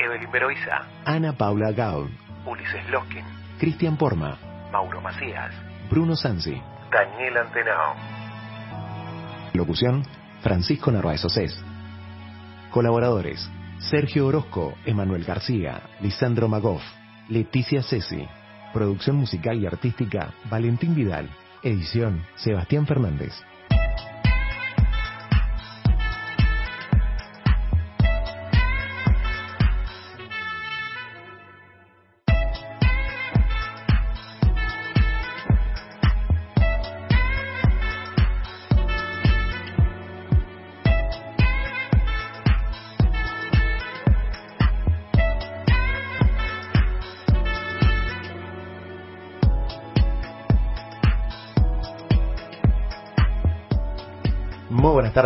Evelyn 0.00 0.30
Beroiza, 0.30 0.86
Ana 1.04 1.32
Paula 1.32 1.72
Gaud, 1.72 2.10
Ulises 2.46 2.88
Loskin, 2.90 3.24
Cristian 3.58 3.96
Porma, 3.96 4.38
Mauro 4.72 5.00
Macías, 5.00 5.54
Bruno 5.90 6.16
Sansi. 6.16 6.60
Daniel 6.90 7.36
Antenao. 7.36 7.94
Locución, 9.52 10.04
Francisco 10.42 10.90
Narváez 10.90 11.24
Océs. 11.24 11.62
Colaboradores, 12.70 13.50
Sergio 13.78 14.26
Orozco, 14.26 14.74
Emanuel 14.86 15.24
García, 15.24 15.82
Lisandro 16.00 16.48
Magoff, 16.48 16.82
Leticia 17.28 17.82
Ceci. 17.82 18.26
Producción 18.72 19.16
musical 19.16 19.58
y 19.58 19.66
artística, 19.66 20.32
Valentín 20.48 20.94
Vidal. 20.94 21.28
Edición, 21.62 22.24
Sebastián 22.36 22.86
Fernández. 22.86 23.32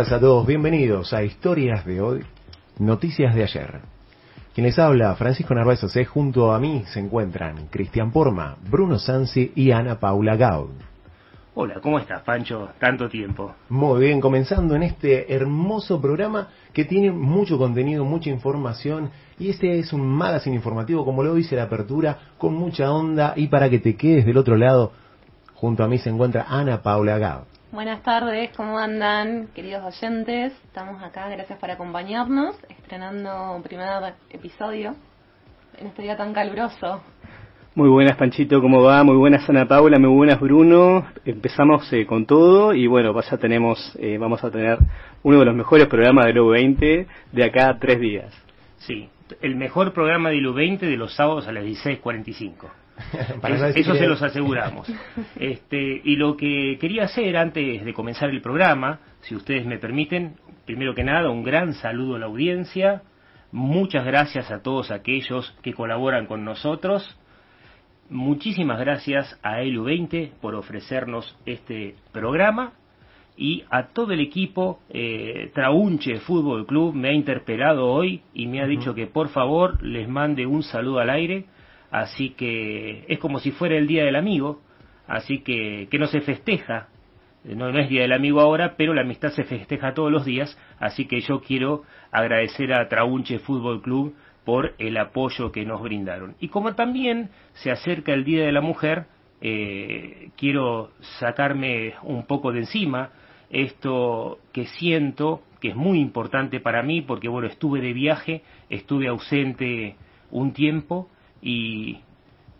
Tardes 0.05 0.17
a 0.17 0.19
todos, 0.19 0.45
bienvenidos 0.45 1.13
a 1.13 1.23
Historias 1.23 1.83
de 1.83 1.99
hoy, 1.99 2.23
Noticias 2.77 3.33
de 3.33 3.41
ayer. 3.41 3.79
Quien 4.53 4.67
les 4.67 4.77
habla, 4.77 5.15
Francisco 5.15 5.55
Narváez 5.55 5.83
Océ, 5.83 6.05
junto 6.05 6.53
a 6.53 6.59
mí 6.59 6.83
se 6.93 6.99
encuentran 6.99 7.67
Cristian 7.71 8.11
Porma, 8.11 8.55
Bruno 8.69 8.99
Sansi 8.99 9.51
y 9.55 9.71
Ana 9.71 9.99
Paula 9.99 10.35
Gaud. 10.35 10.69
Hola, 11.55 11.79
¿cómo 11.81 11.97
estás, 11.97 12.21
Pancho? 12.21 12.69
Tanto 12.77 13.09
tiempo. 13.09 13.55
Muy 13.69 14.01
bien, 14.01 14.21
comenzando 14.21 14.75
en 14.75 14.83
este 14.83 15.33
hermoso 15.33 15.99
programa 15.99 16.49
que 16.71 16.85
tiene 16.85 17.11
mucho 17.11 17.57
contenido, 17.57 18.05
mucha 18.05 18.29
información 18.29 19.09
y 19.39 19.49
este 19.49 19.79
es 19.79 19.91
un 19.91 20.05
magazine 20.05 20.55
informativo, 20.55 21.03
como 21.03 21.23
lo 21.23 21.33
dice 21.33 21.55
la 21.55 21.63
apertura, 21.63 22.19
con 22.37 22.53
mucha 22.53 22.91
onda 22.91 23.33
y 23.35 23.47
para 23.47 23.71
que 23.71 23.79
te 23.79 23.95
quedes 23.95 24.25
del 24.25 24.37
otro 24.37 24.55
lado, 24.55 24.91
junto 25.55 25.83
a 25.83 25.87
mí 25.87 25.97
se 25.97 26.11
encuentra 26.11 26.45
Ana 26.47 26.83
Paula 26.83 27.17
Gaud. 27.17 27.54
Buenas 27.75 28.03
tardes, 28.03 28.51
¿cómo 28.55 28.79
andan, 28.79 29.49
queridos 29.53 29.83
oyentes? 29.83 30.53
Estamos 30.63 31.03
acá, 31.03 31.27
gracias 31.27 31.59
por 31.59 31.69
acompañarnos, 31.69 32.55
estrenando 32.69 33.51
un 33.53 33.63
primer 33.63 34.13
episodio 34.29 34.95
en 35.77 35.87
este 35.87 36.03
día 36.03 36.15
tan 36.15 36.31
caluroso. 36.31 37.01
Muy 37.75 37.89
buenas, 37.89 38.15
Panchito, 38.15 38.61
¿cómo 38.61 38.81
va? 38.81 39.03
Muy 39.03 39.17
buenas, 39.17 39.49
Ana 39.49 39.67
Paula, 39.67 39.99
muy 39.99 40.09
buenas, 40.09 40.39
Bruno. 40.39 41.05
Empezamos 41.25 41.91
eh, 41.91 42.05
con 42.05 42.25
todo 42.25 42.73
y 42.73 42.87
bueno, 42.87 43.13
ya 43.21 43.37
tenemos, 43.37 43.93
eh, 43.99 44.17
vamos 44.17 44.41
a 44.45 44.49
tener 44.49 44.77
uno 45.23 45.39
de 45.39 45.45
los 45.45 45.53
mejores 45.53 45.87
programas 45.87 46.27
del 46.27 46.37
U20 46.37 47.05
de 47.33 47.43
acá 47.43 47.71
a 47.71 47.77
tres 47.77 47.99
días. 47.99 48.33
Sí, 48.77 49.09
el 49.41 49.57
mejor 49.57 49.91
programa 49.91 50.29
del 50.29 50.45
U20 50.45 50.79
de 50.79 50.95
los 50.95 51.13
sábados 51.13 51.45
a 51.49 51.51
las 51.51 51.65
16.45. 51.65 52.84
Para 53.41 53.69
Es- 53.69 53.75
eso 53.77 53.93
que- 53.93 53.99
se 53.99 54.07
los 54.07 54.21
aseguramos. 54.21 54.87
Este, 55.39 56.01
y 56.03 56.15
lo 56.15 56.35
que 56.37 56.77
quería 56.79 57.03
hacer 57.05 57.35
antes 57.37 57.83
de 57.83 57.93
comenzar 57.93 58.29
el 58.29 58.41
programa, 58.41 58.99
si 59.21 59.35
ustedes 59.35 59.65
me 59.65 59.77
permiten, 59.77 60.35
primero 60.65 60.93
que 60.95 61.03
nada, 61.03 61.29
un 61.29 61.43
gran 61.43 61.73
saludo 61.73 62.15
a 62.15 62.19
la 62.19 62.25
audiencia. 62.27 63.01
Muchas 63.51 64.05
gracias 64.05 64.51
a 64.51 64.61
todos 64.61 64.91
aquellos 64.91 65.51
que 65.61 65.73
colaboran 65.73 66.25
con 66.25 66.43
nosotros. 66.43 67.17
Muchísimas 68.09 68.79
gracias 68.79 69.39
a 69.41 69.61
ELU20 69.61 70.31
por 70.41 70.53
ofrecernos 70.55 71.35
este 71.45 71.95
programa 72.11 72.73
y 73.35 73.63
a 73.71 73.87
todo 73.87 74.11
el 74.13 74.19
equipo 74.19 74.79
eh, 74.89 75.51
Traunche 75.53 76.19
Fútbol 76.19 76.65
Club 76.67 76.93
me 76.93 77.09
ha 77.09 77.13
interpelado 77.13 77.87
hoy 77.87 78.21
y 78.33 78.45
me 78.47 78.61
ha 78.61 78.67
dicho 78.67 78.93
que 78.93 79.07
por 79.07 79.29
favor 79.29 79.81
les 79.83 80.07
mande 80.07 80.45
un 80.45 80.61
saludo 80.63 80.99
al 80.99 81.09
aire 81.09 81.45
así 81.91 82.31
que 82.31 83.05
es 83.07 83.19
como 83.19 83.39
si 83.39 83.51
fuera 83.51 83.77
el 83.77 83.87
día 83.87 84.03
del 84.03 84.15
amigo 84.15 84.61
así 85.07 85.39
que 85.39 85.87
que 85.89 85.99
no 85.99 86.07
se 86.07 86.21
festeja. 86.21 86.89
No, 87.43 87.71
no 87.71 87.77
es 87.77 87.89
día 87.89 88.01
del 88.01 88.13
amigo 88.13 88.41
ahora 88.41 88.73
pero 88.75 88.95
la 88.95 89.01
amistad 89.01 89.29
se 89.29 89.43
festeja 89.43 89.93
todos 89.93 90.11
los 90.11 90.25
días 90.25 90.57
así 90.79 91.05
que 91.05 91.21
yo 91.21 91.41
quiero 91.41 91.83
agradecer 92.11 92.73
a 92.73 92.87
Traunche 92.89 93.37
Fútbol 93.37 93.83
Club 93.83 94.15
por 94.45 94.73
el 94.77 94.97
apoyo 94.97 95.51
que 95.51 95.65
nos 95.65 95.81
brindaron. 95.81 96.35
Y 96.39 96.47
como 96.49 96.73
también 96.75 97.29
se 97.53 97.71
acerca 97.71 98.13
el 98.13 98.23
día 98.23 98.45
de 98.45 98.51
la 98.51 98.61
mujer 98.61 99.05
eh, 99.41 100.29
quiero 100.37 100.91
sacarme 101.19 101.93
un 102.03 102.25
poco 102.25 102.51
de 102.51 102.59
encima 102.59 103.09
esto 103.49 104.39
que 104.53 104.65
siento 104.65 105.41
que 105.59 105.69
es 105.69 105.75
muy 105.75 105.99
importante 105.99 106.59
para 106.59 106.83
mí 106.83 107.01
porque 107.01 107.27
bueno 107.27 107.47
estuve 107.47 107.81
de 107.81 107.93
viaje 107.93 108.43
estuve 108.69 109.07
ausente 109.07 109.97
un 110.31 110.53
tiempo 110.53 111.09
y 111.41 111.99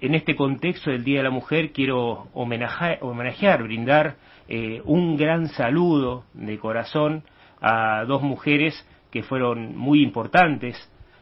en 0.01 0.15
este 0.15 0.35
contexto 0.35 0.91
del 0.91 1.03
Día 1.03 1.19
de 1.19 1.23
la 1.23 1.29
Mujer 1.31 1.71
quiero 1.71 2.27
homenajear, 2.33 2.99
homenajear 3.01 3.63
brindar 3.63 4.15
eh, 4.47 4.81
un 4.85 5.17
gran 5.17 5.47
saludo 5.49 6.25
de 6.33 6.59
corazón 6.59 7.23
a 7.61 8.03
dos 8.05 8.21
mujeres 8.21 8.87
que 9.11 9.23
fueron 9.23 9.75
muy 9.75 10.03
importantes 10.03 10.75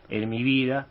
en 0.09 0.29
mi 0.29 0.43
vida. 0.43 0.87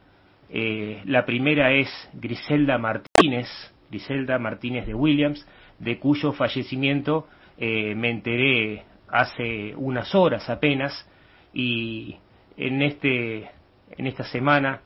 Eh, 0.48 1.02
la 1.04 1.24
primera 1.26 1.72
es 1.72 1.88
Griselda 2.14 2.78
Martínez, 2.78 3.48
Griselda 3.90 4.38
Martínez 4.38 4.86
de 4.86 4.94
Williams, 4.94 5.46
de 5.78 5.98
cuyo 5.98 6.32
fallecimiento 6.32 7.26
eh, 7.58 7.94
me 7.94 8.10
enteré 8.10 8.84
hace 9.08 9.74
unas 9.76 10.14
horas 10.14 10.48
apenas 10.48 11.08
y 11.52 12.16
en 12.56 12.80
este 12.80 13.50
en 13.96 14.06
esta 14.06 14.24
semana 14.24 14.80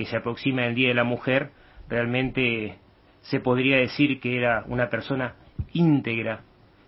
que 0.00 0.06
se 0.06 0.16
aproxima 0.16 0.64
el 0.64 0.74
Día 0.74 0.88
de 0.88 0.94
la 0.94 1.04
Mujer 1.04 1.50
realmente 1.86 2.78
se 3.20 3.38
podría 3.38 3.76
decir 3.76 4.18
que 4.18 4.38
era 4.38 4.64
una 4.66 4.88
persona 4.88 5.34
íntegra 5.74 6.40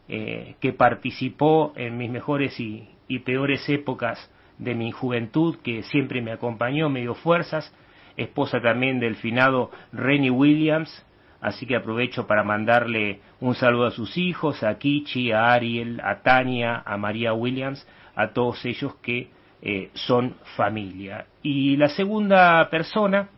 eh, 0.08 0.54
que 0.60 0.72
participó 0.72 1.74
en 1.76 1.98
mis 1.98 2.10
mejores 2.10 2.58
y, 2.58 2.88
peores 3.26 3.68
épocas 3.68 4.30
de 4.56 4.74
mi 4.74 4.90
juventud 4.92 5.58
que 5.62 5.82
siempre 5.82 6.22
me 6.22 6.32
acompañó, 6.32 6.88
me 6.88 7.02
dio 7.02 7.14
fuerzas 7.14 7.70
esposa 8.16 8.62
también 8.62 8.98
del 8.98 9.16
finado 9.16 9.70
Rennie 9.92 10.30
Williams 10.30 11.04
Así 11.42 11.66
que 11.66 11.76
aprovecho 11.76 12.26
para 12.26 12.44
mandarle 12.44 13.20
un 13.40 13.56
saludo 13.56 13.86
a 13.86 13.90
sus 13.90 14.16
hijos, 14.16 14.62
a 14.62 14.78
Kichi, 14.78 15.32
a 15.32 15.52
Ariel, 15.52 16.00
a 16.02 16.22
Tania, 16.22 16.82
a 16.86 16.96
María 16.96 17.34
Williams, 17.34 17.84
a 18.14 18.28
todos 18.28 18.64
ellos 18.64 18.94
que 19.02 19.28
eh, 19.62 19.90
son 19.94 20.34
familia. 20.56 21.26
Y 21.42 21.76
la 21.76 21.88
segunda 21.88 22.68
persona 22.68 23.28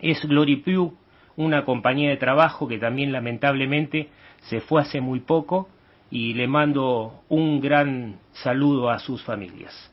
es 0.00 0.24
Glory 0.26 0.56
Pugh, 0.56 0.94
una 1.36 1.64
compañía 1.64 2.10
de 2.10 2.16
trabajo 2.16 2.66
que 2.66 2.78
también 2.78 3.12
lamentablemente 3.12 4.08
se 4.48 4.60
fue 4.60 4.80
hace 4.80 5.00
muy 5.00 5.20
poco 5.20 5.68
y 6.10 6.34
le 6.34 6.46
mando 6.46 7.22
un 7.28 7.60
gran 7.60 8.18
saludo 8.32 8.90
a 8.90 8.98
sus 8.98 9.22
familias. 9.24 9.92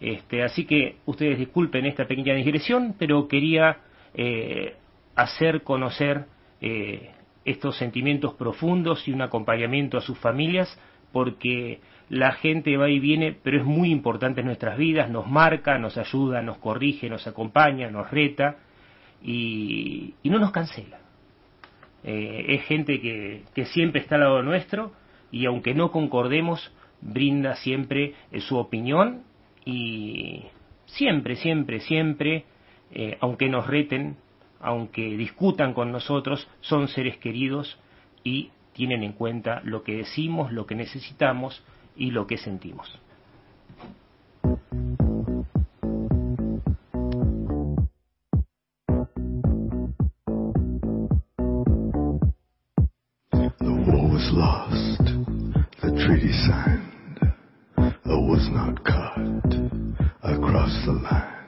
Este, 0.00 0.42
así 0.42 0.66
que 0.66 0.96
ustedes 1.06 1.38
disculpen 1.38 1.86
esta 1.86 2.06
pequeña 2.06 2.34
digresión, 2.34 2.94
pero 2.98 3.26
quería 3.26 3.78
eh, 4.14 4.76
hacer 5.14 5.62
conocer 5.62 6.26
eh, 6.60 7.10
estos 7.44 7.76
sentimientos 7.76 8.34
profundos 8.34 9.06
y 9.08 9.12
un 9.12 9.22
acompañamiento 9.22 9.96
a 9.96 10.02
sus 10.02 10.18
familias, 10.18 10.78
porque 11.12 11.80
la 12.08 12.32
gente 12.32 12.76
va 12.76 12.88
y 12.88 13.00
viene, 13.00 13.36
pero 13.42 13.58
es 13.58 13.64
muy 13.64 13.90
importante 13.90 14.40
en 14.40 14.46
nuestras 14.46 14.78
vidas, 14.78 15.10
nos 15.10 15.26
marca, 15.26 15.78
nos 15.78 15.98
ayuda, 15.98 16.42
nos 16.42 16.58
corrige, 16.58 17.08
nos 17.08 17.26
acompaña, 17.26 17.90
nos 17.90 18.10
reta 18.10 18.56
y, 19.22 20.14
y 20.22 20.30
no 20.30 20.38
nos 20.38 20.52
cancela. 20.52 21.00
Eh, 22.04 22.44
es 22.48 22.62
gente 22.66 23.00
que, 23.00 23.42
que 23.54 23.64
siempre 23.66 24.00
está 24.00 24.14
al 24.14 24.20
lado 24.22 24.42
nuestro 24.42 24.92
y 25.32 25.46
aunque 25.46 25.74
no 25.74 25.90
concordemos, 25.90 26.72
brinda 27.00 27.56
siempre 27.56 28.14
eh, 28.30 28.40
su 28.40 28.56
opinión 28.56 29.22
y 29.64 30.44
siempre, 30.86 31.34
siempre, 31.34 31.80
siempre, 31.80 32.44
eh, 32.92 33.18
aunque 33.20 33.48
nos 33.48 33.66
reten, 33.66 34.16
aunque 34.60 35.16
discutan 35.16 35.74
con 35.74 35.90
nosotros, 35.90 36.48
son 36.60 36.86
seres 36.86 37.18
queridos 37.18 37.78
y 38.22 38.50
tienen 38.72 39.02
en 39.02 39.12
cuenta 39.12 39.60
lo 39.64 39.82
que 39.82 39.96
decimos, 39.96 40.52
lo 40.52 40.66
que 40.66 40.76
necesitamos 40.76 41.64
y 41.96 42.10
lo 42.10 42.26
que 42.26 42.38
sentimos. 42.38 43.00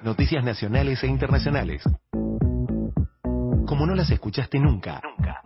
Noticias 0.02 0.42
nacionales 0.44 1.02
e 1.04 1.06
internacionales. 1.06 1.82
Como 2.12 3.86
no 3.86 3.94
las 3.94 4.10
escuchaste 4.10 4.58
nunca. 4.58 5.00
Nunca. 5.02 5.42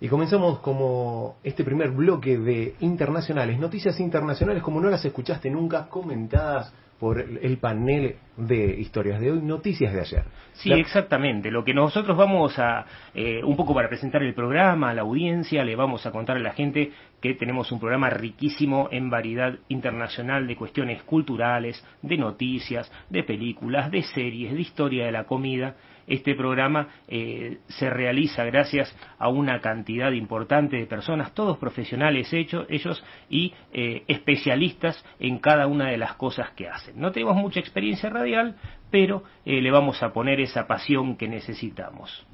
Y 0.00 0.08
comenzamos 0.08 0.60
como 0.60 1.36
este 1.42 1.64
primer 1.64 1.90
bloque 1.90 2.38
de 2.38 2.76
internacionales, 2.80 3.58
noticias 3.58 3.98
internacionales 3.98 4.62
como 4.62 4.80
no 4.80 4.88
las 4.88 5.04
escuchaste 5.04 5.50
nunca, 5.50 5.88
comentadas 5.88 6.72
por 6.98 7.20
el 7.20 7.58
panel 7.58 8.16
de 8.36 8.80
historias 8.80 9.20
de 9.20 9.32
hoy, 9.32 9.40
noticias 9.40 9.92
de 9.92 10.00
ayer. 10.00 10.24
Sí, 10.54 10.72
exactamente. 10.72 11.50
Lo 11.50 11.64
que 11.64 11.72
nosotros 11.72 12.16
vamos 12.16 12.58
a, 12.58 12.84
eh, 13.14 13.42
un 13.44 13.56
poco 13.56 13.74
para 13.74 13.88
presentar 13.88 14.22
el 14.22 14.34
programa 14.34 14.90
a 14.90 14.94
la 14.94 15.02
audiencia, 15.02 15.64
le 15.64 15.76
vamos 15.76 16.04
a 16.06 16.10
contar 16.10 16.36
a 16.36 16.40
la 16.40 16.52
gente 16.52 16.90
que 17.20 17.34
tenemos 17.34 17.70
un 17.70 17.78
programa 17.78 18.10
riquísimo 18.10 18.88
en 18.90 19.10
variedad 19.10 19.54
internacional 19.68 20.46
de 20.46 20.56
cuestiones 20.56 21.02
culturales, 21.04 21.84
de 22.02 22.16
noticias, 22.16 22.90
de 23.08 23.22
películas, 23.22 23.90
de 23.90 24.02
series, 24.02 24.52
de 24.52 24.60
historia 24.60 25.06
de 25.06 25.12
la 25.12 25.24
comida 25.24 25.76
este 26.08 26.34
programa 26.34 26.88
eh, 27.06 27.58
se 27.68 27.90
realiza 27.90 28.44
gracias 28.44 28.94
a 29.18 29.28
una 29.28 29.60
cantidad 29.60 30.10
importante 30.10 30.76
de 30.76 30.86
personas, 30.86 31.34
todos 31.34 31.58
profesionales 31.58 32.32
hechos, 32.32 32.66
ellos 32.70 33.04
y 33.28 33.52
eh, 33.72 34.04
especialistas 34.08 35.04
en 35.20 35.38
cada 35.38 35.66
una 35.66 35.90
de 35.90 35.98
las 35.98 36.14
cosas 36.14 36.50
que 36.52 36.66
hacen. 36.66 36.87
No 36.94 37.12
tenemos 37.12 37.36
mucha 37.36 37.60
experiencia 37.60 38.10
radial, 38.10 38.56
pero 38.90 39.22
eh, 39.44 39.60
le 39.60 39.70
vamos 39.70 40.02
a 40.02 40.12
poner 40.12 40.40
esa 40.40 40.66
pasión 40.66 41.16
que 41.16 41.28
necesitamos. 41.28 42.26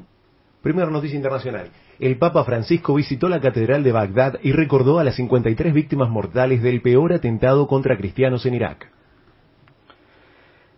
Primera 0.63 0.91
noticia 0.91 1.17
internacional. 1.17 1.69
El 2.01 2.17
Papa 2.17 2.43
Francisco 2.45 2.95
visitó 2.95 3.29
la 3.29 3.41
Catedral 3.41 3.83
de 3.83 3.93
Bagdad 3.93 4.39
y 4.43 4.53
recordó 4.53 4.99
a 4.99 5.05
las 5.05 5.17
53 5.17 5.75
víctimas 5.75 6.09
mortales 6.09 6.63
del 6.63 6.81
peor 6.81 7.13
atentado 7.13 7.67
contra 7.67 7.97
cristianos 7.97 8.47
en 8.47 8.55
Irak. 8.55 8.91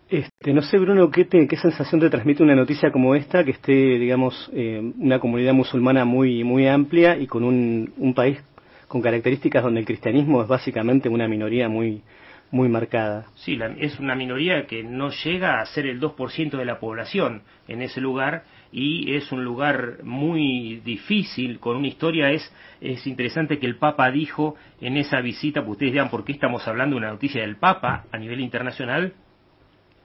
Este, 0.08 0.52
no 0.52 0.62
sé, 0.62 0.78
Bruno, 0.78 1.10
¿qué, 1.10 1.26
qué 1.26 1.56
sensación 1.56 2.00
te 2.00 2.10
transmite 2.10 2.42
una 2.42 2.54
noticia 2.54 2.92
como 2.92 3.14
esta, 3.14 3.44
que 3.44 3.52
esté, 3.52 3.72
digamos, 3.72 4.50
eh, 4.52 4.92
una 4.98 5.18
comunidad 5.18 5.52
musulmana 5.52 6.04
muy, 6.04 6.44
muy 6.44 6.66
amplia 6.68 7.16
y 7.16 7.26
con 7.26 7.42
un, 7.42 7.92
un 7.96 8.14
país 8.14 8.38
con 8.86 9.00
características 9.00 9.64
donde 9.64 9.80
el 9.80 9.86
cristianismo 9.86 10.42
es 10.42 10.48
básicamente 10.48 11.08
una 11.08 11.26
minoría 11.26 11.68
muy, 11.68 12.02
muy 12.50 12.68
marcada. 12.68 13.26
Sí, 13.34 13.58
es 13.78 13.98
una 13.98 14.14
minoría 14.14 14.66
que 14.66 14.82
no 14.82 15.10
llega 15.10 15.60
a 15.60 15.66
ser 15.66 15.86
el 15.86 16.00
2% 16.00 16.56
de 16.56 16.64
la 16.64 16.78
población 16.78 17.42
en 17.68 17.82
ese 17.82 18.00
lugar 18.00 18.44
y 18.72 19.14
es 19.14 19.30
un 19.32 19.44
lugar 19.44 19.98
muy 20.02 20.80
difícil, 20.84 21.58
con 21.58 21.76
una 21.76 21.88
historia. 21.88 22.30
Es, 22.30 22.52
es 22.80 23.06
interesante 23.06 23.58
que 23.58 23.66
el 23.66 23.76
Papa 23.76 24.10
dijo 24.10 24.56
en 24.80 24.96
esa 24.96 25.20
visita, 25.20 25.60
pues 25.60 25.72
ustedes 25.72 25.94
vean 25.94 26.10
por 26.10 26.24
qué 26.24 26.32
estamos 26.32 26.66
hablando 26.68 26.94
de 26.94 26.98
una 26.98 27.10
noticia 27.10 27.40
del 27.40 27.56
Papa 27.56 28.04
a 28.12 28.18
nivel 28.18 28.40
internacional, 28.40 29.14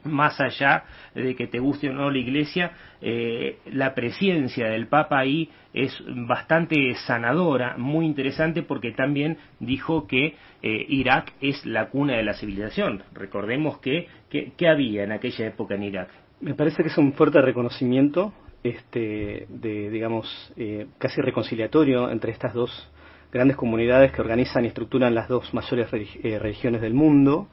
más 0.03 0.39
allá 0.39 0.83
de 1.13 1.36
que 1.36 1.48
te 1.48 1.59
guste 1.59 1.89
o 1.89 1.94
no 1.94 2.09
la 2.09 2.18
iglesia, 2.18 2.71
eh, 3.01 3.59
la 3.71 3.94
presencia 3.94 4.68
del 4.68 4.88
Papa 4.88 5.19
ahí 5.19 5.50
es 5.74 6.03
bastante 6.27 6.94
sanadora, 7.06 7.77
muy 7.77 8.06
interesante 8.06 8.63
porque 8.63 8.92
también 8.92 9.38
dijo 9.59 10.07
que 10.07 10.36
eh, 10.62 10.86
Irak 10.89 11.33
es 11.42 11.65
la 11.65 11.89
cuna 11.89 12.18
de 12.18 12.24
la 12.24 12.33
civilización. 12.33 13.03
Recordemos 13.13 13.80
que, 13.80 14.07
que, 14.30 14.68
había 14.68 15.03
en 15.03 15.12
aquella 15.12 15.48
época 15.48 15.75
en 15.75 15.83
Irak. 15.83 16.09
Me 16.42 16.56
parece 16.56 16.83
que 16.83 16.89
es 16.89 16.97
un 16.97 17.13
fuerte 17.13 17.42
reconocimiento, 17.42 18.33
este, 18.63 19.47
de, 19.50 19.89
digamos, 19.89 20.54
eh, 20.57 20.88
casi 20.97 21.21
reconciliatorio 21.21 22.09
entre 22.09 22.31
estas 22.31 22.54
dos 22.54 22.89
grandes 23.31 23.56
comunidades 23.56 24.12
que 24.12 24.21
organizan 24.21 24.65
y 24.65 24.68
estructuran 24.68 25.15
las 25.15 25.30
dos 25.30 25.54
mayores 25.54 25.89
religiones 25.89 26.81
del 26.81 26.94
mundo 26.94 27.47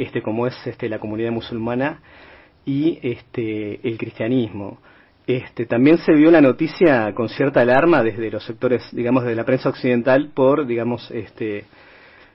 este, 0.00 0.22
como 0.22 0.46
es 0.46 0.66
este, 0.66 0.88
la 0.88 0.98
comunidad 0.98 1.30
musulmana 1.30 2.00
y 2.64 2.98
este, 3.02 3.86
el 3.86 3.98
cristianismo. 3.98 4.78
Este, 5.26 5.66
también 5.66 5.98
se 5.98 6.12
vio 6.12 6.30
la 6.30 6.40
noticia 6.40 7.12
con 7.14 7.28
cierta 7.28 7.60
alarma 7.60 8.02
desde 8.02 8.30
los 8.30 8.44
sectores, 8.44 8.82
digamos, 8.92 9.24
de 9.24 9.34
la 9.34 9.44
prensa 9.44 9.68
occidental 9.68 10.30
por, 10.34 10.66
digamos, 10.66 11.10
este, 11.10 11.66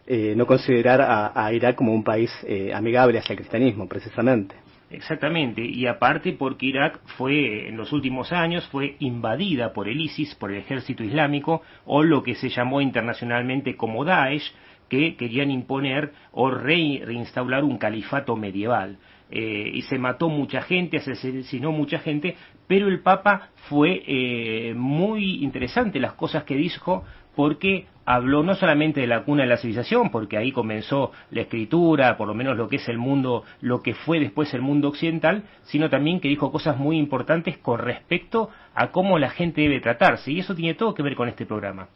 eh, 0.08 0.34
no 0.38 0.46
considerar 0.46 1.02
a, 1.02 1.52
Irak 1.52 1.76
como 1.76 1.94
un 1.94 2.04
país 2.04 2.32
eh, 2.48 2.72
amigable 2.74 3.20
hacia 3.20 3.34
el 3.34 3.40
cristianismo, 3.40 3.88
precisamente. 3.88 4.56
Exactamente, 4.92 5.66
y 5.66 5.88
aparte 5.88 6.34
porque 6.34 6.68
Irak 6.68 7.00
fue, 7.18 7.68
en 7.68 7.76
los 7.76 7.92
últimos 7.92 8.32
años, 8.32 8.68
fue 8.68 8.96
invadida 9.00 9.74
por 9.74 9.90
el 9.90 10.00
ISIS, 10.00 10.36
por 10.36 10.52
el 10.52 10.60
ejército 10.60 11.04
islámico, 11.04 11.64
o 11.86 12.04
lo 12.04 12.22
que 12.22 12.36
se 12.36 12.50
llamó 12.50 12.82
internacionalmente 12.82 13.76
como 13.76 14.06
Daesh, 14.06 14.54
que 14.90 15.16
querían 15.16 15.52
imponer 15.52 16.14
o 16.32 16.50
reinstaurar 16.52 17.64
un 17.64 17.78
califato 17.78 18.36
medieval. 18.36 18.98
Eh, 19.32 19.72
y 19.74 19.82
se 19.84 19.98
mató 19.98 20.30
mucha 20.30 20.62
gente, 20.62 21.00
se 21.00 21.14
asesinó 21.14 21.72
mucha 21.72 21.98
gente, 21.98 22.36
pero 22.68 22.88
el 22.88 23.02
Papa 23.02 23.50
fue 23.70 24.04
eh, 24.06 24.74
muy 24.76 25.44
interesante 25.44 26.00
las 26.00 26.14
cosas 26.14 26.44
que 26.44 26.56
dijo 26.56 27.04
porque 27.36 27.88
habló 28.06 28.44
no 28.44 28.54
solamente 28.54 29.02
de 29.02 29.08
la 29.08 29.24
cuna 29.24 29.44
de 29.44 29.50
la 29.50 29.58
civilización, 29.58 30.10
porque 30.10 30.38
ahí 30.38 30.52
comenzó 30.52 31.12
la 31.32 31.42
escritura, 31.42 32.18
por 32.18 32.28
lo 32.28 32.34
menos 32.34 32.56
lo 32.56 32.70
que 32.70 32.78
es 32.78 32.88
el 32.88 32.98
mundo, 32.98 33.44
lo 33.62 33.82
que 33.82 33.94
fue 33.94 34.20
después 34.20 34.54
el 34.54 34.62
mundo 34.62 34.90
occidental, 34.90 35.44
sino 35.64 35.90
también 35.90 36.20
que 36.20 36.30
dijo 36.30 36.52
cosas 36.52 36.78
muy 36.78 36.98
importantes 36.98 37.58
con 37.58 37.80
respecto 37.80 38.50
a 38.74 38.92
cómo 38.92 39.20
la 39.20 39.30
gente 39.30 39.62
debe 39.62 39.82
tratarse, 39.82 40.32
y 40.32 40.40
eso 40.40 40.56
tiene 40.56 40.76
todo 40.76 40.94
que 40.94 41.04
ver 41.04 41.16
con 41.16 41.28
este 41.28 41.46
programa. 41.46 41.90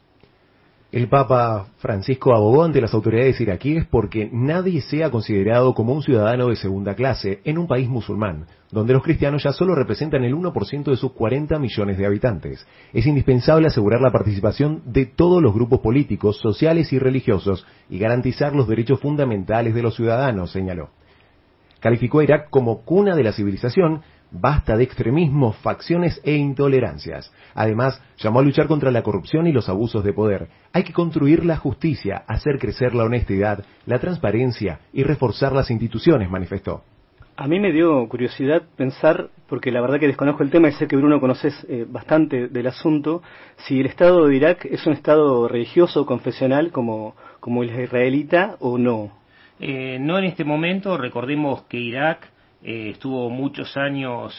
El 0.92 1.08
Papa 1.08 1.68
Francisco 1.78 2.34
abogó 2.34 2.64
ante 2.64 2.80
las 2.80 2.92
autoridades 2.94 3.40
iraquíes 3.40 3.86
porque 3.86 4.28
nadie 4.32 4.80
sea 4.80 5.08
considerado 5.12 5.72
como 5.72 5.92
un 5.92 6.02
ciudadano 6.02 6.48
de 6.48 6.56
segunda 6.56 6.96
clase 6.96 7.40
en 7.44 7.58
un 7.58 7.68
país 7.68 7.88
musulmán, 7.88 8.46
donde 8.72 8.94
los 8.94 9.04
cristianos 9.04 9.44
ya 9.44 9.52
solo 9.52 9.76
representan 9.76 10.24
el 10.24 10.34
1% 10.34 10.90
de 10.90 10.96
sus 10.96 11.12
40 11.12 11.60
millones 11.60 11.96
de 11.96 12.06
habitantes. 12.06 12.66
Es 12.92 13.06
indispensable 13.06 13.68
asegurar 13.68 14.00
la 14.00 14.10
participación 14.10 14.82
de 14.84 15.06
todos 15.06 15.40
los 15.40 15.54
grupos 15.54 15.78
políticos, 15.78 16.40
sociales 16.40 16.92
y 16.92 16.98
religiosos 16.98 17.64
y 17.88 18.00
garantizar 18.00 18.56
los 18.56 18.66
derechos 18.66 18.98
fundamentales 18.98 19.76
de 19.76 19.82
los 19.82 19.94
ciudadanos, 19.94 20.50
señaló. 20.50 20.88
Calificó 21.78 22.18
a 22.18 22.24
Irak 22.24 22.50
como 22.50 22.82
cuna 22.82 23.14
de 23.14 23.22
la 23.22 23.32
civilización 23.32 24.02
Basta 24.32 24.76
de 24.76 24.84
extremismos, 24.84 25.56
facciones 25.56 26.20
e 26.24 26.36
intolerancias. 26.36 27.32
Además, 27.54 28.00
llamó 28.18 28.38
a 28.40 28.42
luchar 28.42 28.68
contra 28.68 28.92
la 28.92 29.02
corrupción 29.02 29.46
y 29.46 29.52
los 29.52 29.68
abusos 29.68 30.04
de 30.04 30.12
poder. 30.12 30.48
Hay 30.72 30.84
que 30.84 30.92
construir 30.92 31.44
la 31.44 31.56
justicia, 31.56 32.22
hacer 32.28 32.58
crecer 32.58 32.94
la 32.94 33.04
honestidad, 33.04 33.64
la 33.86 33.98
transparencia 33.98 34.80
y 34.92 35.02
reforzar 35.02 35.52
las 35.52 35.70
instituciones, 35.70 36.30
manifestó. 36.30 36.84
A 37.36 37.48
mí 37.48 37.58
me 37.58 37.72
dio 37.72 38.06
curiosidad 38.06 38.62
pensar, 38.76 39.30
porque 39.48 39.72
la 39.72 39.80
verdad 39.80 39.98
que 39.98 40.06
desconozco 40.06 40.42
el 40.42 40.50
tema 40.50 40.68
y 40.68 40.72
sé 40.72 40.86
que 40.86 40.96
Bruno 40.96 41.20
conoces 41.20 41.66
eh, 41.68 41.86
bastante 41.88 42.48
del 42.48 42.66
asunto, 42.66 43.22
si 43.56 43.80
el 43.80 43.86
Estado 43.86 44.26
de 44.26 44.36
Irak 44.36 44.66
es 44.66 44.86
un 44.86 44.92
Estado 44.92 45.48
religioso, 45.48 46.04
confesional, 46.04 46.70
como, 46.70 47.16
como 47.40 47.62
el 47.62 47.70
israelita 47.70 48.56
o 48.60 48.76
no. 48.76 49.12
Eh, 49.58 49.98
no 49.98 50.18
en 50.18 50.24
este 50.24 50.44
momento, 50.44 50.98
recordemos 50.98 51.62
que 51.62 51.78
Irak 51.78 52.30
eh, 52.62 52.90
estuvo 52.90 53.30
muchos 53.30 53.76
años 53.76 54.34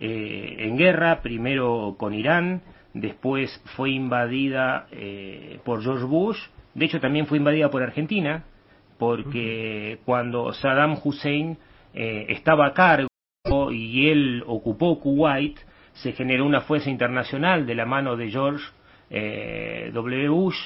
eh, 0.00 0.56
en 0.58 0.76
guerra, 0.76 1.20
primero 1.22 1.96
con 1.98 2.14
Irán, 2.14 2.62
después 2.94 3.62
fue 3.76 3.90
invadida 3.90 4.86
eh, 4.90 5.60
por 5.64 5.82
George 5.82 6.04
Bush, 6.04 6.38
de 6.74 6.86
hecho 6.86 7.00
también 7.00 7.26
fue 7.26 7.38
invadida 7.38 7.70
por 7.70 7.82
Argentina, 7.82 8.44
porque 8.98 9.98
cuando 10.04 10.52
Saddam 10.52 10.98
Hussein 11.02 11.56
estaba 11.94 12.66
a 12.66 12.74
cargo 12.74 13.08
y 13.72 14.08
él 14.08 14.44
ocupó 14.46 15.00
Kuwait, 15.00 15.58
se 15.94 16.12
generó 16.12 16.44
una 16.44 16.60
fuerza 16.60 16.90
internacional 16.90 17.66
de 17.66 17.74
la 17.74 17.86
mano 17.86 18.16
de 18.16 18.30
George 18.30 18.64
W. 19.10 20.28
Bush, 20.28 20.56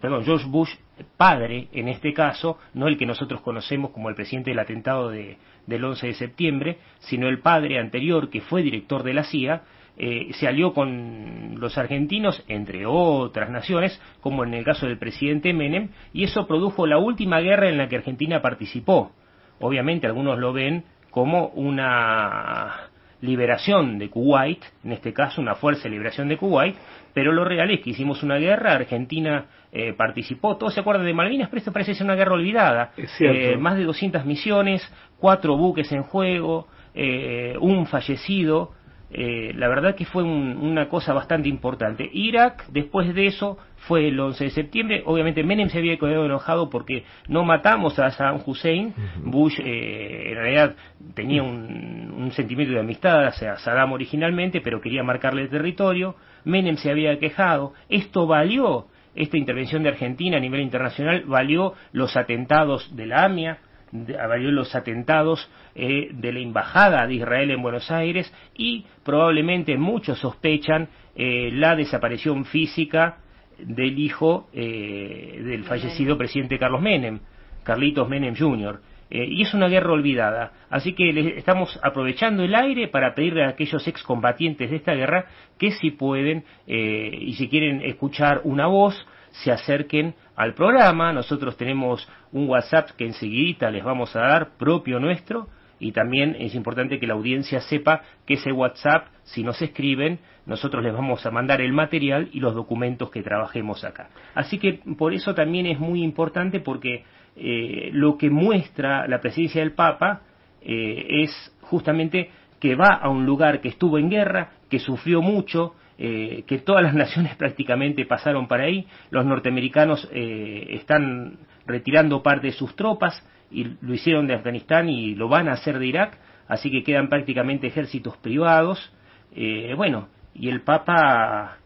perdón, 0.00 0.24
George 0.24 0.46
Bush 0.48 0.70
padre 1.16 1.68
en 1.72 1.88
este 1.88 2.12
caso, 2.12 2.58
no 2.74 2.88
el 2.88 2.96
que 2.96 3.06
nosotros 3.06 3.40
conocemos 3.40 3.90
como 3.90 4.08
el 4.08 4.14
presidente 4.14 4.50
del 4.50 4.58
atentado 4.58 5.10
de, 5.10 5.38
del 5.66 5.84
11 5.84 6.08
de 6.08 6.14
septiembre, 6.14 6.78
sino 7.00 7.28
el 7.28 7.40
padre 7.40 7.78
anterior 7.78 8.30
que 8.30 8.40
fue 8.40 8.62
director 8.62 9.02
de 9.02 9.14
la 9.14 9.24
CIA, 9.24 9.62
eh, 9.96 10.30
se 10.32 10.48
alió 10.48 10.72
con 10.72 11.60
los 11.60 11.78
argentinos, 11.78 12.44
entre 12.48 12.84
otras 12.84 13.50
naciones, 13.50 14.00
como 14.20 14.42
en 14.42 14.54
el 14.54 14.64
caso 14.64 14.86
del 14.86 14.98
presidente 14.98 15.52
Menem, 15.52 15.90
y 16.12 16.24
eso 16.24 16.46
produjo 16.46 16.86
la 16.86 16.98
última 16.98 17.40
guerra 17.40 17.68
en 17.68 17.78
la 17.78 17.88
que 17.88 17.96
Argentina 17.96 18.42
participó. 18.42 19.12
obviamente 19.60 20.06
algunos 20.06 20.38
lo 20.38 20.52
ven 20.52 20.84
como 21.10 21.46
una 21.48 22.90
liberación 23.24 23.98
de 23.98 24.10
Kuwait, 24.10 24.62
en 24.84 24.92
este 24.92 25.12
caso 25.12 25.40
una 25.40 25.54
fuerza 25.54 25.84
de 25.84 25.90
liberación 25.90 26.28
de 26.28 26.36
Kuwait, 26.36 26.76
pero 27.12 27.32
lo 27.32 27.44
real 27.44 27.70
es 27.70 27.80
que 27.80 27.90
hicimos 27.90 28.22
una 28.22 28.36
guerra, 28.36 28.72
Argentina 28.72 29.46
eh, 29.72 29.94
participó, 29.94 30.56
todos 30.56 30.74
se 30.74 30.80
acuerdan 30.80 31.06
de 31.06 31.14
Malvinas, 31.14 31.48
pero 31.48 31.58
esto 31.58 31.72
parece 31.72 31.94
ser 31.94 32.04
una 32.04 32.16
guerra 32.16 32.34
olvidada. 32.34 32.92
Eh, 33.20 33.56
más 33.56 33.76
de 33.76 33.84
200 33.84 34.24
misiones, 34.26 34.82
cuatro 35.18 35.56
buques 35.56 35.90
en 35.92 36.02
juego, 36.02 36.68
eh, 36.94 37.56
un 37.60 37.86
fallecido, 37.86 38.72
eh, 39.16 39.52
la 39.54 39.68
verdad 39.68 39.94
que 39.94 40.04
fue 40.04 40.24
una 40.24 40.88
cosa 40.88 41.12
bastante 41.12 41.48
importante. 41.48 42.10
Irak, 42.12 42.66
después 42.70 43.14
de 43.14 43.26
eso, 43.26 43.58
fue 43.86 44.08
el 44.08 44.18
11 44.18 44.44
de 44.44 44.50
septiembre. 44.50 45.02
Obviamente 45.06 45.44
Menem 45.44 45.68
se 45.68 45.78
había 45.78 45.96
quedado 45.96 46.24
enojado 46.24 46.68
porque 46.68 47.04
no 47.28 47.44
matamos 47.44 47.96
a 48.00 48.10
Saddam 48.10 48.40
Hussein. 48.44 48.92
Bush, 49.22 49.60
eh, 49.60 50.30
en 50.30 50.34
realidad, 50.34 50.74
tenía 51.14 51.44
un, 51.44 52.12
un, 52.16 52.32
sentimiento 52.32 52.74
de 52.74 52.80
amistad 52.80 53.24
hacia 53.24 53.56
Saddam 53.56 53.92
originalmente, 53.92 54.60
pero 54.60 54.80
quería 54.80 55.04
marcarle 55.04 55.42
el 55.42 55.48
territorio. 55.48 56.16
Menem 56.44 56.76
se 56.76 56.90
había 56.90 57.16
quejado. 57.20 57.72
Esto 57.88 58.26
valió, 58.26 58.86
esta 59.14 59.38
intervención 59.38 59.84
de 59.84 59.90
Argentina 59.90 60.38
a 60.38 60.40
nivel 60.40 60.60
internacional, 60.60 61.22
valió 61.26 61.74
los 61.92 62.16
atentados 62.16 62.94
de 62.96 63.06
la 63.06 63.24
AMIA 63.24 63.58
valió 63.94 64.50
los 64.50 64.74
atentados 64.74 65.48
eh, 65.74 66.08
de 66.12 66.32
la 66.32 66.40
embajada 66.40 67.06
de 67.06 67.14
Israel 67.14 67.52
en 67.52 67.62
Buenos 67.62 67.90
Aires 67.92 68.32
y 68.56 68.84
probablemente 69.04 69.76
muchos 69.78 70.18
sospechan 70.18 70.88
eh, 71.14 71.50
la 71.52 71.76
desaparición 71.76 72.44
física 72.44 73.18
del 73.58 73.96
hijo 74.00 74.48
eh, 74.52 75.40
del 75.44 75.62
fallecido 75.64 76.18
presidente 76.18 76.58
Carlos 76.58 76.82
Menem, 76.82 77.20
Carlitos 77.62 78.08
Menem 78.08 78.34
Jr. 78.36 78.80
y 79.10 79.42
es 79.42 79.54
una 79.54 79.68
guerra 79.68 79.92
olvidada. 79.92 80.52
Así 80.70 80.94
que 80.94 81.36
estamos 81.38 81.78
aprovechando 81.80 82.42
el 82.42 82.54
aire 82.56 82.88
para 82.88 83.14
pedirle 83.14 83.44
a 83.44 83.50
aquellos 83.50 83.86
excombatientes 83.86 84.70
de 84.70 84.76
esta 84.76 84.94
guerra 84.94 85.26
que 85.56 85.70
si 85.70 85.92
pueden 85.92 86.44
y 86.66 87.32
si 87.34 87.48
quieren 87.48 87.80
escuchar 87.82 88.40
una 88.42 88.66
voz, 88.66 89.06
se 89.42 89.50
acerquen 89.50 90.14
al 90.36 90.54
programa. 90.54 91.12
Nosotros 91.12 91.56
tenemos 91.56 92.08
un 92.32 92.48
WhatsApp 92.48 92.90
que 92.96 93.06
enseguida 93.06 93.70
les 93.70 93.84
vamos 93.84 94.14
a 94.14 94.20
dar, 94.20 94.56
propio 94.56 95.00
nuestro, 95.00 95.48
y 95.80 95.92
también 95.92 96.36
es 96.38 96.54
importante 96.54 96.98
que 96.98 97.06
la 97.06 97.14
audiencia 97.14 97.60
sepa 97.60 98.02
que 98.26 98.34
ese 98.34 98.52
WhatsApp, 98.52 99.08
si 99.24 99.42
nos 99.42 99.60
escriben, 99.60 100.20
nosotros 100.46 100.84
les 100.84 100.92
vamos 100.92 101.26
a 101.26 101.30
mandar 101.30 101.60
el 101.60 101.72
material 101.72 102.28
y 102.32 102.40
los 102.40 102.54
documentos 102.54 103.10
que 103.10 103.22
trabajemos 103.22 103.84
acá. 103.84 104.08
Así 104.34 104.58
que 104.58 104.80
por 104.96 105.12
eso 105.12 105.34
también 105.34 105.66
es 105.66 105.78
muy 105.78 106.02
importante 106.02 106.60
porque 106.60 107.04
eh, 107.36 107.90
lo 107.92 108.16
que 108.16 108.30
muestra 108.30 109.08
la 109.08 109.20
presencia 109.20 109.60
del 109.60 109.72
Papa 109.72 110.22
eh, 110.60 111.22
es 111.24 111.56
justamente 111.62 112.30
que 112.60 112.76
va 112.76 112.94
a 112.94 113.08
un 113.08 113.26
lugar 113.26 113.60
que 113.60 113.68
estuvo 113.68 113.98
en 113.98 114.08
guerra, 114.08 114.52
que 114.70 114.78
sufrió 114.78 115.20
mucho, 115.20 115.74
eh, 115.98 116.44
que 116.46 116.58
todas 116.58 116.82
las 116.82 116.94
naciones 116.94 117.34
prácticamente 117.36 118.04
pasaron 118.06 118.48
para 118.48 118.64
ahí, 118.64 118.86
los 119.10 119.24
norteamericanos 119.24 120.08
eh, 120.12 120.66
están 120.70 121.38
retirando 121.66 122.22
parte 122.22 122.48
de 122.48 122.52
sus 122.52 122.74
tropas 122.76 123.24
y 123.50 123.64
lo 123.80 123.94
hicieron 123.94 124.26
de 124.26 124.34
Afganistán 124.34 124.88
y 124.88 125.14
lo 125.14 125.28
van 125.28 125.48
a 125.48 125.52
hacer 125.52 125.78
de 125.78 125.86
Irak, 125.86 126.18
así 126.48 126.70
que 126.70 126.82
quedan 126.82 127.08
prácticamente 127.08 127.66
ejércitos 127.66 128.16
privados. 128.16 128.92
Eh, 129.34 129.74
bueno, 129.76 130.08
y 130.34 130.48
el 130.48 130.62
Papa 130.62 131.58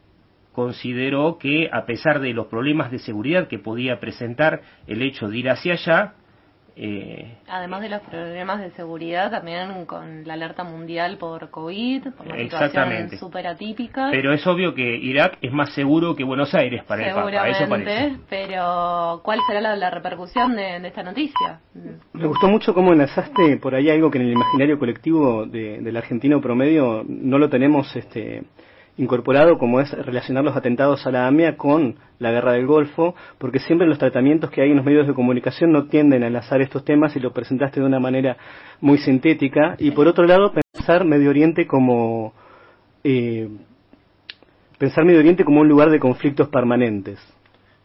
consideró 0.53 1.39
que 1.39 1.71
a 1.73 1.87
pesar 1.87 2.21
de 2.21 2.35
los 2.35 2.49
problemas 2.49 2.91
de 2.91 2.99
seguridad 2.99 3.49
que 3.49 3.59
podía 3.59 4.01
presentar 4.01 4.61
el 4.87 5.03
hecho 5.03 5.29
de 5.29 5.39
ir 5.39 5.49
hacia 5.51 5.75
allá, 5.75 6.15
eh, 6.81 7.39
Además 7.49 7.81
de 7.81 7.89
los 7.89 8.03
problemas 8.03 8.61
de 8.61 8.71
seguridad, 8.71 9.33
también 9.33 9.85
con 9.85 10.25
la 10.25 10.35
alerta 10.35 10.63
mundial 10.63 11.19
por 11.19 11.51
COVID, 11.51 12.09
por 12.17 12.27
una 12.27 12.39
situación 12.39 13.11
súper 13.19 13.49
atípica. 13.49 14.09
Pero 14.13 14.33
es 14.33 14.47
obvio 14.47 14.75
que 14.75 14.97
Irak 14.97 15.39
es 15.43 15.53
más 15.53 15.75
seguro 15.75 16.15
que 16.15 16.23
Buenos 16.23 16.55
Aires 16.55 16.85
para 16.85 17.09
el 17.09 17.15
Papa, 17.15 17.49
eso 17.49 17.69
parece. 17.69 18.17
pero 18.31 19.21
¿cuál 19.25 19.41
será 19.49 19.61
la, 19.61 19.91
repercusión 19.91 20.55
de, 20.55 20.77
esta 20.87 21.03
noticia? 21.03 21.61
Me 22.13 22.27
gustó 22.27 22.47
mucho 22.47 22.73
cómo 22.73 22.93
enlazaste 22.93 23.57
por 23.57 23.75
ahí 23.75 23.91
algo 23.91 24.09
que 24.09 24.19
en 24.19 24.27
el 24.27 24.33
imaginario 24.33 24.79
colectivo 24.79 25.47
de, 25.47 25.81
del 25.81 25.97
argentino 25.97 26.41
promedio 26.41 27.05
no 27.09 27.39
lo 27.39 27.49
tenemos 27.49 27.95
este 27.97 28.45
incorporado 28.99 29.59
como 29.59 29.81
es 29.81 29.91
relacionar 29.93 30.45
los 30.45 30.57
atentados 30.57 31.07
a 31.07 31.11
la 31.11 31.27
AMIA 31.27 31.57
con 31.57 31.95
la 32.19 32.33
guerra 32.33 32.53
del 32.53 32.67
Golfo, 32.67 33.15
porque 33.39 33.61
siempre 33.61 33.87
los 33.87 33.99
tratamientos 33.99 34.51
que 34.51 34.61
hay 34.61 34.71
en 34.71 34.77
los 34.77 34.85
medios 34.85 35.07
de 35.07 35.15
comunicación 35.15 35.71
no 35.73 35.87
tienden 35.87 36.25
a 36.25 36.27
enlazar 36.27 36.61
estos 36.61 36.85
temas 36.85 37.17
y 37.17 37.21
lo 37.21 37.33
presentaste 37.33 37.81
de 37.81 37.87
una 37.87 38.01
manera 38.01 38.37
muy 38.81 38.99
sintética. 38.99 39.77
Y 39.79 39.93
por 39.93 40.09
otro 40.09 40.27
lado, 40.27 40.53
pensar 40.53 41.05
Medio 41.05 41.31
Oriente 41.31 41.67
como 41.67 42.35
eh, 43.05 43.49
pensar 44.79 45.05
Medio 45.05 45.21
Oriente 45.21 45.45
como 45.45 45.61
un 45.61 45.69
lugar 45.69 45.91
de 45.91 46.01
conflictos 46.01 46.49
permanentes. 46.49 47.19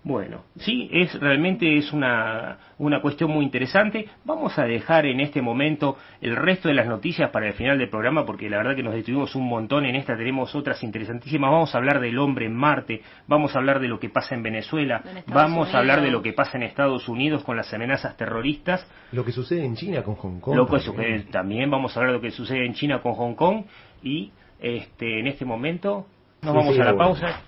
Bueno, 0.05 0.43
sí, 0.57 0.89
es 0.91 1.17
realmente 1.17 1.77
es 1.77 1.93
una, 1.93 2.57
una 2.77 3.01
cuestión 3.01 3.31
muy 3.31 3.45
interesante. 3.45 4.09
Vamos 4.25 4.59
a 4.59 4.65
dejar 4.65 5.05
en 5.05 5.21
este 5.21 5.41
momento 5.41 5.97
el 6.19 6.35
resto 6.35 6.67
de 6.67 6.73
las 6.73 6.87
noticias 6.87 7.29
para 7.31 7.47
el 7.47 7.53
final 7.53 7.77
del 7.77 7.89
programa 7.89 8.25
porque 8.25 8.49
la 8.49 8.57
verdad 8.57 8.75
que 8.75 8.83
nos 8.83 8.93
detuvimos 8.93 9.33
un 9.35 9.47
montón. 9.47 9.85
En 9.85 9.95
esta 9.95 10.17
tenemos 10.17 10.53
otras 10.55 10.83
interesantísimas. 10.83 11.51
Vamos 11.51 11.73
a 11.73 11.77
hablar 11.77 12.01
del 12.01 12.19
hombre 12.19 12.47
en 12.47 12.53
Marte, 12.53 13.01
vamos 13.27 13.55
a 13.55 13.59
hablar 13.59 13.79
de 13.79 13.87
lo 13.87 13.97
que 13.97 14.09
pasa 14.09 14.35
en 14.35 14.43
Venezuela, 14.43 15.01
vamos 15.27 15.73
a 15.73 15.79
hablar 15.79 16.01
de 16.01 16.11
lo 16.11 16.21
que 16.21 16.33
pasa 16.33 16.57
en 16.57 16.63
Estados 16.63 17.07
Unidos 17.07 17.45
con 17.45 17.55
las 17.55 17.73
amenazas 17.73 18.17
terroristas. 18.17 18.85
Lo 19.13 19.23
que 19.23 19.31
sucede 19.31 19.63
en 19.63 19.75
China 19.77 20.03
con 20.03 20.15
Hong 20.15 20.41
Kong. 20.41 20.55
Lo 20.57 20.67
que 20.67 20.79
también. 20.79 21.31
también 21.31 21.71
vamos 21.71 21.95
a 21.95 22.01
hablar 22.01 22.11
de 22.11 22.17
lo 22.17 22.21
que 22.21 22.31
sucede 22.31 22.65
en 22.65 22.73
China 22.73 23.01
con 23.01 23.13
Hong 23.13 23.35
Kong 23.35 23.63
y 24.01 24.33
este 24.59 25.21
en 25.21 25.27
este 25.27 25.45
momento 25.45 26.07
nos 26.41 26.53
vamos 26.53 26.77
a 26.77 26.83
la 26.83 26.97
pausa. 26.97 27.41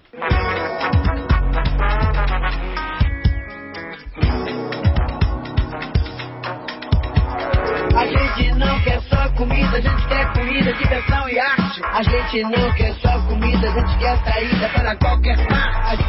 A 7.95 8.05
gente 8.05 8.51
não 8.55 8.79
quer 8.81 9.01
só 9.09 9.29
comida, 9.37 9.77
a 9.77 9.81
gente 9.81 10.07
quer 10.07 10.33
comida, 10.33 10.73
diversão 10.73 11.29
e 11.29 11.39
arte. 11.39 11.81
A 11.93 12.03
gente 12.03 12.43
não 12.43 12.73
quer 12.73 12.93
só 12.95 13.19
comida, 13.27 13.69
a 13.69 13.71
gente 13.71 13.97
quer 13.97 14.17
saída 14.23 14.69
para 14.69 14.95
qualquer 14.97 15.37
parte. 15.47 16.03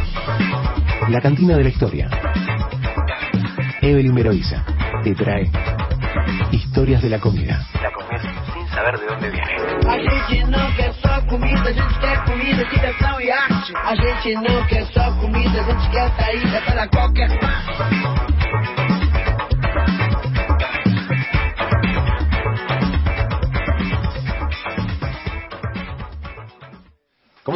La 1.08 1.20
Cantina 1.20 1.56
de 1.56 1.62
la 1.62 1.68
Historia. 1.68 2.08
Evelyn 3.82 4.12
Meroiza 4.12 4.64
te 5.04 5.14
trae 5.14 5.48
historias 6.50 7.02
de 7.02 7.08
la 7.10 7.20
comida. 7.20 7.64
La 7.80 7.92
comida 7.92 8.20
sin 8.52 8.66
saber 8.68 8.98
de 8.98 9.06
dónde 9.06 9.30
viene. 9.30 9.46
A 9.88 9.98
gente 9.98 10.44
não 10.44 10.72
quer 10.72 10.92
só 10.94 11.20
comida, 11.28 11.68
a 11.68 11.72
gente 11.72 11.98
quer 12.00 12.24
comida, 12.24 12.64
diversão 12.64 13.20
e 13.20 13.30
arte. 13.30 13.72
A 13.76 13.94
gente 13.94 14.34
não 14.34 14.66
quer 14.66 14.84
só 14.86 15.12
comida, 15.20 15.60
a 15.60 15.64
gente 15.64 15.90
quer 15.90 16.10
saída 16.16 16.60
para 16.62 16.88
qualquer 16.88 17.38
parte. 17.38 18.15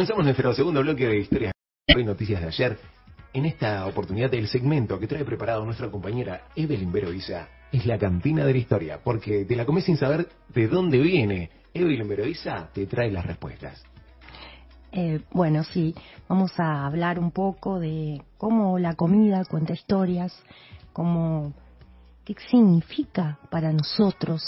Comenzamos 0.01 0.25
nuestro 0.25 0.53
segundo 0.55 0.81
bloque 0.81 1.07
de 1.07 1.19
historias 1.19 1.53
y 1.85 2.03
noticias 2.03 2.41
de 2.41 2.47
ayer. 2.47 2.79
En 3.33 3.45
esta 3.45 3.85
oportunidad 3.85 4.33
el 4.33 4.47
segmento 4.47 4.97
que 4.97 5.05
trae 5.05 5.23
preparado 5.23 5.63
nuestra 5.63 5.91
compañera 5.91 6.47
Evelyn 6.55 6.91
Veroiza 6.91 7.47
es 7.71 7.85
la 7.85 7.99
cantina 7.99 8.43
de 8.43 8.51
la 8.51 8.57
historia, 8.57 8.99
porque 9.03 9.45
te 9.45 9.55
la 9.55 9.63
comes 9.63 9.83
sin 9.83 9.97
saber 9.97 10.27
de 10.49 10.67
dónde 10.67 10.97
viene. 10.97 11.51
Evelyn 11.71 12.09
Veroiza 12.09 12.71
te 12.73 12.87
trae 12.87 13.11
las 13.11 13.27
respuestas. 13.27 13.83
Eh, 14.91 15.21
bueno, 15.33 15.63
sí, 15.63 15.93
vamos 16.27 16.59
a 16.59 16.87
hablar 16.87 17.19
un 17.19 17.29
poco 17.29 17.79
de 17.79 18.23
cómo 18.39 18.79
la 18.79 18.95
comida 18.95 19.45
cuenta 19.45 19.73
historias, 19.73 20.33
cómo, 20.93 21.53
qué 22.25 22.33
significa 22.49 23.37
para 23.51 23.71
nosotros 23.71 24.41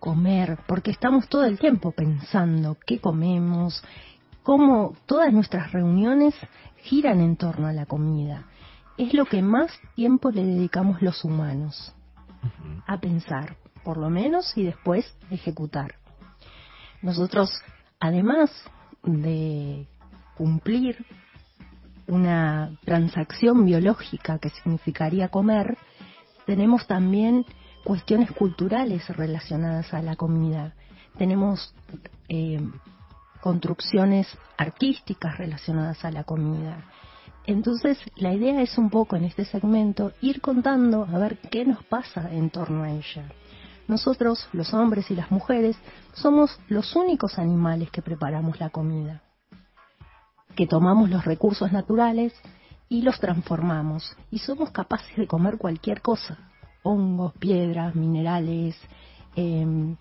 comer, 0.00 0.58
porque 0.66 0.90
estamos 0.90 1.28
todo 1.28 1.44
el 1.44 1.60
tiempo 1.60 1.92
pensando 1.92 2.76
qué 2.84 2.98
comemos, 2.98 3.84
cómo 4.46 4.94
todas 5.06 5.32
nuestras 5.32 5.72
reuniones 5.72 6.32
giran 6.76 7.20
en 7.20 7.36
torno 7.36 7.66
a 7.66 7.72
la 7.72 7.84
comida. 7.84 8.44
Es 8.96 9.12
lo 9.12 9.24
que 9.24 9.42
más 9.42 9.72
tiempo 9.96 10.30
le 10.30 10.44
dedicamos 10.44 11.02
los 11.02 11.24
humanos 11.24 11.92
a 12.86 13.00
pensar, 13.00 13.56
por 13.82 13.96
lo 13.96 14.08
menos, 14.08 14.56
y 14.56 14.62
después 14.62 15.04
ejecutar. 15.32 15.96
Nosotros, 17.02 17.50
además 17.98 18.52
de 19.02 19.88
cumplir 20.36 21.04
una 22.06 22.70
transacción 22.84 23.64
biológica 23.64 24.38
que 24.38 24.50
significaría 24.50 25.28
comer, 25.28 25.76
tenemos 26.46 26.86
también 26.86 27.44
cuestiones 27.82 28.30
culturales 28.30 29.08
relacionadas 29.08 29.92
a 29.92 30.02
la 30.02 30.14
comida. 30.14 30.76
Tenemos 31.18 31.74
eh, 32.28 32.60
construcciones 33.40 34.26
artísticas 34.56 35.38
relacionadas 35.38 36.04
a 36.04 36.10
la 36.10 36.24
comida. 36.24 36.84
Entonces, 37.46 37.98
la 38.16 38.32
idea 38.32 38.60
es 38.60 38.76
un 38.76 38.90
poco 38.90 39.16
en 39.16 39.24
este 39.24 39.44
segmento 39.44 40.12
ir 40.20 40.40
contando 40.40 41.04
a 41.04 41.18
ver 41.18 41.38
qué 41.38 41.64
nos 41.64 41.84
pasa 41.84 42.32
en 42.32 42.50
torno 42.50 42.82
a 42.82 42.90
ella. 42.90 43.30
nosotros, 43.88 44.48
los 44.52 44.74
hombres 44.74 45.08
y 45.12 45.14
las 45.14 45.30
mujeres, 45.30 45.76
somos 46.12 46.58
los 46.68 46.96
únicos 46.96 47.38
animales 47.38 47.88
que 47.92 48.02
preparamos 48.02 48.58
la 48.58 48.70
comida, 48.70 49.22
que 50.56 50.66
tomamos 50.66 51.08
los 51.08 51.24
recursos 51.24 51.70
naturales 51.70 52.32
y 52.88 53.02
los 53.02 53.20
transformamos, 53.20 54.16
y 54.28 54.40
somos 54.40 54.70
capaces 54.70 55.16
de 55.16 55.28
comer 55.28 55.56
cualquier 55.56 56.02
cosa, 56.02 56.50
hongos, 56.82 57.32
piedras, 57.34 57.94
minerales, 57.94 58.76
em, 59.36 59.96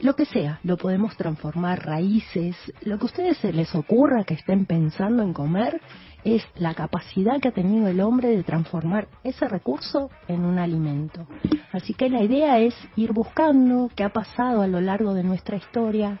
lo 0.00 0.16
que 0.16 0.26
sea, 0.26 0.60
lo 0.64 0.76
podemos 0.76 1.16
transformar, 1.16 1.86
raíces, 1.86 2.56
lo 2.82 2.98
que 2.98 3.04
a 3.04 3.06
ustedes 3.06 3.38
se 3.38 3.52
les 3.52 3.74
ocurra 3.74 4.24
que 4.24 4.34
estén 4.34 4.66
pensando 4.66 5.22
en 5.22 5.32
comer, 5.32 5.80
es 6.24 6.42
la 6.56 6.74
capacidad 6.74 7.40
que 7.40 7.48
ha 7.48 7.52
tenido 7.52 7.86
el 7.86 8.00
hombre 8.00 8.28
de 8.28 8.42
transformar 8.42 9.08
ese 9.22 9.46
recurso 9.46 10.10
en 10.26 10.44
un 10.44 10.58
alimento. 10.58 11.26
Así 11.72 11.94
que 11.94 12.08
la 12.08 12.22
idea 12.22 12.58
es 12.58 12.74
ir 12.96 13.12
buscando 13.12 13.90
qué 13.94 14.04
ha 14.04 14.12
pasado 14.12 14.62
a 14.62 14.66
lo 14.66 14.80
largo 14.80 15.14
de 15.14 15.22
nuestra 15.22 15.56
historia, 15.56 16.18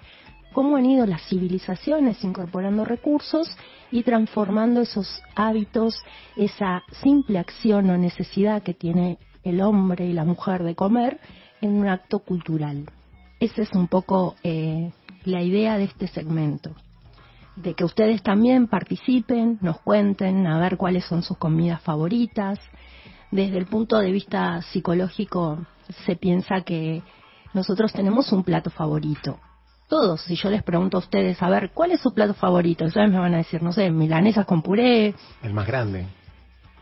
cómo 0.52 0.76
han 0.76 0.86
ido 0.86 1.06
las 1.06 1.26
civilizaciones 1.28 2.22
incorporando 2.22 2.84
recursos 2.84 3.56
y 3.90 4.02
transformando 4.02 4.82
esos 4.82 5.22
hábitos, 5.34 6.02
esa 6.36 6.82
simple 7.02 7.38
acción 7.38 7.90
o 7.90 7.98
necesidad 7.98 8.62
que 8.62 8.74
tiene 8.74 9.18
el 9.42 9.60
hombre 9.60 10.06
y 10.06 10.12
la 10.12 10.24
mujer 10.24 10.62
de 10.62 10.74
comer 10.74 11.18
en 11.60 11.72
un 11.72 11.88
acto 11.88 12.20
cultural. 12.20 12.86
Esa 13.44 13.60
es 13.60 13.72
un 13.72 13.88
poco 13.88 14.36
eh, 14.42 14.90
la 15.26 15.42
idea 15.42 15.76
de 15.76 15.84
este 15.84 16.06
segmento 16.08 16.70
de 17.56 17.74
que 17.74 17.84
ustedes 17.84 18.22
también 18.22 18.68
participen, 18.68 19.58
nos 19.60 19.78
cuenten 19.80 20.46
a 20.46 20.58
ver 20.58 20.78
cuáles 20.78 21.04
son 21.04 21.22
sus 21.22 21.36
comidas 21.36 21.82
favoritas. 21.82 22.58
Desde 23.30 23.58
el 23.58 23.66
punto 23.66 23.98
de 23.98 24.10
vista 24.10 24.62
psicológico 24.62 25.58
se 26.06 26.16
piensa 26.16 26.62
que 26.62 27.02
nosotros 27.52 27.92
tenemos 27.92 28.32
un 28.32 28.44
plato 28.44 28.70
favorito. 28.70 29.38
Todos, 29.90 30.22
si 30.22 30.36
yo 30.36 30.48
les 30.48 30.62
pregunto 30.62 30.96
a 30.96 31.00
ustedes, 31.00 31.42
a 31.42 31.50
ver, 31.50 31.70
¿cuál 31.74 31.92
es 31.92 32.00
su 32.00 32.14
plato 32.14 32.32
favorito? 32.32 32.86
Ustedes 32.86 33.10
me 33.10 33.18
van 33.18 33.34
a 33.34 33.38
decir, 33.38 33.62
no 33.62 33.74
sé, 33.74 33.90
milanesas 33.90 34.46
con 34.46 34.62
puré. 34.62 35.14
El 35.42 35.52
más 35.52 35.66
grande, 35.66 36.06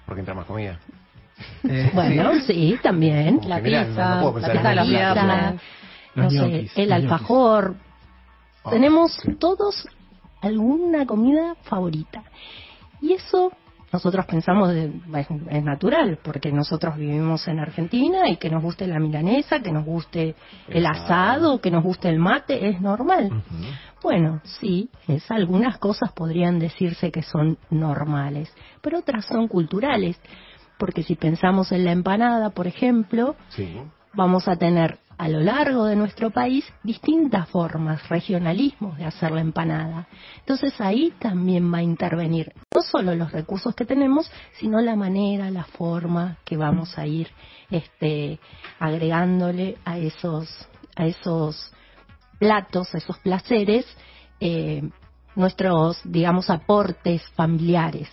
porque 0.07 0.21
entra 0.21 0.33
más 0.33 0.47
comida. 0.47 0.79
Eh, 1.65 1.91
bueno, 1.93 2.35
sí, 2.47 2.79
también. 2.81 3.41
La 3.49 3.61
pizza, 3.61 4.23
la 4.23 4.33
pizza 4.33 4.49
de 4.49 4.65
la 5.27 5.57
no 6.15 6.31
sé, 6.31 6.71
el 6.77 6.93
alfajor. 6.93 7.77
Ah, 8.65 8.71
tenemos 8.71 9.21
todos 9.39 9.89
alguna 10.41 11.07
comida 11.07 11.57
favorita. 11.63 12.23
Y 13.01 13.15
eso 13.15 13.53
nosotros 13.93 14.25
pensamos 14.25 14.71
es, 14.73 15.63
natural, 15.63 16.19
porque 16.23 16.51
nosotros 16.51 16.97
vivimos 16.97 17.47
en 17.47 17.59
Argentina 17.59 18.27
y 18.31 18.39
que 18.39 18.49
nos 18.49 18.63
guste 18.63 18.87
la 18.87 18.99
milanesa, 18.99 19.61
que 19.61 19.71
nos 19.71 19.85
guste 19.85 20.35
el 20.69 20.87
asado, 20.87 21.61
que 21.61 21.71
nos 21.71 21.85
guste 21.85 22.09
el 22.09 22.19
mate, 22.19 22.71
es 22.71 22.81
normal. 22.81 23.43
Bueno, 24.03 24.41
sí, 24.45 24.89
es, 25.07 25.31
algunas 25.31 25.77
cosas 25.79 26.11
podrían 26.13 26.59
decirse 26.59 27.13
que 27.13 27.23
son 27.23 27.59
normales, 27.69 28.51
pero 28.81 29.01
otras 29.01 29.27
son 29.27 29.47
culturales, 29.47 30.19
porque 30.79 31.03
si 31.03 31.15
pensamos 31.15 31.71
en 31.71 31.85
la 31.85 31.93
empanada, 31.93 32.49
por 32.49 32.67
ejemplo, 32.67 33.37
vamos 34.15 34.49
a 34.49 34.57
tener 34.57 35.01
a 35.19 35.29
lo 35.29 35.41
largo 35.41 35.85
de 35.85 35.97
nuestro 35.97 36.31
país 36.31 36.65
distintas 36.83 37.49
formas, 37.49 38.09
regionalismos 38.09 38.97
de 38.99 39.05
hacer 39.05 39.31
la 39.31 39.41
empanada. 39.41 40.09
Entonces 40.39 40.81
ahí 40.81 41.13
también 41.19 41.73
va 41.73 41.79
a 41.79 41.83
intervenir 41.83 42.53
no 42.75 42.83
solo 42.83 43.15
los 43.15 43.33
recursos 43.33 43.75
que 43.75 43.85
tenemos, 43.85 44.31
sino 44.59 44.81
la 44.81 44.97
manera, 44.97 45.51
la 45.51 45.65
forma 45.65 46.39
que 46.45 46.57
vamos 46.57 46.99
a 46.99 47.07
ir 47.07 47.29
este, 47.71 48.39
agregándole 48.79 49.79
a 49.85 49.99
esos, 49.99 50.49
a 50.97 51.07
esos 51.07 51.73
platos, 52.39 52.95
a 52.95 52.99
esos 52.99 53.19
placeres, 53.19 53.87
eh, 54.41 54.83
nuestros, 55.35 56.01
digamos, 56.05 56.51
aportes 56.51 57.23
familiares. 57.31 58.09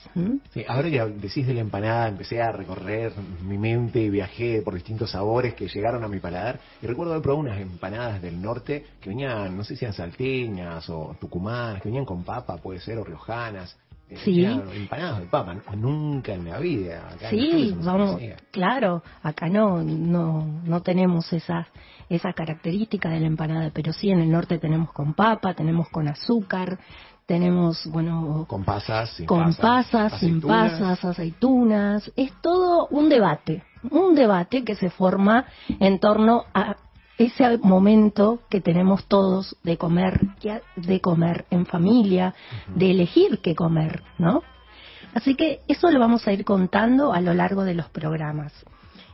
Sí, 0.54 0.64
ahora 0.68 0.90
que 0.90 1.06
decís 1.06 1.48
de 1.48 1.54
la 1.54 1.62
empanada, 1.62 2.08
empecé 2.08 2.42
a 2.42 2.52
recorrer 2.52 3.14
mi 3.44 3.58
mente 3.58 4.00
y 4.00 4.10
viajé 4.10 4.62
por 4.62 4.74
distintos 4.74 5.12
sabores 5.12 5.54
que 5.54 5.68
llegaron 5.68 6.04
a 6.04 6.08
mi 6.08 6.20
paladar. 6.20 6.60
Y 6.82 6.88
recuerdo 6.88 7.14
haber 7.14 7.24
probado 7.24 7.42
unas 7.42 7.60
empanadas 7.60 8.22
del 8.22 8.42
norte 8.42 8.86
que 9.02 9.10
venían, 9.10 9.56
no 9.56 9.64
sé 9.64 9.76
si 9.76 9.86
eran 9.86 9.94
salteñas 9.94 10.90
o 10.90 11.16
tucumanas, 11.20 11.82
que 11.82 11.90
venían 11.90 12.06
con 12.06 12.24
papa, 12.24 12.58
puede 12.58 12.80
ser, 12.80 12.98
o 12.98 13.04
riojanas. 13.04 13.78
Eh, 14.10 14.18
sí. 14.24 14.44
empanadas 14.44 15.20
de 15.20 15.26
papa, 15.28 15.56
nunca 15.76 16.34
en 16.34 16.46
la 16.46 16.58
vida. 16.58 17.16
sí, 17.30 17.76
vamos, 17.80 18.20
claro, 18.50 19.04
acá 19.22 19.50
no, 19.50 19.84
no, 19.84 20.62
no 20.64 20.82
tenemos 20.82 21.32
esa, 21.32 21.68
esa 22.10 22.34
característica 22.34 23.08
de 23.10 23.20
la 23.20 23.28
empanada, 23.28 23.70
pero 23.72 23.94
sí 23.94 24.10
en 24.10 24.22
el 24.22 24.32
norte 24.32 24.58
tenemos 24.58 24.92
con 24.94 25.14
papa, 25.14 25.54
tenemos 25.54 25.90
con 25.90 26.08
azúcar, 26.08 26.80
tenemos, 27.30 27.86
bueno, 27.86 28.46
con 28.48 28.64
pasas, 28.64 29.12
sin 29.12 29.28
con 29.28 29.54
pasas, 29.54 30.20
sin 30.20 30.42
pasas, 30.42 31.06
aceitunas, 31.06 32.12
es 32.16 32.34
todo 32.42 32.88
un 32.88 33.08
debate, 33.08 33.62
un 33.92 34.16
debate 34.16 34.64
que 34.64 34.74
se 34.74 34.90
forma 34.90 35.46
en 35.80 36.00
torno 36.00 36.46
a 36.56 36.78
ese 37.20 37.60
momento 37.60 38.40
que 38.50 38.62
tenemos 38.62 39.06
todos 39.06 39.56
de 39.62 39.78
comer, 39.78 40.20
de 40.76 41.02
comer 41.02 41.46
en 41.52 41.68
familia, 41.68 42.34
de 42.74 42.90
elegir 42.90 43.42
qué 43.44 43.54
comer, 43.54 44.02
¿no? 44.18 44.42
Así 45.14 45.36
que 45.36 45.60
eso 45.68 45.92
lo 45.92 46.00
vamos 46.00 46.28
a 46.28 46.34
ir 46.34 46.44
contando 46.44 47.14
a 47.14 47.22
lo 47.22 47.36
largo 47.36 47.64
de 47.64 47.76
los 47.76 47.90
programas. 47.90 48.54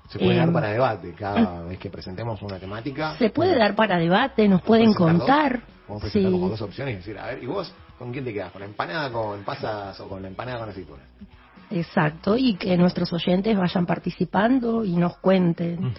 Se 0.07 0.19
puede 0.19 0.37
dar 0.37 0.47
em, 0.47 0.53
para 0.53 0.69
debate 0.69 1.13
cada 1.15 1.63
vez 1.63 1.79
que 1.79 1.89
presentemos 1.89 2.41
una 2.41 2.59
temática. 2.59 3.17
Se 3.17 3.29
puede 3.29 3.57
dar 3.57 3.75
para 3.75 3.97
debate, 3.97 4.47
nos 4.47 4.61
pueden 4.61 4.93
contar. 4.93 5.63
Vamos 5.89 6.01
a 6.01 6.05
presentar 6.05 6.31
como 6.31 6.47
dos 6.47 6.61
opciones 6.61 6.93
y 6.93 6.97
decir, 6.97 7.19
a 7.19 7.27
ver, 7.27 7.43
¿y 7.43 7.47
vos 7.47 7.73
con 7.97 8.11
quién 8.11 8.25
te 8.25 8.33
quedas? 8.33 8.51
¿Con 8.51 8.61
la 8.61 8.67
empanada 8.67 9.11
con 9.11 9.43
pasas 9.43 9.99
o 9.99 10.07
con 10.07 10.21
la 10.21 10.27
empanada 10.27 10.59
con 10.59 10.69
aceitunas? 10.69 11.05
Exacto, 11.71 12.37
y 12.37 12.55
que 12.55 12.77
nuestros 12.77 13.11
oyentes 13.11 13.57
vayan 13.57 13.85
participando 13.85 14.85
y 14.85 14.95
nos 14.95 15.17
cuenten. 15.17 15.93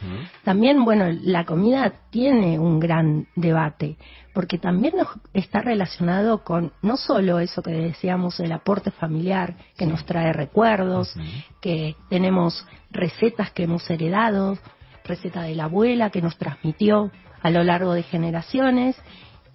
También, 0.44 0.84
bueno, 0.84 1.06
la 1.22 1.44
comida 1.44 1.92
tiene 2.10 2.58
un 2.58 2.78
gran 2.78 3.26
debate, 3.34 3.96
porque 4.32 4.58
también 4.58 4.94
nos 4.96 5.08
está 5.32 5.60
relacionado 5.60 6.44
con 6.44 6.72
no 6.82 6.96
solo 6.96 7.40
eso 7.40 7.62
que 7.62 7.72
decíamos, 7.72 8.38
el 8.40 8.52
aporte 8.52 8.90
familiar, 8.92 9.56
que 9.76 9.86
nos 9.86 10.04
trae 10.06 10.32
recuerdos, 10.32 11.14
que 11.60 11.96
tenemos 12.08 12.64
recetas 12.90 13.50
que 13.50 13.64
hemos 13.64 13.88
heredado, 13.90 14.58
receta 15.04 15.42
de 15.42 15.56
la 15.56 15.64
abuela 15.64 16.10
que 16.10 16.22
nos 16.22 16.36
transmitió 16.36 17.10
a 17.42 17.50
lo 17.50 17.62
largo 17.62 17.92
de 17.92 18.02
generaciones, 18.02 18.96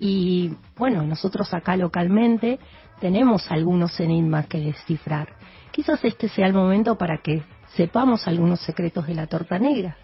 y 0.03 0.55
bueno, 0.75 1.03
nosotros 1.03 1.53
acá 1.53 1.77
localmente 1.77 2.59
tenemos 2.99 3.51
algunos 3.51 3.99
enigmas 3.99 4.47
que 4.47 4.59
descifrar. 4.59 5.29
Quizás 5.71 6.03
este 6.03 6.27
sea 6.27 6.47
el 6.47 6.53
momento 6.53 6.97
para 6.97 7.19
que 7.19 7.43
sepamos 7.75 8.27
algunos 8.27 8.59
secretos 8.61 9.05
de 9.05 9.13
la 9.13 9.27
torta 9.27 9.59
negra. 9.59 9.95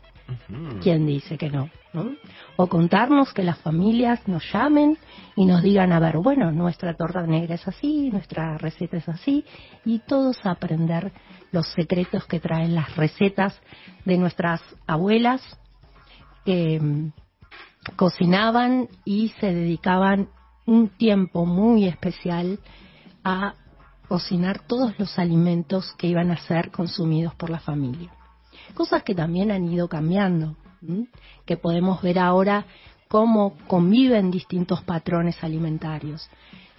¿Quién 0.84 1.08
dice 1.08 1.38
que 1.38 1.50
no, 1.50 1.70
O 2.58 2.68
contarnos 2.68 3.34
que 3.34 3.44
las 3.44 3.58
familias 3.60 4.28
nos 4.28 4.44
llamen 4.54 5.00
y 5.36 5.46
nos 5.46 5.64
digan, 5.64 5.92
a 5.94 6.00
ver, 6.00 6.18
bueno, 6.18 6.52
nuestra 6.52 6.94
torta 6.94 7.26
negra 7.26 7.56
es 7.56 7.68
así, 7.68 8.12
nuestra 8.12 8.58
receta 8.58 8.98
es 8.98 9.10
así, 9.10 9.46
y 9.84 10.00
todos 10.00 10.38
aprender 10.46 11.12
los 11.52 11.66
secretos 11.70 12.26
que 12.26 12.40
traen 12.40 12.76
las 12.76 12.96
recetas 12.96 13.60
de 14.06 14.18
nuestras 14.18 14.62
abuelas 14.86 15.42
que 16.46 16.80
mm, 16.80 17.12
cocinaban 17.95 18.89
y 19.06 19.30
se 19.39 19.54
dedicaban 19.54 20.30
un 20.65 20.89
tiempo 20.89 21.45
muy 21.45 21.86
especial 21.86 22.60
a 23.23 23.56
cocinar 24.08 24.60
todos 24.67 24.97
los 25.00 25.17
alimentos 25.19 25.93
que 25.97 26.08
iban 26.08 26.32
a 26.32 26.38
ser 26.38 26.71
consumidos 26.71 27.36
por 27.36 27.50
la 27.50 27.60
familia. 27.60 28.12
Cosas 28.73 29.04
que 29.04 29.15
también 29.15 29.52
han 29.52 29.71
ido 29.71 29.88
cambiando, 29.88 30.56
que 31.45 31.58
podemos 31.58 32.02
ver 32.02 32.19
ahora 32.19 32.65
cómo 33.08 33.58
conviven 33.67 34.32
distintos 34.32 34.82
patrones 34.84 35.43
alimentarios. 35.43 36.30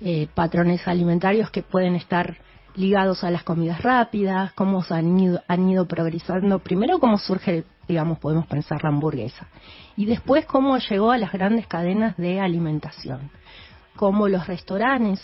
Eh, 0.01 0.29
patrones 0.35 0.87
alimentarios 0.87 1.51
que 1.51 1.63
pueden 1.63 1.97
estar 1.97 2.39
ligados 2.77 3.25
a 3.25 3.31
las 3.31 3.43
comidas 3.43 3.83
rápidas, 3.83 4.53
cómo 4.53 4.85
han 4.89 5.19
ido, 5.19 5.43
han 5.49 5.69
ido 5.69 5.87
progresando. 5.87 6.61
Primero, 6.61 7.01
cómo 7.01 7.19
surge, 7.19 7.65
digamos, 7.89 8.19
podemos 8.19 8.47
pensar 8.47 8.83
la 8.83 8.91
hamburguesa. 8.91 9.49
Y 9.97 10.05
después, 10.05 10.47
cómo 10.47 10.77
llegó 10.79 11.11
a 11.11 11.19
las 11.19 11.33
grandes 11.33 11.67
cadenas 11.67 12.17
de 12.17 12.41
alimentación. 12.41 13.31
Cómo 13.97 14.29
los 14.29 14.47
restaurantes 14.47 15.21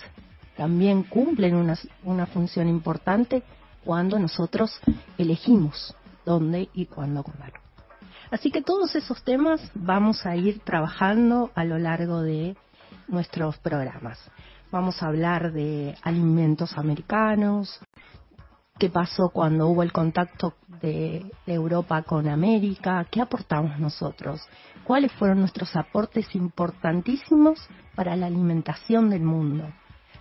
también 0.57 1.03
cumplen 1.05 1.55
una, 1.55 1.77
una 2.03 2.27
función 2.27 2.69
importante 2.69 3.43
cuando 3.85 4.19
nosotros 4.19 4.81
elegimos 5.19 5.95
dónde 6.25 6.69
y 6.73 6.87
cuándo 6.87 7.23
comer. 7.23 7.53
Así 8.31 8.51
que 8.51 8.63
todos 8.63 8.97
esos 8.97 9.23
temas 9.23 9.61
vamos 9.75 10.25
a 10.27 10.35
ir 10.35 10.61
trabajando 10.61 11.51
a 11.55 11.65
lo 11.65 11.79
largo 11.79 12.23
de 12.23 12.57
nuestros 13.07 13.59
programas. 13.59 14.19
Vamos 14.73 15.03
a 15.03 15.07
hablar 15.07 15.53
de 15.53 15.95
alimentos 16.03 16.77
americanos, 16.77 17.79
qué 18.79 18.91
pasó 18.91 19.31
cuando 19.31 19.69
hubo 19.69 19.83
el 19.83 19.93
contacto 19.93 20.55
de, 20.81 21.31
Europa 21.47 22.03
con 22.03 22.29
América, 22.29 23.07
qué 23.11 23.21
aportamos 23.21 23.79
nosotros, 23.79 24.41
cuáles 24.85 25.13
fueron 25.13 25.41
nuestros 25.41 25.75
aportes 25.77 26.35
importantísimos 26.35 27.69
para 27.95 28.17
la 28.17 28.27
alimentación 28.27 29.11
del 29.11 29.23
mundo, 29.23 29.69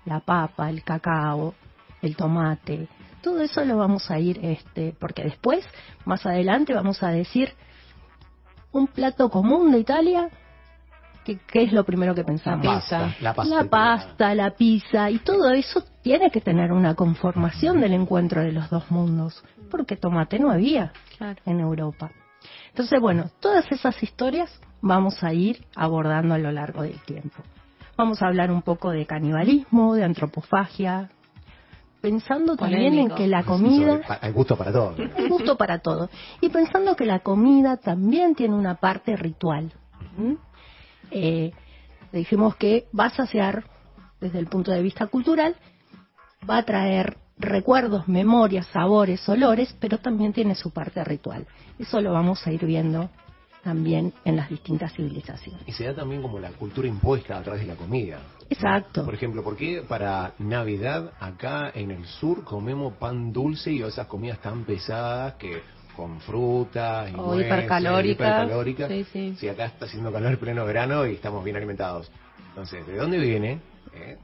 la 0.06 0.20
papa, 0.20 0.70
el 0.70 0.84
cacao, 0.84 1.56
el 2.02 2.16
tomate, 2.16 2.88
todo 3.22 3.42
eso 3.42 3.64
lo 3.66 3.78
vamos 3.78 4.12
a 4.12 4.20
ir, 4.20 4.40
este, 4.44 4.96
porque 5.00 5.24
después, 5.24 5.66
más 6.06 6.26
adelante, 6.26 6.74
vamos 6.74 7.02
a 7.04 7.10
decir 7.10 7.54
un 8.72 8.88
plato 8.88 9.30
común 9.30 9.72
de 9.72 9.80
Italia 9.80 10.30
¿Qué, 11.24 11.40
es 11.54 11.72
lo 11.72 11.86
primero 11.86 12.14
que 12.14 12.26
pensamos? 12.26 12.66
La 12.66 12.74
pasta, 12.74 13.16
la 13.22 13.64
pasta, 13.70 14.36
la, 14.36 14.52
pizza, 14.52 15.10
y 15.10 15.20
todo 15.20 15.52
eso 15.52 15.82
tiene 16.04 16.30
que 16.30 16.42
tener 16.42 16.72
una 16.72 16.96
conformación 16.96 17.82
del 17.82 17.94
encuentro 17.94 18.42
de 18.42 18.52
los 18.52 18.70
dos 18.70 18.92
mundos, 18.92 19.44
porque 19.72 19.96
tomate 19.96 20.38
no 20.38 20.52
había 20.52 20.94
en 21.46 21.60
Europa. 21.60 22.12
Entonces, 22.70 23.00
bueno, 23.00 23.30
todas 23.40 23.72
esas 23.72 24.02
historias 24.04 24.50
vamos 24.82 25.24
a 25.24 25.34
ir 25.34 25.66
abordando 25.76 26.36
a 26.36 26.38
lo 26.38 26.52
largo 26.52 26.84
del 26.84 27.00
tiempo. 27.02 27.42
Vamos 27.98 28.22
a 28.22 28.28
hablar 28.28 28.52
un 28.52 28.62
poco 28.62 28.92
de 28.92 29.06
canibalismo, 29.06 29.96
de 29.96 30.04
antropofagia, 30.04 31.10
pensando 32.02 32.58
también 32.58 32.96
en 32.96 33.10
que 33.10 33.28
la 33.28 33.44
comida... 33.44 34.02
Hay 34.22 34.32
gusto 34.34 34.58
para 34.58 34.72
todo. 34.74 34.96
Hay 35.16 35.30
gusto 35.30 35.56
para 35.56 35.80
todo. 35.80 36.10
Y 36.42 36.50
pensando 36.50 36.96
que 36.96 37.06
la 37.06 37.20
comida 37.20 37.78
también 37.78 38.36
tiene 38.36 38.56
una 38.56 38.76
parte 38.76 39.16
ritual 39.16 39.72
eh, 41.12 41.52
dijimos 42.12 42.56
que 42.56 42.88
va 42.98 43.06
a 43.06 43.10
saciar 43.10 43.66
desde 44.20 44.40
el 44.40 44.48
punto 44.48 44.72
de 44.72 44.82
vista 44.82 45.08
cultural, 45.08 45.56
va 46.50 46.58
a 46.58 46.64
traer 46.64 47.18
recuerdos, 47.38 48.08
memorias, 48.08 48.68
sabores, 48.68 49.28
olores, 49.28 49.76
pero 49.80 49.98
también 49.98 50.34
tiene 50.34 50.56
su 50.56 50.72
parte 50.72 51.04
ritual. 51.04 51.46
Eso 51.80 52.02
lo 52.02 52.14
vamos 52.14 52.46
a 52.46 52.52
ir 52.52 52.66
viendo 52.66 53.10
también 53.64 54.14
en 54.26 54.36
las 54.36 54.50
distintas 54.50 54.94
civilizaciones. 54.94 55.62
Y 55.68 55.72
se 55.72 55.86
da 55.86 55.96
también 55.96 56.22
como 56.22 56.40
la 56.40 56.50
cultura 56.52 56.88
impuesta 56.88 57.38
a 57.38 57.42
través 57.42 57.62
de 57.62 57.68
la 57.68 57.76
comida. 57.76 58.20
Exacto. 58.50 59.06
Por 59.06 59.14
ejemplo, 59.14 59.44
¿por 59.44 59.56
qué 59.56 59.82
para 59.88 60.34
Navidad 60.40 61.14
acá 61.20 61.72
en 61.74 61.92
el 61.92 62.06
sur 62.06 62.44
comemos 62.44 62.94
pan 62.96 63.32
dulce 63.32 63.72
y 63.72 63.82
esas 63.82 64.08
comidas 64.08 64.40
tan 64.40 64.66
pesadas 64.66 65.36
que 65.36 65.62
con 65.96 66.20
fruta 66.22 67.08
y 67.10 67.16
o 67.18 67.40
hipercalóricas. 67.40 68.92
Si 69.38 69.48
acá 69.48 69.66
está 69.66 69.86
haciendo 69.86 70.12
calor 70.12 70.34
en 70.34 70.40
pleno 70.40 70.66
verano 70.66 71.06
y 71.06 71.14
estamos 71.14 71.44
bien 71.44 71.56
alimentados. 71.56 72.12
Entonces, 72.50 72.86
¿de 72.86 72.98
dónde 72.98 73.18
viene? 73.20 73.60
Eh? 73.94 74.18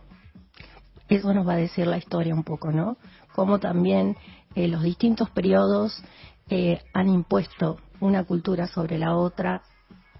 Eso 1.09 1.33
nos 1.33 1.47
va 1.47 1.53
a 1.53 1.57
decir 1.57 1.87
la 1.87 1.97
historia 1.97 2.33
un 2.33 2.43
poco, 2.43 2.71
¿no? 2.71 2.97
Cómo 3.33 3.59
también 3.59 4.15
eh, 4.55 4.67
los 4.67 4.83
distintos 4.83 5.29
periodos 5.31 6.01
eh, 6.49 6.81
han 6.93 7.09
impuesto 7.09 7.77
una 7.99 8.23
cultura 8.23 8.67
sobre 8.67 8.97
la 8.97 9.15
otra 9.15 9.61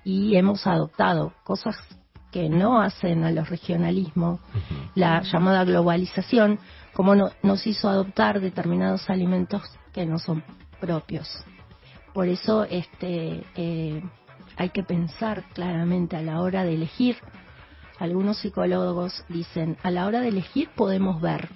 y 0.03 0.35
hemos 0.35 0.65
adoptado 0.67 1.33
cosas 1.43 1.75
que 2.31 2.49
no 2.49 2.81
hacen 2.81 3.23
a 3.23 3.31
los 3.31 3.49
regionalismos, 3.49 4.39
la 4.93 5.21
llamada 5.21 5.63
globalización, 5.63 6.59
como 6.93 7.15
no, 7.15 7.31
nos 7.41 7.65
hizo 7.65 7.89
adoptar 7.89 8.39
determinados 8.39 9.09
alimentos 9.09 9.63
que 9.93 10.05
no 10.05 10.19
son 10.19 10.43
propios. 10.79 11.27
Por 12.13 12.27
eso 12.27 12.65
este, 12.65 13.43
eh, 13.55 14.03
hay 14.57 14.69
que 14.69 14.83
pensar 14.83 15.43
claramente 15.53 16.17
a 16.17 16.21
la 16.21 16.41
hora 16.41 16.63
de 16.63 16.75
elegir. 16.75 17.17
Algunos 17.99 18.37
psicólogos 18.37 19.25
dicen, 19.27 19.77
a 19.83 19.91
la 19.91 20.07
hora 20.07 20.21
de 20.21 20.29
elegir 20.29 20.69
podemos 20.69 21.21
ver 21.21 21.49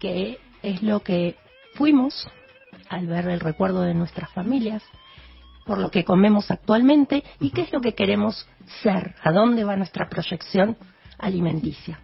qué 0.00 0.38
es 0.62 0.82
lo 0.82 1.00
que 1.00 1.36
fuimos 1.74 2.28
al 2.88 3.06
ver 3.06 3.28
el 3.28 3.38
recuerdo 3.38 3.82
de 3.82 3.94
nuestras 3.94 4.30
familias, 4.32 4.82
por 5.64 5.78
lo 5.78 5.90
que 5.90 6.04
comemos 6.04 6.50
actualmente 6.50 7.22
y 7.38 7.50
qué 7.50 7.62
es 7.62 7.72
lo 7.72 7.80
que 7.80 7.94
queremos 7.94 8.48
ser, 8.82 9.14
a 9.22 9.30
dónde 9.30 9.62
va 9.62 9.76
nuestra 9.76 10.08
proyección 10.08 10.76
alimenticia. 11.18 12.00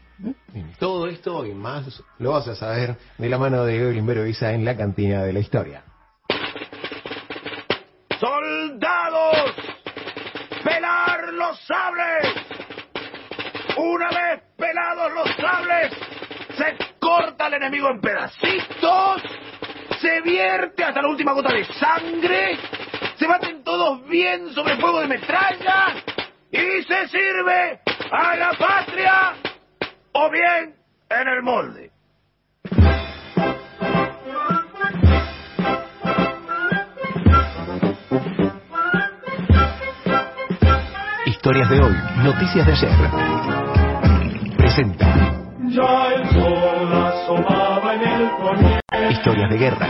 todo 0.78 1.08
esto 1.08 1.44
y 1.44 1.52
más 1.52 2.02
lo 2.18 2.32
vas 2.32 2.46
a 2.46 2.54
saber 2.54 2.96
de 3.18 3.28
la 3.28 3.38
mano 3.38 3.64
de 3.64 3.76
Evelyn 3.76 4.06
Vero 4.06 4.26
Isa 4.26 4.52
en 4.52 4.64
la 4.64 4.76
cantina 4.76 5.24
de 5.24 5.32
la 5.32 5.40
historia. 5.40 5.82
¡Soldados! 8.20 9.54
¡Pelar 10.62 11.32
los 11.32 11.58
sables! 11.66 12.39
Una 13.82 14.10
vez 14.10 14.42
pelados 14.58 15.10
los 15.10 15.36
sables, 15.36 15.90
se 16.54 16.76
corta 16.98 17.46
al 17.46 17.54
enemigo 17.54 17.88
en 17.88 17.98
pedacitos, 17.98 19.22
se 20.02 20.20
vierte 20.20 20.84
hasta 20.84 21.00
la 21.00 21.08
última 21.08 21.32
gota 21.32 21.54
de 21.54 21.64
sangre, 21.64 22.58
se 23.16 23.26
baten 23.26 23.64
todos 23.64 24.06
bien 24.06 24.52
sobre 24.52 24.76
fuego 24.76 25.00
de 25.00 25.06
metralla 25.06 25.94
y 26.50 26.82
se 26.82 27.08
sirve 27.08 27.80
a 28.10 28.36
la 28.36 28.52
patria 28.52 29.32
o 30.12 30.30
bien 30.30 30.74
en 31.08 31.28
el 31.28 31.42
molde. 31.42 31.90
Historias 41.24 41.70
de 41.70 41.80
hoy, 41.80 41.94
noticias 42.22 42.66
de 42.66 42.72
ayer. 42.72 43.49
Historias 49.10 49.50
de 49.50 49.58
guerra. 49.58 49.88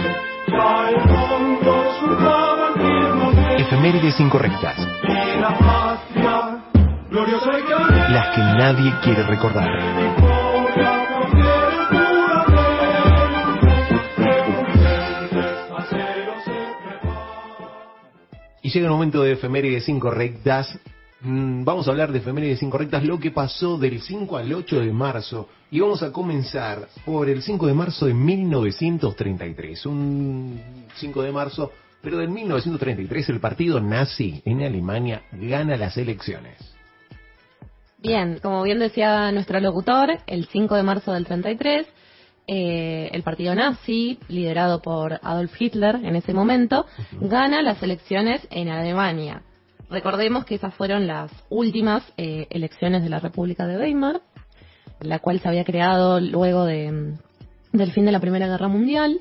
Efemérides 3.57 4.19
incorrectas. 4.19 4.77
Las 8.11 8.35
que 8.35 8.41
nadie 8.41 8.93
quiere 9.05 9.23
recordar. 9.23 9.69
Y 18.63 18.71
llega 18.71 18.87
el 18.87 18.93
momento 18.93 19.23
de 19.23 19.33
efemérides 19.33 19.89
incorrectas 19.89 20.81
vamos 21.23 21.87
a 21.87 21.91
hablar 21.91 22.13
de 22.13 22.19
efemérides 22.19 22.63
incorrectas, 22.63 23.05
lo 23.05 23.19
que 23.19 23.31
pasó 23.31 23.79
del 23.79 24.01
5 24.01 24.37
al 24.37 24.53
8 24.53 24.81
de 24.81 24.93
marzo. 24.93 25.49
Y 25.71 25.81
vamos 25.81 26.03
a 26.03 26.13
comenzar 26.13 26.89
por 27.05 27.29
el 27.29 27.43
5 27.43 27.67
de 27.67 27.75
marzo 27.75 28.07
de 28.07 28.15
1933. 28.15 29.87
Un 29.87 30.61
5 30.95 31.23
de 31.23 31.33
marzo, 31.33 31.73
pero 32.03 32.19
del 32.19 32.31
1933 32.31 33.29
el 33.29 33.41
partido 33.41 33.81
nazi 33.81 34.43
en 34.45 34.63
Alemania 34.63 35.23
gana 35.33 35.77
las 35.77 35.97
elecciones. 35.97 36.59
Bien, 37.99 38.39
como 38.43 38.63
bien 38.63 38.79
decía 38.79 39.31
nuestro 39.31 39.61
locutor, 39.61 40.19
el 40.27 40.47
5 40.47 40.75
de 40.75 40.83
marzo 40.83 41.13
del 41.13 41.27
33, 41.27 41.87
eh, 42.47 43.11
el 43.13 43.23
partido 43.23 43.55
nazi, 43.55 44.19
liderado 44.29 44.81
por 44.81 45.21
Adolf 45.23 45.61
Hitler 45.61 45.97
en 45.97 46.17
ese 46.17 46.33
momento, 46.33 46.87
gana 47.21 47.61
las 47.61 47.83
elecciones 47.83 48.47
en 48.51 48.71
Alemania. 48.71 49.43
Recordemos 49.91 50.45
que 50.45 50.55
esas 50.55 50.73
fueron 50.75 51.09
las 51.09 51.33
últimas 51.49 52.05
eh, 52.17 52.47
elecciones 52.51 53.03
de 53.03 53.09
la 53.09 53.19
República 53.19 53.67
de 53.67 53.77
Weimar, 53.77 54.21
la 55.01 55.19
cual 55.19 55.41
se 55.41 55.49
había 55.49 55.65
creado 55.65 56.21
luego 56.21 56.65
de, 56.65 57.17
del 57.73 57.93
fin 57.93 58.05
de 58.05 58.13
la 58.13 58.21
Primera 58.21 58.47
Guerra 58.47 58.69
Mundial. 58.69 59.21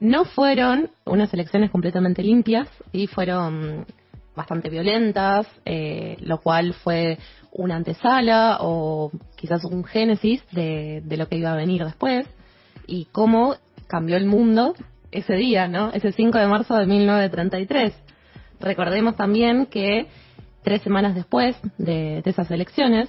No 0.00 0.24
fueron 0.24 0.90
unas 1.04 1.32
elecciones 1.32 1.70
completamente 1.70 2.24
limpias 2.24 2.68
y 2.90 3.06
fueron 3.06 3.86
bastante 4.34 4.70
violentas, 4.70 5.46
eh, 5.64 6.16
lo 6.20 6.40
cual 6.40 6.74
fue 6.74 7.18
una 7.52 7.76
antesala 7.76 8.58
o 8.60 9.12
quizás 9.36 9.64
un 9.64 9.84
génesis 9.84 10.42
de, 10.50 11.02
de 11.04 11.16
lo 11.16 11.28
que 11.28 11.36
iba 11.36 11.52
a 11.52 11.56
venir 11.56 11.84
después 11.84 12.26
y 12.88 13.04
cómo 13.12 13.54
cambió 13.86 14.16
el 14.16 14.26
mundo 14.26 14.74
ese 15.12 15.34
día, 15.34 15.68
¿no? 15.68 15.92
Ese 15.92 16.10
5 16.10 16.38
de 16.38 16.46
marzo 16.48 16.74
de 16.74 16.86
1933. 16.86 17.94
Recordemos 18.62 19.16
también 19.16 19.66
que 19.66 20.06
tres 20.62 20.82
semanas 20.82 21.14
después 21.14 21.56
de, 21.78 22.22
esas 22.24 22.50
elecciones, 22.50 23.08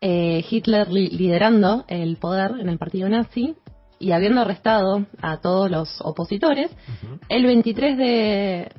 eh, 0.00 0.42
Hitler 0.48 0.90
liderando 0.90 1.84
el 1.88 2.16
poder 2.16 2.52
en 2.58 2.68
el 2.70 2.78
partido 2.78 3.08
nazi 3.08 3.54
y 3.98 4.12
habiendo 4.12 4.40
arrestado 4.40 5.04
a 5.20 5.36
todos 5.36 5.70
los 5.70 6.00
opositores, 6.00 6.70
el 7.28 7.44
23 7.44 7.98
de 7.98 8.72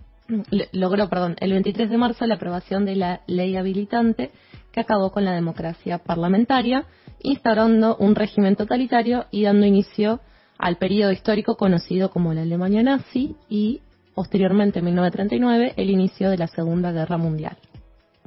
logró, 0.72 1.10
perdón, 1.10 1.36
el 1.40 1.52
23 1.52 1.90
de 1.90 1.98
marzo 1.98 2.26
la 2.26 2.36
aprobación 2.36 2.86
de 2.86 2.96
la 2.96 3.22
ley 3.28 3.56
habilitante 3.58 4.32
que 4.72 4.80
acabó 4.80 5.12
con 5.12 5.26
la 5.26 5.34
democracia 5.34 6.00
parlamentaria, 6.00 6.86
instaurando 7.22 7.98
un 7.98 8.16
régimen 8.16 8.56
totalitario 8.56 9.26
y 9.30 9.44
dando 9.44 9.66
inicio 9.66 10.22
al 10.58 10.78
periodo 10.78 11.12
histórico 11.12 11.58
conocido 11.58 12.10
como 12.10 12.34
la 12.34 12.42
Alemania 12.42 12.82
nazi 12.82 13.36
y 13.50 13.82
posteriormente, 14.14 14.80
en 14.80 14.86
1939, 14.86 15.74
el 15.78 15.90
inicio 15.90 16.30
de 16.30 16.38
la 16.38 16.48
Segunda 16.48 16.92
Guerra 16.92 17.18
Mundial. 17.18 17.58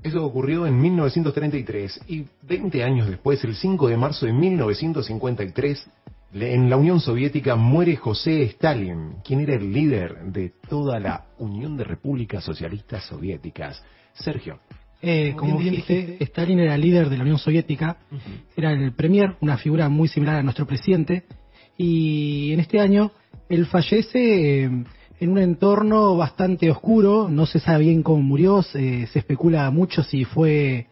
Eso 0.03 0.25
ocurrió 0.25 0.67
en 0.67 0.79
1933 0.81 2.01
y 2.09 2.25
20 2.43 2.85
años 2.85 3.09
después, 3.09 3.43
el 3.45 3.55
5 3.55 3.89
de 3.89 3.97
marzo 3.97 4.27
de 4.27 4.33
1953, 4.33 5.91
En 6.35 6.69
la 6.69 6.77
Unión 6.77 7.01
Soviética 7.01 7.55
muere 7.57 7.97
José 7.97 8.43
Stalin, 8.43 9.17
quien 9.25 9.41
era 9.41 9.55
el 9.55 9.73
líder 9.73 10.25
de 10.33 10.53
toda 10.69 10.99
la 10.99 11.27
Unión 11.39 11.77
de 11.77 11.85
Repúblicas 11.85 12.43
Socialistas 12.43 13.05
Soviéticas. 13.05 13.83
Sergio. 14.15 14.59
Eh, 15.01 15.35
como 15.37 15.59
bien 15.59 15.75
dijiste, 15.75 16.23
Stalin 16.25 16.61
era 16.61 16.77
líder 16.79 17.09
de 17.09 17.17
la 17.17 17.23
Unión 17.23 17.39
Soviética, 17.39 17.99
era 18.57 18.73
el 18.73 18.93
premier, 18.93 19.37
una 19.41 19.59
figura 19.59 19.89
muy 19.89 20.09
similar 20.09 20.37
a 20.37 20.43
nuestro 20.43 20.67
presidente, 20.67 21.25
y 21.77 22.53
en 22.53 22.61
este 22.61 22.81
año 22.81 23.13
él 23.49 23.67
fallece 23.67 24.65
eh, 24.65 24.85
en 25.21 25.31
un 25.31 25.39
entorno 25.39 26.17
bastante 26.17 26.71
oscuro, 26.71 27.29
no 27.29 27.47
se 27.47 27.61
sabe 27.61 27.85
bien 27.85 28.03
cómo 28.03 28.23
murió, 28.23 28.63
se, 28.63 29.07
se 29.07 29.19
especula 29.19 29.71
mucho 29.71 30.03
si 30.03 30.25
fue 30.25 30.89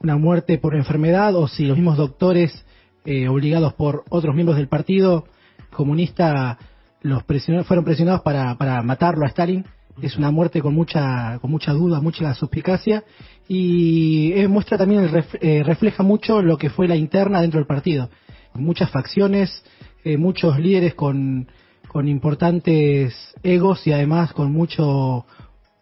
una 0.00 0.16
muerte 0.16 0.58
por 0.58 0.74
enfermedad 0.74 1.34
o 1.36 1.48
si 1.48 1.64
los 1.64 1.76
mismos 1.76 1.96
doctores 1.96 2.64
eh, 3.04 3.28
obligados 3.28 3.74
por 3.74 4.04
otros 4.10 4.34
miembros 4.34 4.56
del 4.56 4.68
partido 4.68 5.24
comunista 5.70 6.58
los 7.02 7.22
presionó- 7.24 7.64
fueron 7.64 7.84
presionados 7.84 8.22
para, 8.22 8.56
para 8.56 8.82
matarlo 8.82 9.24
a 9.24 9.28
Stalin. 9.28 9.64
Es 10.00 10.16
una 10.16 10.30
muerte 10.30 10.60
con 10.62 10.74
mucha 10.74 11.38
con 11.40 11.50
mucha 11.50 11.72
duda, 11.72 12.00
mucha 12.00 12.32
suspicacia 12.34 13.02
y 13.48 14.32
eh, 14.32 14.46
muestra 14.46 14.78
también 14.78 15.02
el 15.02 15.10
ref- 15.10 15.38
eh, 15.40 15.62
refleja 15.64 16.02
mucho 16.04 16.40
lo 16.40 16.56
que 16.56 16.70
fue 16.70 16.86
la 16.86 16.94
interna 16.96 17.40
dentro 17.40 17.58
del 17.58 17.66
partido. 17.66 18.08
Muchas 18.54 18.90
facciones, 18.90 19.64
eh, 20.04 20.16
muchos 20.16 20.58
líderes 20.58 20.94
con 20.94 21.48
con 21.88 22.08
importantes 22.08 23.14
egos 23.42 23.86
y 23.86 23.92
además 23.92 24.32
con 24.32 24.52
mucho 24.52 25.26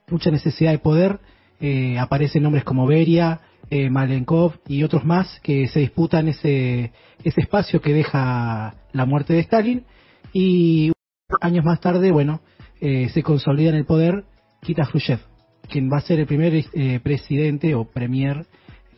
mucha 0.09 0.31
necesidad 0.31 0.73
de 0.73 0.79
poder. 0.79 1.19
Eh, 1.61 1.99
aparecen 1.99 2.43
nombres 2.43 2.65
como 2.65 2.87
Beria, 2.87 3.41
eh, 3.71 3.91
Malenkov 3.91 4.55
y 4.69 4.85
otros 4.85 5.05
más 5.05 5.41
que 5.41 5.67
se 5.69 5.81
disputan 5.81 6.29
ese, 6.29 6.93
ese 7.25 7.41
espacio 7.41 7.81
que 7.81 7.93
deja 7.93 8.75
la 8.93 9.07
muerte 9.07 9.35
de 9.35 9.41
Stalin. 9.41 9.85
Y 10.33 10.93
años 11.41 11.65
más 11.65 11.81
tarde, 11.81 12.13
bueno, 12.13 12.41
eh, 12.81 13.09
se 13.09 13.23
consolida 13.23 13.71
en 13.71 13.77
el 13.77 13.85
poder 13.85 14.25
Kita 14.63 14.87
Khrushchev, 14.87 15.21
quien 15.69 15.91
va 15.91 15.99
a 15.99 16.03
ser 16.03 16.21
el 16.21 16.27
primer 16.27 16.53
eh, 16.55 17.01
presidente 17.03 17.75
o 17.75 17.85
premier 17.85 18.47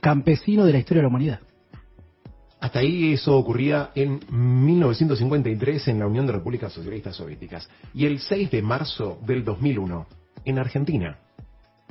campesino 0.00 0.64
de 0.64 0.72
la 0.72 0.78
historia 0.78 1.00
de 1.00 1.04
la 1.04 1.08
humanidad. 1.08 1.40
Hasta 2.60 2.80
ahí 2.80 3.12
eso 3.12 3.36
ocurría 3.36 3.90
en 3.94 4.20
1953 4.30 5.88
en 5.88 6.00
la 6.00 6.06
Unión 6.06 6.26
de 6.26 6.32
Repúblicas 6.32 6.72
Socialistas 6.72 7.16
Soviéticas. 7.16 7.68
Y 7.94 8.06
el 8.06 8.18
6 8.18 8.50
de 8.50 8.62
marzo 8.62 9.18
del 9.24 9.44
2001, 9.44 10.06
en 10.44 10.58
Argentina. 10.58 11.18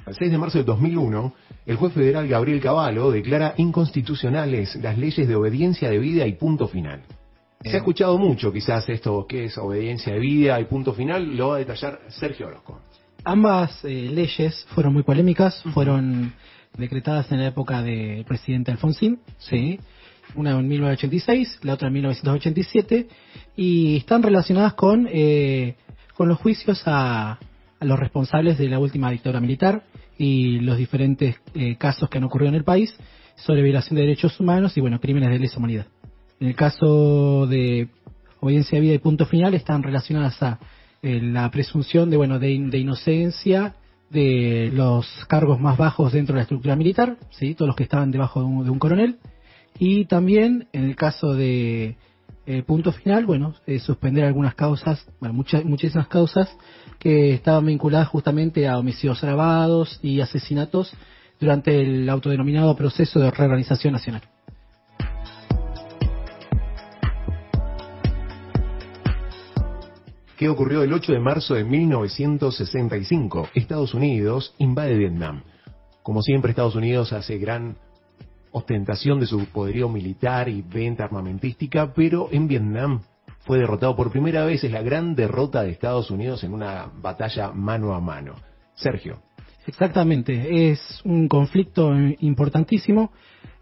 El 0.06 0.16
6 0.16 0.32
de 0.32 0.38
marzo 0.38 0.58
del 0.58 0.66
2001, 0.66 1.34
el 1.66 1.76
juez 1.78 1.94
federal 1.94 2.28
Gabriel 2.28 2.62
Cavallo 2.62 3.12
declara 3.12 3.54
inconstitucionales 3.58 4.76
las 4.76 4.98
leyes 4.98 5.28
de 5.28 5.36
obediencia 5.36 5.90
de 5.90 6.00
vida 6.00 6.28
y 6.28 6.34
punto 6.34 6.68
final. 6.68 7.02
Se 7.62 7.72
ha 7.72 7.78
escuchado 7.78 8.18
mucho 8.18 8.54
quizás 8.54 8.88
esto 8.90 9.26
que 9.28 9.46
es 9.46 9.58
obediencia 9.58 10.14
de 10.14 10.20
vida 10.20 10.60
y 10.60 10.66
punto 10.66 10.94
final, 10.94 11.36
lo 11.36 11.50
va 11.50 11.56
a 11.56 11.60
detallar 11.60 12.00
Sergio 12.10 12.48
Orozco. 12.48 12.80
Ambas 13.24 13.84
eh, 13.84 14.10
leyes 14.14 14.66
fueron 14.70 14.94
muy 14.94 15.04
polémicas, 15.04 15.62
fueron 15.74 16.34
decretadas 16.78 17.32
en 17.32 17.40
la 17.40 17.48
época 17.48 17.82
del 17.82 18.24
presidente 18.26 18.72
Alfonsín, 18.72 19.20
sí, 19.40 19.80
una 20.36 20.52
en 20.52 20.68
1986, 20.68 21.60
la 21.63 21.74
otra 21.74 21.88
en 21.88 21.94
1987, 21.94 23.08
y 23.56 23.98
están 23.98 24.24
relacionadas 24.24 24.74
con, 24.74 25.08
eh, 25.12 25.76
con 26.16 26.28
los 26.28 26.38
juicios 26.38 26.82
a, 26.86 27.40
a 27.80 27.86
los 27.86 28.00
responsables 28.00 28.58
de 28.58 28.70
la 28.70 28.80
última 28.80 29.12
dictadura 29.12 29.40
militar 29.40 29.84
y 30.18 30.60
los 30.60 30.78
diferentes 30.78 31.36
eh, 31.54 31.76
casos 31.78 32.10
que 32.10 32.18
han 32.18 32.24
ocurrido 32.24 32.50
en 32.50 32.56
el 32.56 32.63
país 32.63 32.96
sobre 33.36 33.62
violación 33.62 33.96
de 33.96 34.02
derechos 34.02 34.40
humanos 34.40 34.76
y, 34.78 34.82
bueno, 34.82 35.00
crímenes 35.00 35.30
de 35.30 35.40
lesa 35.40 35.58
humanidad. 35.58 35.88
En 36.40 36.48
el 36.48 36.56
caso 36.56 37.46
de 37.48 37.90
obediencia 38.40 38.78
de 38.78 38.82
vida 38.82 38.94
y 38.94 39.00
punto 39.00 39.26
final 39.26 39.54
están 39.54 39.84
relacionadas 39.84 40.42
a 40.42 40.60
eh, 41.02 41.20
la 41.22 41.50
presunción 41.52 42.10
de 42.10 42.18
bueno 42.18 42.40
de, 42.40 42.48
de 42.48 42.78
inocencia 42.78 43.76
de 44.10 44.72
los 44.74 45.08
cargos 45.28 45.60
más 45.60 45.78
bajos 45.78 46.13
dentro 46.13 46.34
de 46.34 46.38
la 46.38 46.44
estructura 46.44 46.76
militar, 46.76 47.18
sí, 47.32 47.56
todos 47.56 47.68
los 47.68 47.76
que 47.76 47.84
estaban 47.84 48.10
debajo 48.10 48.40
de 48.40 48.46
un, 48.46 48.63
de 48.63 48.70
un 48.72 48.80
coronel, 48.80 49.18
y 49.80 50.06
también 50.06 50.68
en 50.74 50.86
el 50.86 50.96
caso 50.96 51.34
de 51.34 51.98
eh, 52.46 52.63
punto 52.63 52.92
final, 52.92 53.26
bueno, 53.26 53.56
eh, 53.66 53.80
suspender 53.80 54.24
algunas 54.24 54.56
causas, 54.56 55.06
bueno, 55.20 55.34
muchas 55.34 55.66
muchísimas 55.66 56.08
causas 56.08 56.50
que 56.98 57.34
estaban 57.34 57.66
vinculadas 57.66 58.08
justamente 58.08 58.68
a 58.68 58.78
homicidios 58.78 59.22
agravados 59.24 60.00
y 60.02 60.22
asesinatos 60.22 60.94
durante 61.40 61.82
el 61.82 62.10
autodenominado 62.10 62.76
proceso 62.76 63.20
de 63.20 63.32
reorganización 63.32 63.94
nacional. 63.94 64.22
¿Qué 70.38 70.50
ocurrió 70.50 70.84
el 70.84 70.94
8 70.94 71.13
de 71.13 71.20
marzo 71.20 71.56
de 71.56 71.63
1965? 71.63 73.50
Estados 73.56 73.96
Unidos 73.96 74.54
invade 74.60 74.96
Vietnam. 74.96 75.44
Como 76.04 76.22
siempre, 76.22 76.52
Estados 76.52 76.76
Unidos 76.76 77.12
hace 77.12 77.40
gran 77.40 77.76
ostentación 78.58 79.20
de 79.20 79.26
su 79.26 79.46
poderío 79.48 79.89
militar 79.89 80.50
y 80.50 80.62
venta 80.62 81.06
armamentística, 81.06 81.93
pero 81.93 82.30
en 82.32 82.48
Vietnam 82.48 83.02
fue 83.39 83.60
derrotado 83.60 83.96
por 83.96 84.12
primera 84.12 84.46
vez. 84.46 84.63
Es 84.63 84.72
la 84.72 84.82
gran 84.82 85.15
derrota 85.15 85.63
de 85.63 85.72
Estados 85.72 86.12
Unidos 86.12 86.43
en 86.43 86.54
una 86.54 86.91
batalla 87.02 87.52
mano 87.52 87.93
a 87.93 88.02
mano. 88.02 88.36
Sergio. 88.76 89.22
Exactamente, 89.65 90.72
es 90.72 91.02
un 91.04 91.28
conflicto 91.28 91.93
importantísimo 92.20 93.12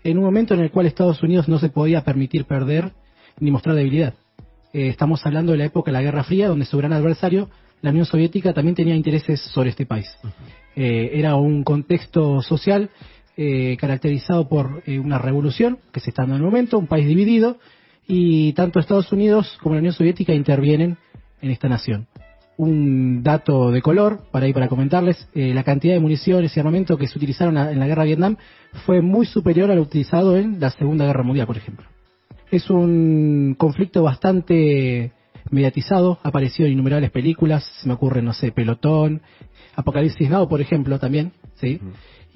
en 0.03 0.19
un 0.19 0.23
momento 0.23 0.53
en 0.53 0.59
el 0.59 0.69
cual 0.69 0.85
Estados 0.85 1.23
Unidos 1.23 1.47
no 1.47 1.57
se 1.57 1.69
podía 1.69 2.03
permitir 2.03 2.45
perder 2.45 2.91
ni 3.39 3.49
mostrar 3.49 3.75
debilidad. 3.75 4.13
Eh, 4.71 4.89
estamos 4.89 5.25
hablando 5.25 5.51
de 5.51 5.57
la 5.57 5.65
época 5.65 5.89
de 5.89 5.93
la 5.93 6.03
Guerra 6.03 6.23
Fría, 6.23 6.47
donde 6.47 6.65
su 6.65 6.77
gran 6.77 6.93
adversario, 6.93 7.49
la 7.81 7.89
Unión 7.89 8.05
Soviética, 8.05 8.53
también 8.53 8.75
tenía 8.75 8.95
intereses 8.95 9.41
sobre 9.41 9.71
este 9.71 9.87
país. 9.87 10.05
Eh, 10.75 11.11
era 11.13 11.35
un 11.35 11.63
contexto 11.63 12.41
social 12.41 12.91
eh, 13.37 13.77
caracterizado 13.79 14.47
por 14.47 14.83
eh, 14.85 14.99
una 14.99 15.17
revolución 15.17 15.79
que 15.91 15.99
se 15.99 16.09
está 16.09 16.23
dando 16.23 16.35
en 16.35 16.41
el 16.41 16.45
momento, 16.45 16.77
un 16.77 16.87
país 16.87 17.07
dividido, 17.07 17.57
y 18.07 18.53
tanto 18.53 18.79
Estados 18.79 19.11
Unidos 19.11 19.57
como 19.61 19.75
la 19.75 19.79
Unión 19.79 19.93
Soviética 19.93 20.33
intervienen 20.33 20.97
en 21.41 21.51
esta 21.51 21.67
nación. 21.67 22.07
Un 22.57 23.23
dato 23.23 23.71
de 23.71 23.81
color, 23.81 24.21
para 24.31 24.45
ahí 24.45 24.53
para 24.53 24.69
comentarles, 24.69 25.27
eh, 25.35 25.53
la 25.53 25.63
cantidad 25.63 25.93
de 25.93 25.99
municiones 25.99 26.55
y 26.55 26.59
armamento 26.59 26.97
que 26.97 27.07
se 27.07 27.17
utilizaron 27.17 27.57
en 27.57 27.79
la 27.79 27.87
guerra 27.87 28.03
de 28.03 28.07
Vietnam 28.07 28.37
fue 28.85 29.01
muy 29.01 29.25
superior 29.25 29.69
a 29.69 29.75
lo 29.75 29.81
utilizado 29.81 30.37
en 30.37 30.59
la 30.59 30.69
Segunda 30.69 31.05
Guerra 31.05 31.23
Mundial, 31.23 31.47
por 31.47 31.57
ejemplo. 31.57 31.85
Es 32.51 32.69
un 32.69 33.55
conflicto 33.57 34.03
bastante 34.03 35.11
mediatizado, 35.51 36.19
ha 36.23 36.29
aparecido 36.29 36.67
en 36.67 36.73
innumerables 36.73 37.11
películas, 37.11 37.65
se 37.81 37.87
me 37.87 37.95
ocurre, 37.95 38.21
no 38.21 38.33
sé, 38.33 38.51
Pelotón, 38.51 39.21
Apocalipsis 39.75 40.29
Now, 40.29 40.47
por 40.47 40.61
ejemplo, 40.61 40.99
también, 40.99 41.33
¿sí? 41.55 41.79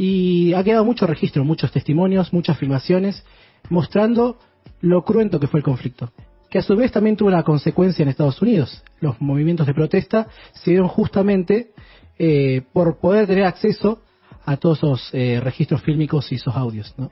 Y 0.01 0.53
ha 0.53 0.63
quedado 0.63 0.85
mucho 0.85 1.05
registro, 1.05 1.43
muchos 1.43 1.73
testimonios, 1.73 2.31
muchas 2.31 2.57
filmaciones, 2.57 3.25
mostrando 3.69 4.39
lo 4.79 5.03
cruento 5.03 5.41
que 5.41 5.47
fue 5.47 5.59
el 5.59 5.65
conflicto. 5.65 6.13
Que 6.49 6.59
a 6.59 6.61
su 6.61 6.73
vez 6.77 6.93
también 6.93 7.17
tuvo 7.17 7.27
una 7.27 7.43
consecuencia 7.43 8.03
en 8.03 8.07
Estados 8.07 8.41
Unidos. 8.41 8.81
Los 9.01 9.19
movimientos 9.19 9.67
de 9.67 9.73
protesta 9.73 10.29
se 10.53 10.71
dieron 10.71 10.87
justamente 10.87 11.73
eh, 12.17 12.61
por 12.71 13.01
poder 13.01 13.27
tener 13.27 13.43
acceso 13.43 14.01
a 14.45 14.55
todos 14.55 14.77
esos 14.77 15.13
eh, 15.13 15.41
registros 15.43 15.81
fílmicos 15.81 16.31
y 16.31 16.35
esos 16.35 16.55
audios, 16.55 16.95
¿no? 16.97 17.11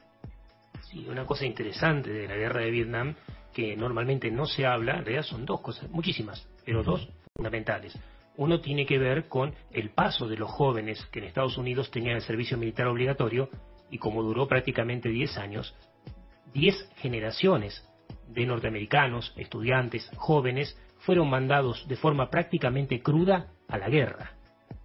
Sí, 0.89 1.05
una 1.09 1.25
cosa 1.25 1.45
interesante 1.45 2.09
de 2.09 2.25
la 2.25 2.37
guerra 2.37 2.61
de 2.61 2.71
Vietnam 2.71 3.15
que 3.53 3.75
normalmente 3.75 4.31
no 4.31 4.45
se 4.45 4.65
habla, 4.65 4.99
en 4.99 5.03
realidad 5.03 5.23
son 5.23 5.45
dos 5.45 5.59
cosas, 5.59 5.89
muchísimas, 5.89 6.47
pero 6.63 6.83
dos 6.83 7.09
fundamentales. 7.35 7.99
Uno 8.37 8.61
tiene 8.61 8.85
que 8.85 8.99
ver 8.99 9.27
con 9.27 9.53
el 9.71 9.89
paso 9.89 10.27
de 10.27 10.37
los 10.37 10.49
jóvenes 10.49 11.03
que 11.11 11.19
en 11.19 11.25
Estados 11.25 11.57
Unidos 11.57 11.91
tenían 11.91 12.15
el 12.15 12.21
servicio 12.21 12.57
militar 12.57 12.87
obligatorio 12.87 13.49
y 13.89 13.97
como 13.97 14.23
duró 14.23 14.47
prácticamente 14.47 15.09
10 15.09 15.37
años, 15.37 15.75
10 16.53 16.89
generaciones 16.97 17.83
de 18.27 18.45
norteamericanos, 18.45 19.33
estudiantes, 19.37 20.09
jóvenes, 20.17 20.77
fueron 20.99 21.29
mandados 21.29 21.87
de 21.87 21.95
forma 21.95 22.29
prácticamente 22.29 23.01
cruda 23.01 23.47
a 23.67 23.77
la 23.77 23.89
guerra. 23.89 24.33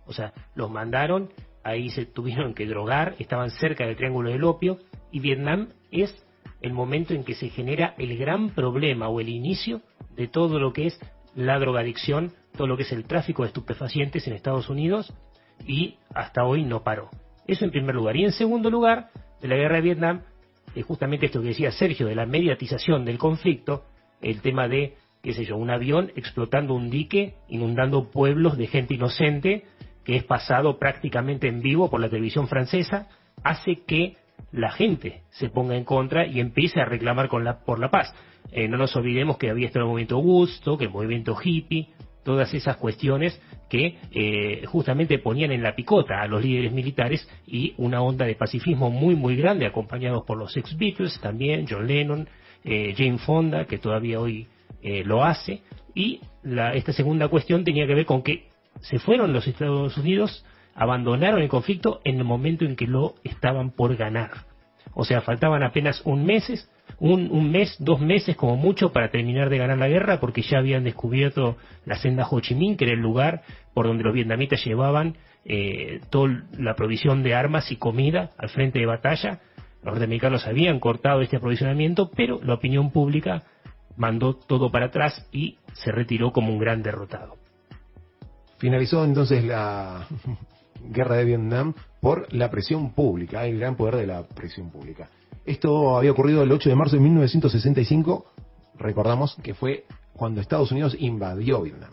O 0.07 0.13
sea, 0.13 0.33
los 0.55 0.71
mandaron, 0.71 1.31
ahí 1.63 1.91
se 1.91 2.07
tuvieron 2.07 2.55
que 2.55 2.67
drogar, 2.67 3.17
estaban 3.19 3.51
cerca 3.51 3.87
del 3.87 3.97
Triángulo 3.97 4.31
del 4.31 4.45
Opio, 4.45 4.79
y 5.11 5.21
Vietnam 5.21 5.69
es 5.91 6.15
el 6.61 6.73
momento 6.73 7.13
en 7.15 7.25
que 7.25 7.35
se 7.35 7.51
genera 7.51 7.95
el 7.99 8.17
gran 8.17 8.51
problema 8.51 9.09
o 9.09 9.21
el 9.21 9.29
inicio 9.29 9.83
de 10.15 10.29
todo 10.29 10.59
lo 10.59 10.73
que 10.73 10.87
es 10.87 10.99
la 11.35 11.59
drogadicción, 11.59 12.33
todo 12.57 12.67
lo 12.67 12.77
que 12.77 12.83
es 12.83 12.93
el 12.93 13.05
tráfico 13.05 13.43
de 13.43 13.49
estupefacientes 13.49 14.27
en 14.27 14.35
Estados 14.35 14.69
Unidos, 14.69 15.13
y 15.67 15.97
hasta 16.15 16.45
hoy 16.45 16.65
no 16.65 16.83
paró. 16.83 17.11
Eso 17.47 17.65
en 17.65 17.71
primer 17.71 17.95
lugar. 17.95 18.17
Y 18.17 18.25
en 18.25 18.33
segundo 18.33 18.71
lugar, 18.71 19.11
de 19.41 19.49
la 19.49 19.57
guerra 19.57 19.77
de 19.77 19.83
Vietnam, 19.83 20.23
es 20.75 20.85
justamente 20.85 21.27
esto 21.27 21.41
que 21.41 21.49
decía 21.49 21.71
Sergio, 21.71 22.07
de 22.07 22.15
la 22.15 22.27
mediatización 22.27 23.05
del 23.05 23.19
conflicto, 23.19 23.85
el 24.21 24.41
tema 24.41 24.69
de, 24.69 24.97
qué 25.23 25.33
sé 25.33 25.45
yo, 25.45 25.57
un 25.57 25.71
avión 25.71 26.13
explotando 26.17 26.75
un 26.75 26.91
dique, 26.91 27.35
inundando 27.49 28.11
pueblos 28.11 28.57
de 28.57 28.67
gente 28.69 28.95
inocente, 28.95 29.65
que 30.05 30.17
es 30.17 30.25
pasado 30.25 30.79
prácticamente 30.79 31.49
en 31.49 31.61
vivo 31.61 31.91
por 31.91 32.01
la 32.01 32.09
televisión 32.09 32.49
francesa, 32.49 33.09
hace 33.43 33.83
que 33.87 34.17
la 34.51 34.71
gente 34.71 35.23
se 35.31 35.49
ponga 35.49 35.77
en 35.77 35.85
contra 35.85 36.27
y 36.27 36.41
empiece 36.41 36.81
a 36.81 36.85
reclamar 36.85 37.29
con 37.29 37.45
la, 37.45 37.65
por 37.65 37.79
la 37.79 37.91
paz. 37.91 38.15
Eh, 38.51 38.69
no 38.69 38.77
nos 38.77 38.95
olvidemos 38.97 39.39
que 39.39 39.51
había 39.51 39.67
estado 39.67 39.85
el 39.85 39.91
movimiento 39.91 40.19
Gusto, 40.19 40.77
que 40.77 40.85
el 40.85 40.91
movimiento 40.91 41.37
hippie, 41.43 41.89
todas 42.25 42.53
esas 42.55 42.77
cuestiones 42.77 43.41
que 43.69 43.99
eh, 44.13 44.65
justamente 44.67 45.19
ponían 45.19 45.53
en 45.53 45.63
la 45.63 45.75
picota 45.75 46.21
a 46.21 46.27
los 46.27 46.43
líderes 46.43 46.73
militares 46.73 47.29
y 47.47 47.75
una 47.79 48.03
onda 48.03 48.27
de 48.27 48.35
pacifismo 48.35 48.91
muy 48.91 49.15
muy 49.15 49.37
grande 49.37 49.67
acompañados 49.67 50.25
por 50.25 50.39
los 50.39 50.57
ex 50.57 50.77
Beatles 50.77 51.19
también, 51.21 51.67
John 51.69 51.87
Lennon, 51.87 52.29
eh, 52.65 52.95
Jane 52.97 53.19
Fonda, 53.19 53.65
que 53.65 53.79
todavía 53.79 54.21
hoy 54.21 54.47
eh, 54.83 55.03
lo 55.05 55.25
hace, 55.25 55.63
y 55.95 56.21
la, 56.43 56.75
esta 56.75 56.93
segunda 56.93 57.29
cuestión 57.29 57.65
tenía 57.65 57.87
que 57.87 57.95
ver 57.95 58.07
con 58.07 58.23
que 58.23 58.49
se 58.81 58.99
fueron 58.99 59.33
los 59.33 59.47
Estados 59.47 59.97
Unidos, 59.97 60.45
abandonaron 60.75 61.43
el 61.43 61.49
conflicto 61.49 62.01
en 62.05 62.19
el 62.19 62.25
momento 62.25 62.65
en 62.65 62.77
que 62.77 62.87
lo 62.87 63.15
estaban 63.25 63.71
por 63.71 63.97
ganar. 63.97 64.31
O 64.95 65.05
sea, 65.05 65.21
faltaban 65.21 65.63
apenas 65.63 66.03
un 66.05 66.25
mes, 66.25 66.69
un, 66.99 67.31
un, 67.31 67.51
mes, 67.51 67.77
dos 67.79 68.01
meses 68.01 68.37
como 68.37 68.57
mucho 68.57 68.93
para 68.93 69.11
terminar 69.11 69.51
de 69.51 69.59
ganar 69.59 69.79
la 69.79 69.89
guerra, 69.89 70.21
porque 70.21 70.43
ya 70.43 70.59
habían 70.59 70.85
descubierto 70.85 71.57
la 71.85 71.97
senda 71.97 72.27
Ho 72.31 72.41
Chi 72.41 72.55
Minh, 72.55 72.77
que 72.77 72.85
era 72.85 72.95
el 72.95 73.01
lugar 73.01 73.43
por 73.75 73.87
donde 73.87 74.05
los 74.05 74.15
vietnamitas 74.15 74.65
llevaban 74.65 75.17
eh, 75.45 76.01
toda 76.11 76.45
la 76.57 76.75
provisión 76.75 77.23
de 77.23 77.35
armas 77.35 77.73
y 77.73 77.77
comida 77.77 78.31
al 78.39 78.49
frente 78.49 78.79
de 78.79 78.87
batalla. 78.87 79.41
Los 79.83 79.95
norteamericanos 79.95 80.47
habían 80.47 80.79
cortado 80.79 81.23
este 81.23 81.37
aprovisionamiento, 81.37 82.11
pero 82.15 82.41
la 82.43 82.55
opinión 82.55 82.91
pública 82.93 83.43
mandó 83.97 84.35
todo 84.35 84.71
para 84.71 84.87
atrás 84.87 85.29
y 85.33 85.59
se 85.73 85.91
retiró 85.91 86.33
como 86.33 86.53
un 86.53 86.59
gran 86.59 86.83
derrotado. 86.83 87.37
Finalizó 88.59 89.05
entonces 89.05 89.43
la 89.45 90.07
guerra 90.91 91.17
de 91.17 91.25
Vietnam 91.25 91.75
por 92.01 92.33
la 92.33 92.51
presión 92.51 92.93
pública, 92.93 93.47
el 93.47 93.59
gran 93.59 93.77
poder 93.77 93.97
de 93.97 94.07
la 94.07 94.23
presión 94.27 94.71
pública. 94.71 95.09
Esto 95.45 95.97
había 95.97 96.13
ocurrido 96.13 96.43
el 96.43 96.53
8 96.53 96.69
de 96.69 96.77
marzo 96.77 96.97
de 96.97 97.03
1965, 97.03 98.27
recordamos 98.79 99.37
que 99.43 99.55
fue 99.55 99.85
cuando 100.13 100.41
Estados 100.41 100.71
Unidos 100.73 100.97
invadió 100.99 101.63
Vietnam. 101.63 101.91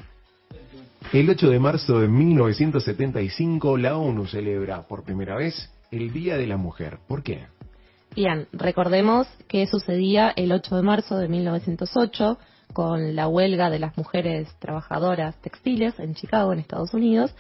El 1.13 1.30
8 1.30 1.49
de 1.49 1.60
marzo 1.60 1.99
de 1.99 2.08
1975 2.08 3.78
la 3.78 3.97
ONU 3.97 4.28
celebra 4.28 4.84
por 4.88 5.04
primera 5.04 5.36
vez 5.36 5.71
el 5.91 6.13
Día 6.13 6.38
de 6.38 6.45
la 6.45 6.58
Mujer. 6.58 6.99
¿Por 7.08 7.23
qué? 7.23 7.47
Bien, 8.15 8.47
recordemos 8.52 9.28
que 9.47 9.65
sucedía 9.65 10.32
el 10.36 10.52
8 10.52 10.75
de 10.75 10.82
marzo 10.82 11.17
de 11.17 11.28
1908 11.28 12.38
con 12.73 13.15
la 13.15 13.28
huelga 13.28 13.69
de 13.69 13.80
las 13.80 13.97
mujeres 13.97 14.49
trabajadoras 14.60 15.36
textiles 15.41 15.97
en 15.99 16.13
Chicago, 16.13 16.54
en 16.54 16.60
Estados 16.60 16.93
Unidos, 16.93 17.34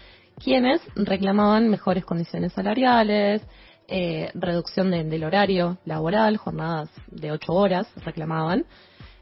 quienes 0.43 0.81
reclamaban 0.95 1.69
mejores 1.69 2.05
condiciones 2.05 2.53
salariales, 2.53 3.41
eh, 3.87 4.29
reducción 4.33 4.91
de, 4.91 5.03
del 5.03 5.23
horario 5.23 5.77
laboral, 5.85 6.37
jornadas 6.37 6.89
de 7.07 7.31
ocho 7.31 7.53
horas 7.53 7.87
reclamaban, 8.03 8.65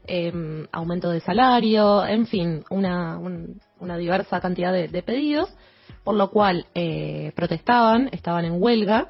eh, 0.06 0.32
aumento 0.72 1.10
de 1.10 1.20
salario, 1.20 2.04
en 2.06 2.26
fin, 2.26 2.64
una, 2.70 3.18
un, 3.18 3.60
una 3.78 3.96
diversa 3.96 4.40
cantidad 4.40 4.72
de, 4.72 4.88
de, 4.88 5.02
pedidos, 5.02 5.50
por 6.04 6.14
lo 6.14 6.30
cual 6.30 6.66
eh, 6.74 7.32
protestaban, 7.34 8.08
estaban 8.12 8.44
en 8.44 8.62
huelga 8.62 9.08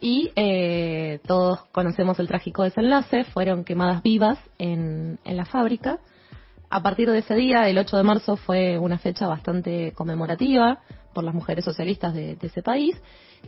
y 0.00 0.30
eh, 0.36 1.20
todos 1.26 1.64
conocemos 1.72 2.18
el 2.18 2.28
trágico 2.28 2.62
desenlace, 2.62 3.24
fueron 3.24 3.64
quemadas 3.64 4.02
vivas 4.02 4.38
en, 4.58 5.18
en 5.24 5.36
la 5.36 5.46
fábrica. 5.46 5.98
A 6.68 6.82
partir 6.82 7.10
de 7.10 7.18
ese 7.18 7.34
día, 7.34 7.68
el 7.68 7.78
8 7.78 7.96
de 7.96 8.02
marzo, 8.02 8.36
fue 8.36 8.78
una 8.78 8.98
fecha 8.98 9.26
bastante 9.26 9.92
conmemorativa 9.92 10.80
por 11.14 11.22
las 11.22 11.34
mujeres 11.34 11.64
socialistas 11.64 12.12
de, 12.12 12.36
ese 12.40 12.62
país. 12.62 13.00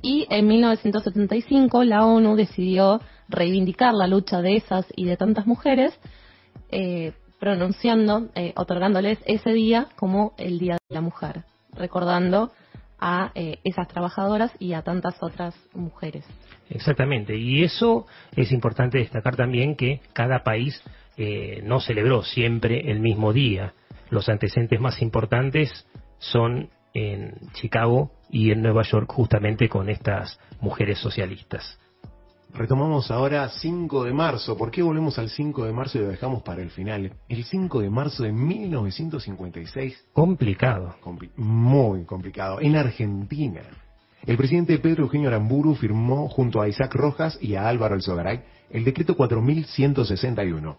Y 0.02 0.26
en 0.30 0.46
1975 0.46 1.84
la 1.84 2.04
ONU 2.04 2.36
decidió 2.36 3.00
reivindicar 3.28 3.92
la 3.92 4.06
lucha 4.06 4.40
de 4.40 4.56
esas 4.56 4.86
y 4.94 5.06
de 5.06 5.16
tantas 5.16 5.46
mujeres, 5.46 5.98
eh, 6.70 7.12
pronunciando, 7.40 8.28
eh, 8.34 8.52
otorgándoles 8.56 9.18
ese 9.26 9.52
día 9.52 9.88
como 9.96 10.34
el 10.38 10.58
Día 10.58 10.78
de 10.88 10.94
la 10.94 11.00
Mujer, 11.00 11.44
recordando 11.72 12.52
a 13.00 13.32
eh, 13.34 13.58
esas 13.64 13.88
trabajadoras 13.88 14.52
y 14.58 14.72
a 14.72 14.82
tantas 14.82 15.20
otras 15.22 15.54
mujeres. 15.74 16.24
Exactamente, 16.70 17.36
y 17.36 17.64
eso 17.64 18.06
es 18.36 18.52
importante 18.52 18.98
destacar 18.98 19.36
también 19.36 19.76
que 19.76 20.00
cada 20.12 20.42
país 20.42 20.82
eh, 21.18 21.62
no 21.64 21.80
celebró 21.80 22.22
siempre 22.22 22.92
el 22.92 23.00
mismo 23.00 23.32
día. 23.32 23.74
Los 24.08 24.28
antecedentes 24.28 24.80
más 24.80 25.02
importantes 25.02 25.84
son 26.18 26.70
en 26.94 27.34
Chicago 27.54 28.12
y 28.30 28.52
en 28.52 28.62
Nueva 28.62 28.82
York 28.84 29.10
justamente 29.10 29.68
con 29.68 29.88
estas 29.88 30.38
mujeres 30.60 30.98
socialistas. 30.98 31.78
Retomamos 32.54 33.10
ahora 33.10 33.48
5 33.48 34.04
de 34.04 34.12
marzo. 34.12 34.56
¿Por 34.56 34.70
qué 34.70 34.80
volvemos 34.80 35.18
al 35.18 35.28
5 35.28 35.66
de 35.66 35.72
marzo 35.72 35.98
y 35.98 36.02
lo 36.02 36.08
dejamos 36.08 36.42
para 36.42 36.62
el 36.62 36.70
final? 36.70 37.12
El 37.28 37.44
5 37.44 37.80
de 37.80 37.90
marzo 37.90 38.22
de 38.22 38.32
1956. 38.32 40.06
Complicado. 40.12 40.96
Compli 41.00 41.30
muy 41.36 42.04
complicado. 42.04 42.60
En 42.60 42.76
Argentina. 42.76 43.62
El 44.24 44.36
presidente 44.36 44.78
Pedro 44.78 45.04
Eugenio 45.04 45.28
Aramburu 45.28 45.74
firmó 45.74 46.28
junto 46.28 46.60
a 46.60 46.68
Isaac 46.68 46.94
Rojas 46.94 47.38
y 47.40 47.56
a 47.56 47.68
Álvaro 47.68 47.96
Alzogaray 47.96 48.42
el 48.70 48.84
decreto 48.84 49.16
4161. 49.16 50.78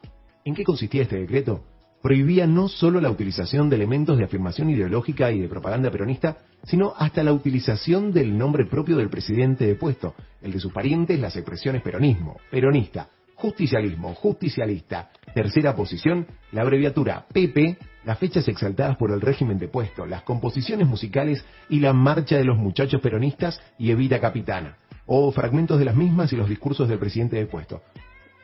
¿En 0.49 0.55
qué 0.55 0.63
consistía 0.63 1.03
este 1.03 1.19
decreto? 1.19 1.63
prohibía 2.01 2.47
no 2.47 2.69
solo 2.69 2.99
la 3.01 3.11
utilización 3.11 3.69
de 3.69 3.75
elementos 3.75 4.17
de 4.17 4.23
afirmación 4.23 4.69
ideológica 4.71 5.31
y 5.31 5.39
de 5.41 5.47
propaganda 5.47 5.91
peronista, 5.91 6.37
sino 6.63 6.93
hasta 6.97 7.23
la 7.23 7.33
utilización 7.33 8.13
del 8.13 8.35
nombre 8.35 8.65
propio 8.65 8.97
del 8.97 9.09
presidente 9.09 9.67
depuesto, 9.67 10.15
el 10.41 10.53
de 10.53 10.59
sus 10.59 10.73
parientes, 10.73 11.19
las 11.19 11.35
expresiones 11.35 11.83
peronismo, 11.83 12.37
peronista, 12.49 13.09
justicialismo, 13.35 14.15
justicialista, 14.15 15.11
tercera 15.35 15.75
posición, 15.75 16.25
la 16.51 16.61
abreviatura 16.61 17.27
PP, 17.31 17.77
las 18.05 18.17
fechas 18.17 18.47
exaltadas 18.47 18.97
por 18.97 19.11
el 19.11 19.21
régimen 19.21 19.59
depuesto, 19.59 20.07
las 20.07 20.23
composiciones 20.23 20.87
musicales 20.87 21.45
y 21.69 21.79
la 21.79 21.93
marcha 21.93 22.37
de 22.37 22.45
los 22.45 22.57
muchachos 22.57 23.01
peronistas 23.01 23.61
y 23.77 23.91
Evita 23.91 24.19
Capitana, 24.19 24.77
o 25.05 25.31
fragmentos 25.31 25.77
de 25.77 25.85
las 25.85 25.95
mismas 25.95 26.33
y 26.33 26.37
los 26.37 26.49
discursos 26.49 26.89
del 26.89 26.97
presidente 26.97 27.35
depuesto. 27.35 27.83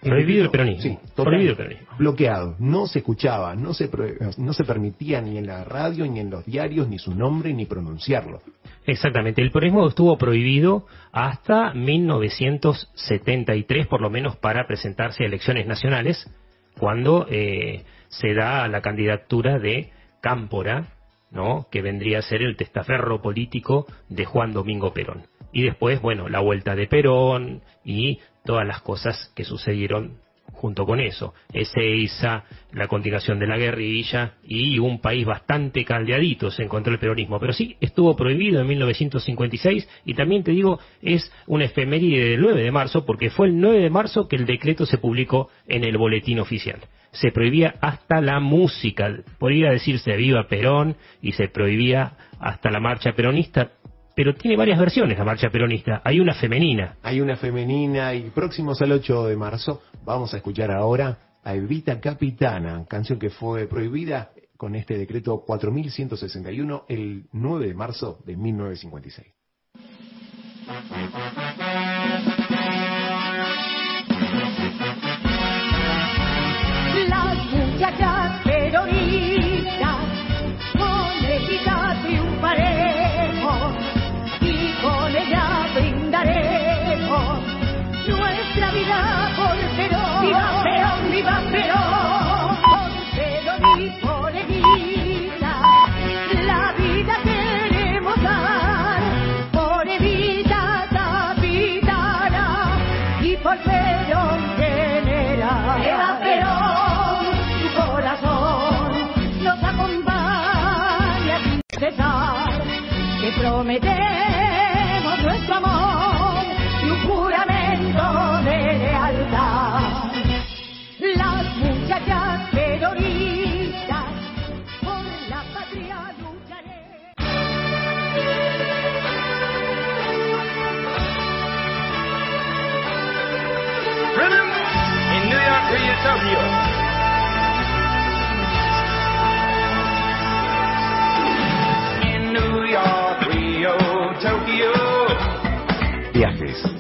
Prohibido 0.10 0.44
el 0.44 0.52
peronismo. 0.52 0.82
Sí, 0.82 0.98
prohibido 1.15 1.52
el 1.52 1.58
peronismo. 1.58 1.88
Bloqueado. 1.98 2.56
No 2.60 2.88
se 2.88 3.00
escuchaba, 3.00 3.56
no 3.56 3.74
se, 3.74 3.89
no 4.38 4.54
se 4.54 4.63
permitía 4.63 5.22
ni 5.22 5.38
en 5.38 5.48
la 5.48 5.63
radio, 5.63 6.06
ni 6.06 6.20
en 6.20 6.30
los 6.30 6.46
diarios, 6.46 6.88
ni 6.88 7.00
su 7.00 7.15
nombre, 7.15 7.54
ni 7.54 7.65
pronunciarlo. 7.65 8.41
Exactamente. 8.86 9.41
El 9.41 9.52
peronismo 9.52 9.88
estuvo 9.88 10.18
prohibido 10.18 10.86
hasta 11.12 11.74
1973, 11.74 13.88
por 13.88 14.02
lo 14.02 14.10
menos 14.10 14.36
para 14.38 14.68
presentarse 14.68 15.24
a 15.24 15.28
elecciones 15.28 15.65
nacionales, 15.65 16.30
cuando 16.78 17.26
eh, 17.30 17.84
se 18.10 18.34
da 18.34 18.68
la 18.68 18.82
candidatura 18.82 19.60
de 19.60 19.91
Cámpora, 20.22 20.88
¿no? 21.32 21.68
que 21.72 21.82
vendría 21.82 22.20
a 22.20 22.24
ser 22.24 22.41
el 22.41 22.56
testaferro 22.56 23.22
político 23.22 23.86
de 24.10 24.26
Juan 24.26 24.54
Domingo 24.54 24.94
Perón. 24.94 25.24
Y 25.52 25.63
después, 25.63 26.02
bueno, 26.02 26.30
la 26.30 26.41
vuelta 26.41 26.76
de 26.76 26.88
Perón 26.88 27.62
y 27.84 28.20
todas 28.45 28.65
las 28.65 28.81
cosas 28.81 29.31
que 29.36 29.43
sucedieron 29.43 30.25
junto 30.55 30.86
con 30.86 30.99
eso. 30.99 31.34
Ezeiza, 31.53 32.43
la 32.71 32.88
continuación 32.88 33.39
de 33.39 33.47
la 33.47 33.58
guerrilla 33.58 34.34
y 34.43 34.79
un 34.79 34.99
país 34.99 35.25
bastante 35.25 35.84
caldeadito 35.84 36.49
se 36.49 36.63
encontró 36.63 36.93
el 36.93 36.99
peronismo. 36.99 37.39
Pero 37.39 37.53
sí, 37.53 37.75
estuvo 37.81 38.15
prohibido 38.15 38.62
en 38.62 38.67
1956 38.67 39.88
y 40.05 40.13
también 40.13 40.43
te 40.43 40.51
digo, 40.51 40.79
es 41.01 41.31
una 41.47 41.65
efeméride 41.65 42.29
del 42.29 42.41
9 42.41 42.63
de 42.63 42.71
marzo 42.71 43.05
porque 43.05 43.29
fue 43.29 43.47
el 43.47 43.60
9 43.60 43.79
de 43.79 43.89
marzo 43.89 44.27
que 44.27 44.38
el 44.38 44.45
decreto 44.45 44.86
se 44.86 44.97
publicó 44.97 45.49
en 45.67 45.84
el 45.84 45.97
boletín 45.97 46.39
oficial. 46.39 46.79
Se 47.12 47.31
prohibía 47.31 47.75
hasta 47.81 48.19
la 48.19 48.39
música, 48.39 49.10
podría 49.39 49.71
decirse 49.71 50.15
viva 50.17 50.47
Perón 50.47 50.97
y 51.21 51.31
se 51.31 51.47
prohibía 51.47 52.17
hasta 52.39 52.69
la 52.69 52.81
marcha 52.81 53.13
peronista, 53.13 53.71
pero 54.15 54.34
tiene 54.34 54.56
varias 54.56 54.80
versiones 54.80 55.17
la 55.17 55.25
marcha 55.25 55.49
peronista. 55.49 56.01
Hay 56.04 56.19
una 56.19 56.34
femenina. 56.34 56.97
Hay 57.04 57.21
una 57.21 57.36
femenina 57.36 58.13
y 58.13 58.30
próximos 58.30 58.82
al 58.82 58.94
8 58.94 59.27
de 59.27 59.35
marzo 59.35 59.81
vamos 60.06 60.33
a 60.33 60.37
escuchar 60.37 60.71
ahora 60.71 61.37
a 61.44 61.54
Evita 61.54 62.00
Capitana, 62.00 62.85
canción 62.87 63.19
que 63.19 63.29
fue 63.29 63.67
prohibida 63.67 64.31
con 64.58 64.75
este 64.75 64.98
decreto 64.98 65.44
4161 65.46 66.85
el 66.87 67.25
9 67.33 67.67
de 67.67 67.73
marzo 67.73 68.19
de 68.25 68.35
1956. 68.37 69.27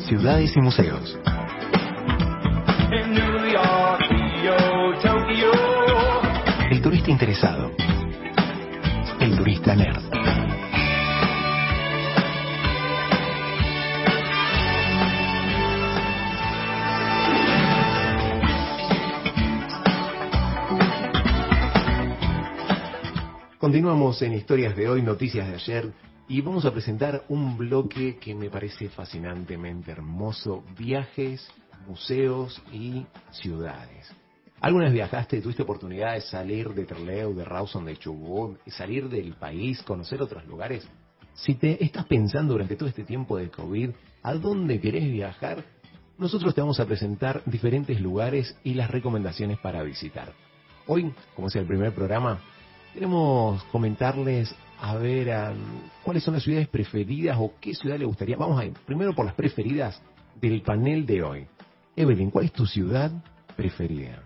Ciudades 0.07 0.55
y 0.55 0.61
museos. 0.61 1.17
El 6.69 6.81
turista 6.81 7.09
interesado. 7.09 7.71
El 9.19 9.35
turista 9.35 9.75
nerd. 9.75 10.03
Continuamos 23.57 24.21
en 24.21 24.33
Historias 24.33 24.75
de 24.75 24.87
hoy, 24.87 25.01
Noticias 25.01 25.47
de 25.47 25.55
ayer, 25.55 25.91
y 26.27 26.41
vamos 26.41 26.65
a 26.65 26.71
presentar 26.71 27.23
un 27.29 27.55
bloque 27.57 28.17
que 28.17 28.33
me 28.33 28.49
parece 28.49 28.89
fascinantemente 28.89 29.91
hermoso, 29.91 30.63
viajes, 30.77 31.47
museos 31.87 32.61
y 32.73 33.05
ciudades. 33.31 34.11
¿Alguna 34.59 34.85
vez 34.85 34.93
viajaste, 34.93 35.41
tuviste 35.41 35.61
oportunidad 35.61 36.13
de 36.13 36.21
salir 36.21 36.69
de 36.69 36.85
Trelew, 36.85 37.35
de 37.35 37.45
Rawson, 37.45 37.85
de 37.85 37.97
Chubut, 37.97 38.57
salir 38.67 39.07
del 39.07 39.33
país, 39.35 39.83
conocer 39.83 40.21
otros 40.21 40.45
lugares? 40.47 40.87
Si 41.35 41.55
te 41.55 41.83
estás 41.83 42.05
pensando 42.05 42.53
durante 42.53 42.75
todo 42.75 42.89
este 42.89 43.03
tiempo 43.03 43.37
de 43.37 43.51
COVID, 43.51 43.91
¿a 44.23 44.33
dónde 44.33 44.79
querés 44.79 45.11
viajar? 45.11 45.63
Nosotros 46.17 46.55
te 46.55 46.61
vamos 46.61 46.79
a 46.79 46.85
presentar 46.85 47.43
diferentes 47.45 47.99
lugares 48.01 48.57
y 48.63 48.73
las 48.73 48.89
recomendaciones 48.89 49.59
para 49.59 49.83
visitar. 49.83 50.33
Hoy, 50.87 51.13
como 51.35 51.49
es 51.49 51.55
el 51.55 51.67
primer 51.67 51.93
programa, 51.93 52.39
queremos 52.93 53.61
comentarles 53.65 54.55
a 54.79 54.95
ver 54.95 55.31
am, 55.31 55.57
cuáles 56.03 56.23
son 56.23 56.33
las 56.33 56.43
ciudades 56.43 56.67
preferidas 56.67 57.37
o 57.39 57.53
qué 57.59 57.73
ciudad 57.73 57.97
le 57.97 58.05
gustaría. 58.05 58.37
Vamos 58.37 58.59
a 58.59 58.65
ir 58.65 58.73
primero 58.85 59.13
por 59.13 59.25
las 59.25 59.35
preferidas 59.35 60.01
del 60.39 60.61
panel 60.61 61.05
de 61.05 61.23
hoy. 61.23 61.47
Evelyn, 61.95 62.29
¿cuál 62.29 62.45
es 62.45 62.51
tu 62.51 62.65
ciudad 62.65 63.11
preferida? 63.55 64.23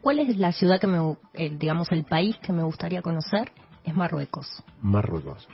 ¿Cuál 0.00 0.20
es 0.20 0.36
la 0.36 0.52
ciudad 0.52 0.80
que 0.80 0.86
me, 0.86 1.16
eh, 1.34 1.56
digamos, 1.58 1.90
el 1.92 2.04
país 2.04 2.36
que 2.38 2.52
me 2.52 2.62
gustaría 2.62 3.02
conocer? 3.02 3.52
Es 3.84 3.94
Marruecos. 3.94 4.46
Marruecos. 4.82 5.46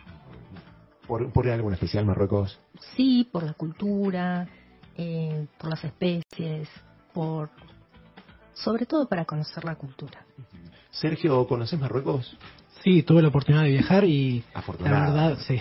¿Por, 1.06 1.30
por 1.32 1.48
algo 1.48 1.68
en 1.68 1.74
especial 1.74 2.06
Marruecos? 2.06 2.58
Sí, 2.96 3.28
por 3.30 3.42
la 3.42 3.52
cultura, 3.52 4.48
eh, 4.96 5.46
por 5.58 5.70
las 5.70 5.84
especies, 5.84 6.68
por... 7.12 7.50
Sobre 8.54 8.86
todo 8.86 9.08
para 9.08 9.24
conocer 9.24 9.64
la 9.64 9.74
cultura. 9.74 10.24
Sergio, 10.90 11.46
¿conoces 11.48 11.78
Marruecos? 11.78 12.38
Sí, 12.85 13.03
tuve 13.03 13.22
la 13.22 13.28
oportunidad 13.28 13.64
de 13.64 13.70
viajar 13.70 14.05
y 14.05 14.45
la 14.85 14.91
verdad, 14.91 15.39
sí. 15.47 15.59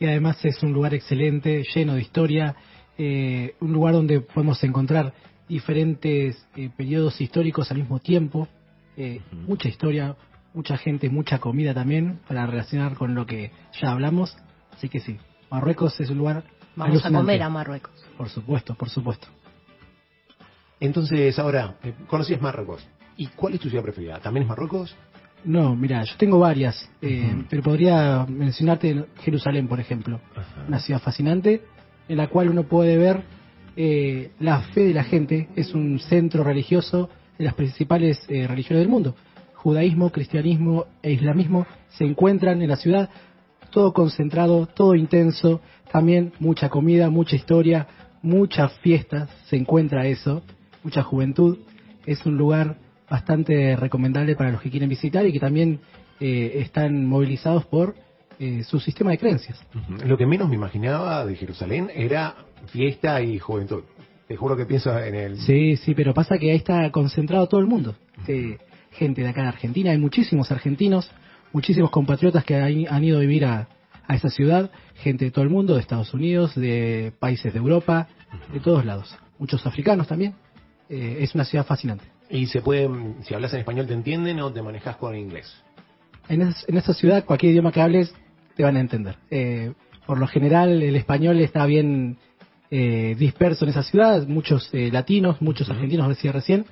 Y 0.00 0.06
además 0.06 0.42
es 0.44 0.62
un 0.62 0.72
lugar 0.72 0.94
excelente, 0.94 1.62
lleno 1.74 1.94
de 1.94 2.00
historia, 2.00 2.56
eh, 2.96 3.54
un 3.60 3.72
lugar 3.72 3.92
donde 3.92 4.22
podemos 4.22 4.64
encontrar 4.64 5.12
diferentes 5.46 6.48
eh, 6.56 6.70
periodos 6.74 7.20
históricos 7.20 7.70
al 7.70 7.78
mismo 7.78 8.00
tiempo, 8.00 8.48
eh, 8.96 9.20
mucha 9.46 9.68
historia, 9.68 10.16
mucha 10.54 10.78
gente, 10.78 11.10
mucha 11.10 11.38
comida 11.38 11.74
también 11.74 12.20
para 12.26 12.46
relacionar 12.46 12.94
con 12.94 13.14
lo 13.14 13.26
que 13.26 13.52
ya 13.80 13.92
hablamos. 13.92 14.34
Así 14.72 14.88
que 14.88 15.00
sí, 15.00 15.18
Marruecos 15.50 16.00
es 16.00 16.08
un 16.08 16.18
lugar 16.18 16.44
Vamos 16.76 17.04
a 17.04 17.10
comer 17.10 17.42
a 17.42 17.48
Marruecos. 17.48 17.92
Por 18.16 18.28
supuesto, 18.28 18.74
por 18.74 18.88
supuesto. 18.88 19.28
Entonces, 20.80 21.38
ahora, 21.38 21.76
eh, 21.82 21.94
conocías 22.06 22.40
Marruecos. 22.40 22.86
¿Y 23.16 23.28
cuál 23.28 23.54
es 23.54 23.60
tu 23.60 23.68
ciudad 23.68 23.84
preferida? 23.84 24.18
¿También 24.18 24.42
es 24.42 24.48
Marruecos? 24.48 24.96
No, 25.44 25.76
mira, 25.76 26.02
yo 26.04 26.14
tengo 26.16 26.38
varias, 26.38 26.90
eh, 27.02 27.44
pero 27.50 27.62
podría 27.62 28.24
mencionarte 28.26 29.04
Jerusalén, 29.22 29.68
por 29.68 29.78
ejemplo. 29.78 30.20
Una 30.66 30.78
ciudad 30.78 31.00
fascinante 31.00 31.62
en 32.08 32.16
la 32.16 32.28
cual 32.28 32.48
uno 32.48 32.64
puede 32.64 32.96
ver 32.96 33.22
eh, 33.76 34.30
la 34.40 34.60
fe 34.60 34.84
de 34.84 34.94
la 34.94 35.04
gente. 35.04 35.48
Es 35.54 35.74
un 35.74 35.98
centro 35.98 36.44
religioso 36.44 37.10
de 37.38 37.44
las 37.44 37.54
principales 37.54 38.24
eh, 38.28 38.46
religiones 38.46 38.80
del 38.80 38.88
mundo. 38.88 39.14
Judaísmo, 39.54 40.10
cristianismo 40.10 40.86
e 41.02 41.12
islamismo 41.12 41.66
se 41.88 42.04
encuentran 42.04 42.62
en 42.62 42.70
la 42.70 42.76
ciudad, 42.76 43.10
todo 43.70 43.92
concentrado, 43.92 44.66
todo 44.66 44.94
intenso, 44.94 45.60
también 45.92 46.32
mucha 46.38 46.70
comida, 46.70 47.10
mucha 47.10 47.36
historia, 47.36 47.86
muchas 48.22 48.72
fiestas, 48.78 49.28
se 49.46 49.56
encuentra 49.56 50.06
eso, 50.06 50.42
mucha 50.82 51.02
juventud. 51.02 51.58
Es 52.06 52.24
un 52.24 52.36
lugar 52.36 52.76
bastante 53.08 53.76
recomendable 53.76 54.36
para 54.36 54.50
los 54.50 54.60
que 54.60 54.70
quieren 54.70 54.88
visitar 54.88 55.26
y 55.26 55.32
que 55.32 55.40
también 55.40 55.80
eh, 56.20 56.52
están 56.56 57.06
movilizados 57.06 57.64
por 57.66 57.94
eh, 58.38 58.62
su 58.64 58.80
sistema 58.80 59.10
de 59.10 59.18
creencias. 59.18 59.58
Lo 60.04 60.16
que 60.16 60.26
menos 60.26 60.48
me 60.48 60.56
imaginaba 60.56 61.24
de 61.24 61.36
Jerusalén 61.36 61.90
era 61.94 62.34
fiesta 62.66 63.20
y 63.22 63.38
juventud. 63.38 63.84
Te 64.26 64.36
juro 64.36 64.56
que 64.56 64.64
pienso 64.64 64.98
en 64.98 65.14
el... 65.14 65.38
Sí, 65.38 65.76
sí, 65.76 65.94
pero 65.94 66.14
pasa 66.14 66.38
que 66.38 66.50
ahí 66.50 66.56
está 66.56 66.90
concentrado 66.90 67.46
todo 67.46 67.60
el 67.60 67.66
mundo. 67.66 67.94
Eh, 68.26 68.58
gente 68.92 69.22
de 69.22 69.28
acá 69.28 69.42
de 69.42 69.48
Argentina, 69.48 69.90
hay 69.90 69.98
muchísimos 69.98 70.50
argentinos, 70.50 71.10
muchísimos 71.52 71.90
compatriotas 71.90 72.42
que 72.44 72.56
han, 72.56 72.86
han 72.88 73.04
ido 73.04 73.18
a 73.18 73.20
vivir 73.20 73.44
a, 73.44 73.68
a 74.06 74.14
esa 74.14 74.30
ciudad, 74.30 74.70
gente 74.94 75.26
de 75.26 75.30
todo 75.30 75.44
el 75.44 75.50
mundo, 75.50 75.74
de 75.74 75.80
Estados 75.80 76.14
Unidos, 76.14 76.54
de 76.54 77.12
países 77.20 77.52
de 77.52 77.58
Europa, 77.58 78.08
de 78.52 78.60
todos 78.60 78.84
lados. 78.84 79.14
Muchos 79.38 79.66
africanos 79.66 80.08
también. 80.08 80.34
Eh, 80.88 81.18
es 81.20 81.34
una 81.34 81.44
ciudad 81.44 81.66
fascinante. 81.66 82.04
Y 82.30 82.46
se 82.46 82.60
puede, 82.62 82.88
si 83.22 83.34
hablas 83.34 83.52
en 83.54 83.60
español, 83.60 83.86
¿te 83.86 83.94
entienden 83.94 84.40
o 84.40 84.52
te 84.52 84.62
manejas 84.62 84.96
con 84.96 85.14
inglés? 85.16 85.52
En, 86.28 86.42
es- 86.42 86.64
en 86.68 86.76
esta 86.76 86.94
ciudad, 86.94 87.24
cualquier 87.24 87.52
idioma 87.52 87.70
que 87.72 87.80
hables, 87.80 88.14
te 88.56 88.62
van 88.62 88.76
a 88.76 88.80
entender. 88.80 89.16
Eh, 89.30 89.72
por 90.06 90.18
lo 90.18 90.26
general, 90.26 90.82
el 90.82 90.96
español 90.96 91.38
está 91.40 91.66
bien 91.66 92.16
eh, 92.70 93.14
disperso 93.18 93.64
en 93.64 93.70
esa 93.70 93.82
ciudad, 93.82 94.26
muchos 94.26 94.68
eh, 94.72 94.90
latinos, 94.92 95.40
muchos 95.42 95.68
argentinos, 95.70 96.08
decía 96.08 96.32
recién, 96.32 96.64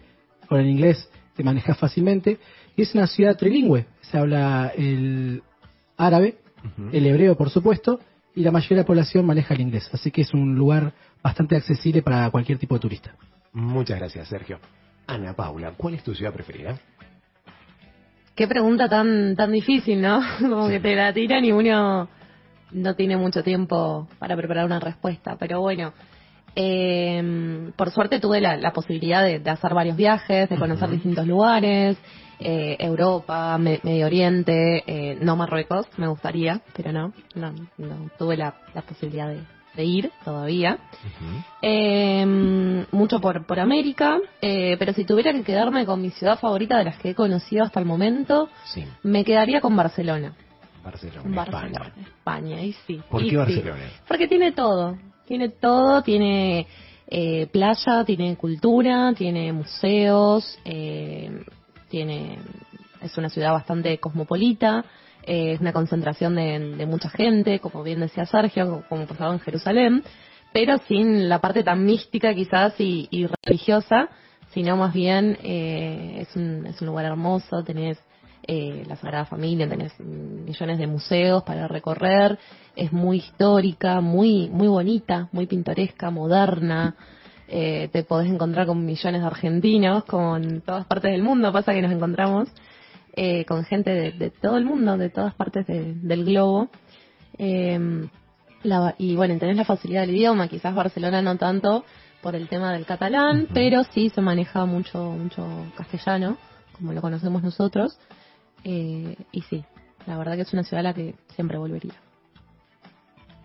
con 0.49 0.59
el 0.61 0.69
inglés 0.69 1.09
te 1.37 1.43
manejas 1.45 1.79
fácilmente. 1.79 2.39
Y 2.77 2.83
es 2.83 2.95
una 2.95 3.07
ciudad 3.07 3.37
trilingüe, 3.37 3.87
se 4.01 4.19
habla 4.19 4.73
el 4.77 5.43
árabe, 5.97 6.37
el 6.93 7.07
hebreo, 7.07 7.37
por 7.37 7.51
supuesto, 7.51 8.01
y 8.35 8.43
la 8.43 8.51
mayoría 8.51 8.77
de 8.79 8.83
la 8.83 8.87
población 8.87 9.27
maneja 9.27 9.53
el 9.55 9.61
inglés. 9.61 9.91
Así 9.93 10.11
que 10.11 10.23
es 10.23 10.33
un 10.33 10.55
lugar 10.55 10.93
bastante 11.23 11.57
accesible 11.57 12.01
para 12.03 12.31
cualquier 12.31 12.59
tipo 12.59 12.75
de 12.77 12.81
turista. 12.81 13.15
Muchas 13.53 13.99
gracias, 13.99 14.29
Sergio. 14.29 14.59
Ana 15.07 15.35
Paula, 15.35 15.73
¿cuál 15.77 15.95
es 15.95 16.03
tu 16.03 16.15
ciudad 16.15 16.33
preferida? 16.33 16.79
Qué 18.35 18.47
pregunta 18.49 18.89
tan 18.89 19.37
tan 19.37 19.53
difícil, 19.53 20.01
¿no? 20.01 20.21
Como 20.41 20.69
que 20.69 20.81
te 20.81 20.95
la 20.97 21.13
tiran 21.13 21.45
y 21.45 21.53
uno 21.53 22.09
no 22.71 22.95
tiene 22.95 23.17
mucho 23.17 23.43
tiempo 23.43 24.09
para 24.19 24.37
preparar 24.37 24.65
una 24.65 24.81
respuesta. 24.81 25.37
Pero 25.39 25.61
bueno, 25.61 25.93
eh, 26.57 27.71
por 27.77 27.91
suerte 27.91 28.21
tuve 28.21 28.41
la, 28.41 28.57
la 28.57 28.73
posibilidad 28.73 29.23
de, 29.23 29.39
de 29.41 29.51
hacer 29.51 29.75
varios 29.75 29.97
viajes, 29.97 30.49
de 30.49 30.57
conocer 30.57 30.89
distintos 30.91 31.27
lugares, 31.27 31.99
eh, 32.41 32.77
Europa, 32.81 33.59
Me- 33.59 33.81
Medio 33.83 34.07
Oriente, 34.07 34.83
eh, 34.87 35.19
no 35.21 35.37
Marruecos, 35.37 35.87
me 35.99 36.07
gustaría, 36.09 36.63
pero 36.75 36.93
no, 36.93 37.13
no, 37.35 37.53
no 37.77 38.11
tuve 38.19 38.37
la, 38.39 38.55
la 38.75 38.83
posibilidad 38.83 39.29
de, 39.29 39.41
de 39.75 39.85
ir 39.85 40.11
todavía. 40.25 40.79
Eh, 41.63 42.25
mucho 42.91 43.21
por, 43.21 43.47
por 43.47 43.61
América, 43.61 44.19
eh, 44.41 44.77
pero 44.79 44.93
si 44.93 45.05
tuviera 45.05 45.33
que 45.33 45.43
quedarme 45.43 45.87
con 45.87 46.01
mi 46.01 46.11
ciudad 46.11 46.39
favorita 46.39 46.79
de 46.79 46.85
las 46.85 46.99
que 46.99 47.11
he 47.11 47.15
conocido 47.15 47.65
hasta 47.65 47.81
el 47.81 47.87
momento, 47.87 48.49
Sí, 48.65 48.85
me 49.03 49.25
quedaría 49.25 49.61
con 49.61 49.75
Barcelona. 49.77 50.35
Barcelona, 50.85 51.23
Barcelona, 51.25 51.69
España. 51.69 52.07
España, 52.19 52.63
y 52.63 52.73
sí. 52.87 53.01
¿Por 53.09 53.23
y 53.23 53.25
qué 53.27 53.31
sí. 53.31 53.37
Barcelona? 53.37 53.91
Porque 54.09 54.29
tiene 54.29 54.53
todo, 54.53 54.99
tiene 55.27 55.49
todo, 55.49 56.03
tiene 56.03 56.67
eh, 57.07 57.47
playa, 57.47 58.05
tiene 58.05 58.37
cultura, 58.37 59.13
tiene 59.17 59.53
museos, 59.53 60.59
eh, 60.65 61.45
tiene 61.89 62.39
es 63.01 63.19
una 63.19 63.29
ciudad 63.29 63.53
bastante 63.53 63.99
cosmopolita, 63.99 64.85
eh, 65.23 65.53
es 65.53 65.61
una 65.61 65.73
concentración 65.73 66.35
de, 66.35 66.77
de 66.77 66.87
mucha 66.87 67.09
gente, 67.11 67.61
como 67.61 67.83
bien 67.83 68.01
decía 68.01 68.27
Sergio, 68.27 68.67
como, 68.67 68.83
como 68.89 69.07
pasaba 69.07 69.33
en 69.33 69.41
Jerusalén, 69.41 70.03
pero 70.53 70.79
sin 70.89 71.29
la 71.29 71.41
parte 71.41 71.63
tan 71.63 71.85
mística 71.85 72.35
quizás 72.35 72.75
y, 72.79 73.09
y 73.11 73.27
religiosa, 73.45 74.09
sino 74.53 74.77
más 74.77 74.93
bien 74.93 75.39
eh, 75.43 76.19
es, 76.21 76.37
un, 76.37 76.67
es 76.67 76.81
un 76.81 76.89
lugar 76.89 77.07
hermoso, 77.07 77.65
tenés 77.65 77.99
eh, 78.47 78.85
la 78.87 78.97
Sagrada 78.97 79.25
Familia, 79.25 79.69
tenés 79.69 79.99
millones 80.01 80.79
de 80.79 80.87
museos 80.87 81.43
para 81.45 81.69
recorrer, 81.69 82.39
es 82.77 82.93
muy 82.93 83.19
histórica, 83.19 84.01
muy, 84.01 84.51
muy 84.51 84.69
bonita, 84.69 85.29
muy 85.33 85.47
pintoresca, 85.47 86.11
moderna. 86.11 86.97
Eh, 87.49 87.89
te 87.93 88.03
podés 88.03 88.31
encontrar 88.31 88.67
con 88.67 88.85
millones 88.85 89.21
de 89.21 89.27
argentinos, 89.27 90.05
como 90.05 90.37
en 90.37 90.63
todas 90.63 90.87
partes 90.87 91.13
del 91.13 91.23
mundo, 91.23 91.53
pasa 91.53 91.73
que 91.73 91.83
nos 91.83 91.93
encontramos 91.93 92.49
eh, 93.15 93.45
con 93.45 93.65
gente 93.65 93.91
de, 93.91 94.13
de 94.13 94.31
todo 94.31 94.57
el 94.57 94.65
mundo, 94.65 94.97
de 94.97 95.11
todas 95.11 95.35
partes 95.35 95.67
de- 95.67 95.95
del 95.95 96.25
globo. 96.25 96.69
Eh, 97.39 98.09
la- 98.63 98.95
y 98.99 99.17
bueno, 99.17 99.37
tenés 99.39 99.57
la 99.57 99.65
facilidad 99.65 100.03
del 100.03 100.17
idioma, 100.17 100.49
quizás 100.49 100.75
Barcelona 100.75 101.21
no 101.23 101.37
tanto 101.37 101.85
por 102.23 102.37
el 102.37 102.49
tema 102.49 102.73
del 102.73 102.87
catalán, 102.87 103.49
pero 103.53 103.83
sí 103.85 104.09
se 104.11 104.21
maneja 104.21 104.65
mucho, 104.65 104.99
mucho 105.11 105.45
castellano, 105.77 106.37
como 106.77 106.93
lo 106.93 107.01
conocemos 107.01 107.43
nosotros. 107.43 107.99
Eh, 108.65 109.17
y 109.33 109.43
sí, 109.43 109.65
la 110.07 110.17
verdad 110.17 110.37
que 110.37 110.43
es 110.43 110.53
una 110.53 110.63
ciudad 110.63 110.81
a 110.81 110.91
la 110.91 110.95
que 110.95 111.17
siempre 111.35 111.59
volvería. 111.59 111.95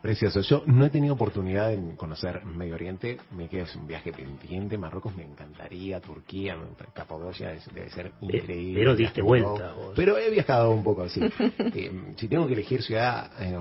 Precioso. 0.08 0.40
Yo 0.40 0.64
no 0.68 0.86
he 0.86 0.90
tenido 0.90 1.16
oportunidad 1.16 1.68
de 1.68 1.98
conocer 1.98 2.46
Medio 2.46 2.76
Oriente. 2.76 3.18
Me 3.32 3.50
queda 3.50 3.66
un 3.76 3.88
viaje 3.88 4.14
pendiente. 4.14 4.78
Marruecos 4.78 5.14
me 5.18 5.26
encantaría. 5.26 6.00
Turquía, 6.00 6.56
Capadocia 6.94 7.50
debe 7.74 7.90
ser 7.90 8.14
increíble. 8.22 8.80
pero 8.80 8.96
diste 8.96 9.22
vuelta, 9.22 9.74
vos. 9.74 9.92
Pero 9.98 10.18
he 10.18 10.30
viajado 10.30 10.72
un 10.72 10.82
poco 10.82 11.04
así. 11.04 11.20
Eh, 11.60 11.92
si 12.16 12.30
tengo 12.30 12.48
que 12.48 12.54
elegir 12.54 12.82
ciudad, 12.82 13.30
eh, 13.42 13.58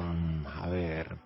a 0.47 0.68
ver, 0.68 1.16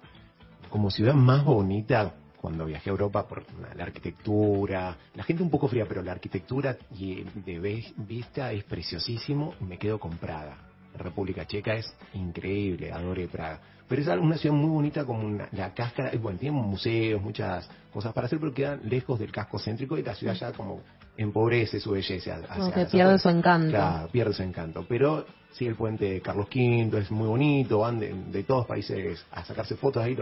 como 0.70 0.90
ciudad 0.90 1.12
más 1.12 1.44
bonita 1.44 2.14
cuando 2.40 2.64
viajé 2.64 2.88
a 2.88 2.92
Europa 2.92 3.28
por 3.28 3.44
la 3.76 3.84
arquitectura, 3.84 4.96
la 5.14 5.22
gente 5.22 5.42
un 5.42 5.50
poco 5.50 5.68
fría, 5.68 5.84
pero 5.86 6.02
la 6.02 6.12
arquitectura 6.12 6.78
y 6.98 7.24
de 7.44 7.84
vista 7.98 8.52
es 8.52 8.64
preciosísimo. 8.64 9.54
Me 9.60 9.76
quedo 9.76 10.00
con 10.00 10.16
Praga. 10.16 10.56
República 10.96 11.46
Checa 11.46 11.74
es 11.74 11.94
increíble, 12.14 12.90
adoré 12.90 13.28
Praga. 13.28 13.60
Pero 13.90 14.02
es 14.02 14.08
una 14.08 14.36
ciudad 14.38 14.54
muy 14.54 14.70
bonita 14.70 15.04
como 15.04 15.26
una- 15.26 15.48
la 15.50 15.74
cáscara, 15.74 16.12
bueno, 16.22 16.38
tiene 16.38 16.56
museos, 16.56 17.20
muchas 17.20 17.68
cosas 17.92 18.12
para 18.12 18.26
hacer, 18.26 18.38
pero 18.38 18.54
quedan 18.54 18.80
lejos 18.88 19.18
del 19.18 19.32
casco 19.32 19.58
céntrico 19.58 19.98
y 19.98 20.04
la 20.04 20.14
ciudad 20.14 20.34
ya 20.34 20.52
como 20.52 20.80
empobrece 21.16 21.80
su 21.80 21.90
belleza. 21.90 22.36
hacia 22.36 22.54
Como 22.56 22.72
que 22.72 22.80
las 22.82 22.90
pierde 22.92 23.18
su 23.18 23.28
encanto. 23.28 23.70
Claro, 23.70 24.08
pierde 24.12 24.32
su 24.32 24.42
encanto. 24.44 24.86
Pero 24.88 25.26
sí, 25.50 25.66
el 25.66 25.74
puente 25.74 26.20
Carlos 26.20 26.46
V 26.54 26.98
es 27.00 27.10
muy 27.10 27.26
bonito, 27.26 27.80
van 27.80 27.98
de, 27.98 28.14
de 28.14 28.44
todos 28.44 28.64
países 28.64 29.26
a 29.32 29.44
sacarse 29.44 29.74
fotos 29.74 30.04
ahí. 30.04 30.16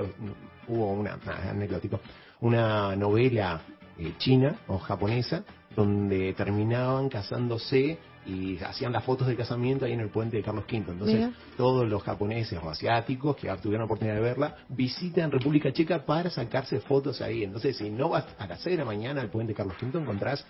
hubo 0.67 0.93
una, 0.93 1.19
anecdótico, 1.51 2.01
una 2.41 2.97
novela 2.97 3.61
eh, 3.99 4.15
china 4.17 4.57
o 4.69 4.79
japonesa 4.79 5.45
donde 5.77 6.33
terminaban 6.33 7.11
casándose 7.11 7.99
y 8.27 8.59
hacían 8.59 8.93
las 8.93 9.05
fotos 9.05 9.27
de 9.27 9.37
casamiento 9.37 9.85
ahí 9.85 9.93
en 9.93 10.01
el 10.01 10.11
puente 10.11 10.37
de 10.37 10.43
Carlos 10.43 10.65
V. 10.65 10.77
Entonces, 10.77 11.17
Mira. 11.17 11.33
todos 11.57 11.89
los 11.89 12.03
japoneses 12.03 12.59
o 12.63 12.71
asiáticos 12.71 13.37
que 13.37 13.49
tuvieron 13.57 13.81
la 13.81 13.85
oportunidad 13.87 14.17
de 14.17 14.23
verla 14.23 14.57
visitan 14.69 15.31
República 15.31 15.73
Checa 15.73 16.05
para 16.05 16.31
sacarse 16.31 16.81
fotos 16.81 17.21
ahí. 17.21 17.45
Entonces, 17.45 17.77
si 17.77 17.91
no 17.91 18.11
vas 18.11 18.27
a 18.39 18.47
las 18.47 18.61
6 18.61 18.77
de 18.77 18.85
la 18.85 18.87
mañana 18.87 19.21
al 19.21 19.31
puente 19.31 19.53
de 19.53 19.57
Carlos 19.57 19.77
V, 19.81 19.99
encontrás 19.99 20.45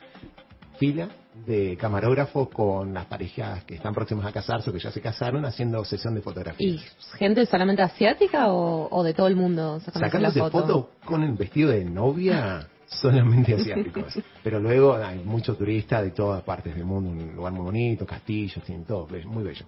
fila 0.79 1.09
de 1.47 1.77
camarógrafos 1.77 2.49
con 2.51 2.95
las 2.95 3.07
parejas 3.07 3.65
que 3.65 3.75
están 3.75 3.95
próximas 3.95 4.27
a 4.27 4.33
casarse 4.33 4.71
o 4.71 4.73
que 4.73 4.79
ya 4.79 4.91
se 4.91 5.01
casaron 5.01 5.45
haciendo 5.45 5.85
sesión 5.85 6.15
de 6.15 6.23
fotografía. 6.23 6.69
¿Y 6.69 6.79
gente 7.19 7.45
solamente 7.47 7.83
asiática 7.83 8.53
o, 8.53 8.89
o 8.91 9.03
de 9.03 9.13
todo 9.15 9.27
el 9.27 9.37
mundo 9.37 9.81
sacándose 9.81 10.11
Sacándose 10.11 10.41
foto? 10.41 10.59
foto 10.61 10.91
con 11.05 11.23
el 11.23 11.33
vestido 11.33 11.71
de 11.71 11.85
novia 11.85 12.69
solamente 12.89 13.55
asiáticos. 13.55 14.19
Pero 14.43 14.59
luego 14.61 14.95
hay 14.95 15.19
muchos 15.25 15.57
turistas 15.57 16.03
de 16.03 16.11
todas 16.11 16.43
partes 16.43 16.75
del 16.75 16.85
mundo, 16.85 17.11
un 17.11 17.37
lugar 17.37 17.53
muy 17.53 17.65
bonito, 17.65 18.05
castillos, 18.07 18.65
tienen 18.65 18.85
todo, 18.85 19.07
muy 19.27 19.45
bello. 19.45 19.65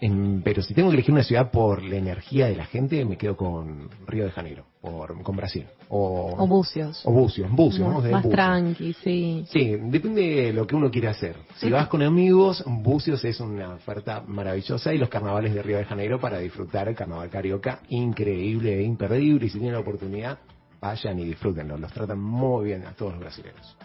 En- 0.00 0.42
pero 0.42 0.60
si 0.62 0.74
tengo 0.74 0.88
que 0.90 0.94
elegir 0.94 1.14
una 1.14 1.22
ciudad 1.22 1.52
por 1.52 1.80
la 1.80 1.94
energía 1.94 2.46
de 2.48 2.56
la 2.56 2.64
gente, 2.64 3.04
me 3.04 3.16
quedo 3.16 3.36
con 3.36 3.88
Río 4.08 4.24
de 4.24 4.32
Janeiro, 4.32 4.64
por, 4.80 5.22
con 5.22 5.36
Brasil. 5.36 5.64
O, 5.90 6.34
O 6.38 6.46
Bucios. 6.48 7.02
O 7.06 7.12
Bucios, 7.12 7.48
Bucios, 7.52 8.02
de 8.02 8.10
más 8.10 8.24
Bucios. 8.24 8.34
tranqui, 8.34 8.92
sí. 8.94 9.44
Sí, 9.48 9.76
depende 9.80 10.22
de 10.22 10.52
lo 10.52 10.66
que 10.66 10.74
uno 10.74 10.90
quiera 10.90 11.10
hacer. 11.12 11.36
Si 11.54 11.70
vas 11.70 11.86
con 11.86 12.02
amigos, 12.02 12.64
Bucios 12.66 13.24
es 13.24 13.38
una 13.38 13.74
oferta 13.74 14.24
maravillosa 14.26 14.92
y 14.92 14.98
los 14.98 15.08
carnavales 15.08 15.54
de 15.54 15.62
Río 15.62 15.76
de 15.76 15.84
Janeiro 15.84 16.18
para 16.18 16.40
disfrutar 16.40 16.88
el 16.88 16.96
carnaval 16.96 17.30
carioca, 17.30 17.78
increíble 17.88 18.80
e 18.80 18.82
imperdible. 18.82 19.46
Y 19.46 19.50
si 19.50 19.58
tienen 19.58 19.74
la 19.74 19.80
oportunidad, 19.82 20.38
vayan 20.82 21.18
y 21.20 21.24
disfrútenlo. 21.24 21.78
Los 21.78 21.92
tratan 21.92 22.20
muy 22.20 22.66
bien 22.66 22.84
a 22.84 22.92
todos 22.92 23.12
los 23.12 23.20
brasileños. 23.20 23.76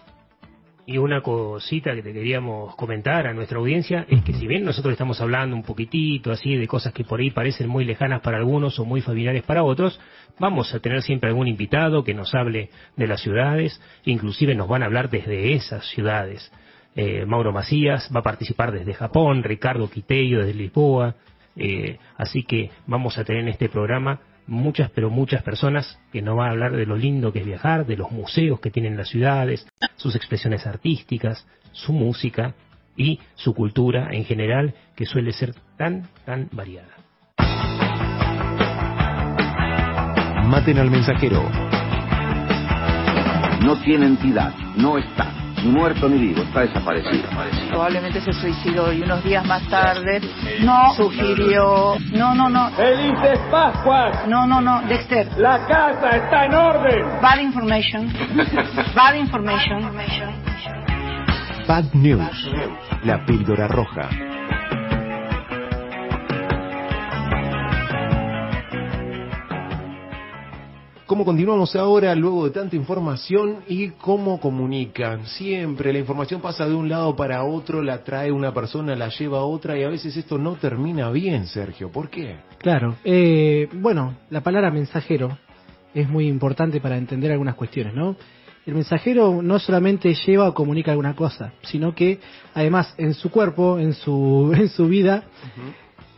Y 0.87 0.97
una 0.97 1.21
cosita 1.21 1.93
que 1.93 2.01
te 2.01 2.13
queríamos 2.13 2.73
comentar 2.75 3.27
a 3.27 3.33
nuestra 3.33 3.59
audiencia 3.59 4.05
es 4.07 4.23
que 4.23 4.33
si 4.33 4.47
bien 4.47 4.63
nosotros 4.63 4.93
estamos 4.93 5.19
hablando 5.19 5.53
un 5.53 5.63
poquitito 5.63 6.31
así 6.31 6.55
de 6.55 6.65
cosas 6.65 6.93
que 6.93 7.03
por 7.03 7.19
ahí 7.19 7.29
parecen 7.29 7.67
muy 7.67 7.83
lejanas 7.83 8.21
para 8.21 8.37
algunos 8.37 8.79
o 8.79 8.85
muy 8.85 9.01
familiares 9.01 9.43
para 9.43 9.63
otros, 9.63 9.99
vamos 10.39 10.73
a 10.73 10.79
tener 10.79 11.01
siempre 11.01 11.29
algún 11.29 11.47
invitado 11.47 12.05
que 12.05 12.13
nos 12.13 12.33
hable 12.33 12.69
de 12.95 13.05
las 13.05 13.21
ciudades, 13.21 13.81
inclusive 14.05 14.55
nos 14.55 14.69
van 14.69 14.81
a 14.81 14.85
hablar 14.85 15.09
desde 15.09 15.53
esas 15.53 15.85
ciudades. 15.89 16.51
Eh, 16.95 17.25
Mauro 17.25 17.51
Macías 17.51 18.09
va 18.15 18.21
a 18.21 18.23
participar 18.23 18.71
desde 18.71 18.93
Japón, 18.93 19.43
Ricardo 19.43 19.89
Quiteio 19.89 20.39
desde 20.39 20.53
Lisboa, 20.53 21.15
eh, 21.57 21.97
así 22.15 22.43
que 22.43 22.71
vamos 22.85 23.17
a 23.17 23.25
tener 23.25 23.41
en 23.41 23.49
este 23.49 23.67
programa 23.67 24.21
muchas, 24.47 24.89
pero 24.91 25.09
muchas 25.09 25.43
personas 25.43 25.99
que 26.11 26.21
nos 26.21 26.37
van 26.37 26.47
a 26.47 26.51
hablar 26.51 26.71
de 26.75 26.85
lo 26.85 26.95
lindo 26.95 27.31
que 27.31 27.39
es 27.39 27.45
viajar, 27.45 27.85
de 27.85 27.97
los 27.97 28.11
museos 28.11 28.59
que 28.59 28.71
tienen 28.71 28.97
las 28.97 29.09
ciudades, 29.09 29.67
sus 29.95 30.15
expresiones 30.15 30.65
artísticas, 30.65 31.47
su 31.71 31.93
música 31.93 32.55
y 32.95 33.19
su 33.35 33.53
cultura 33.53 34.09
en 34.11 34.25
general, 34.25 34.73
que 34.95 35.05
suele 35.05 35.31
ser 35.31 35.53
tan, 35.77 36.09
tan 36.25 36.49
variada. 36.51 36.95
Maten 40.45 40.79
al 40.79 40.89
mensajero. 40.89 41.43
No 43.63 43.81
tiene 43.83 44.05
entidad, 44.05 44.55
no 44.77 44.97
está, 44.97 45.36
ni 45.63 45.71
muerto 45.71 46.07
ni 46.09 46.17
vivo, 46.19 46.43
está 46.43 46.61
desaparecido. 46.61 47.29
Probablemente 47.69 48.21
se 48.21 48.31
suicidó 48.33 48.91
y 48.93 49.01
unos 49.01 49.23
días 49.23 49.45
más 49.45 49.67
tarde 49.69 50.21
no 50.61 50.93
sugirió. 50.95 51.95
No, 52.11 52.35
no, 52.35 52.49
no. 52.49 52.69
¡Felices 52.71 53.39
Pascuas! 53.51 54.27
No, 54.27 54.45
no, 54.45 54.61
no. 54.61 54.81
Dexter. 54.83 55.27
¡La 55.37 55.65
casa 55.67 56.09
está 56.17 56.45
en 56.45 56.53
orden! 56.53 57.21
Bad 57.21 57.39
information. 57.39 58.13
Bad 58.95 59.15
information. 59.15 59.91
Bad 61.67 61.85
News. 61.93 62.51
La 63.03 63.25
píldora 63.25 63.67
roja. 63.67 64.09
¿Cómo 71.07 71.23
continuamos 71.23 71.73
ahora 71.77 72.13
luego 72.15 72.43
de 72.43 72.51
tanta 72.51 72.75
información 72.75 73.59
y 73.69 73.91
cómo 73.91 74.41
comunican? 74.41 75.25
Siempre 75.25 75.93
la 75.93 75.99
información 75.99 76.41
pasa 76.41 76.67
de 76.67 76.73
un 76.73 76.89
lado 76.89 77.15
para 77.15 77.45
otro, 77.45 77.81
la 77.81 78.03
trae 78.03 78.29
una 78.29 78.53
persona, 78.53 78.93
la 78.93 79.07
lleva 79.07 79.37
a 79.37 79.43
otra 79.43 79.79
y 79.79 79.83
a 79.83 79.87
veces 79.87 80.17
esto 80.17 80.37
no 80.37 80.55
termina 80.55 81.09
bien, 81.09 81.47
Sergio. 81.47 81.89
¿Por 81.89 82.09
qué? 82.09 82.35
Claro, 82.57 82.95
eh, 83.05 83.69
bueno, 83.75 84.17
la 84.29 84.41
palabra 84.41 84.69
mensajero 84.69 85.37
es 85.93 86.09
muy 86.09 86.27
importante 86.27 86.81
para 86.81 86.97
entender 86.97 87.31
algunas 87.31 87.55
cuestiones, 87.55 87.93
¿no? 87.93 88.17
El 88.65 88.73
mensajero 88.73 89.41
no 89.41 89.59
solamente 89.59 90.13
lleva 90.13 90.49
o 90.49 90.53
comunica 90.53 90.91
alguna 90.91 91.15
cosa, 91.15 91.53
sino 91.61 91.95
que 91.95 92.19
además 92.53 92.93
en 92.97 93.13
su 93.13 93.31
cuerpo, 93.31 93.79
en 93.79 93.93
su, 93.93 94.53
en 94.57 94.67
su 94.67 94.89
vida, 94.89 95.23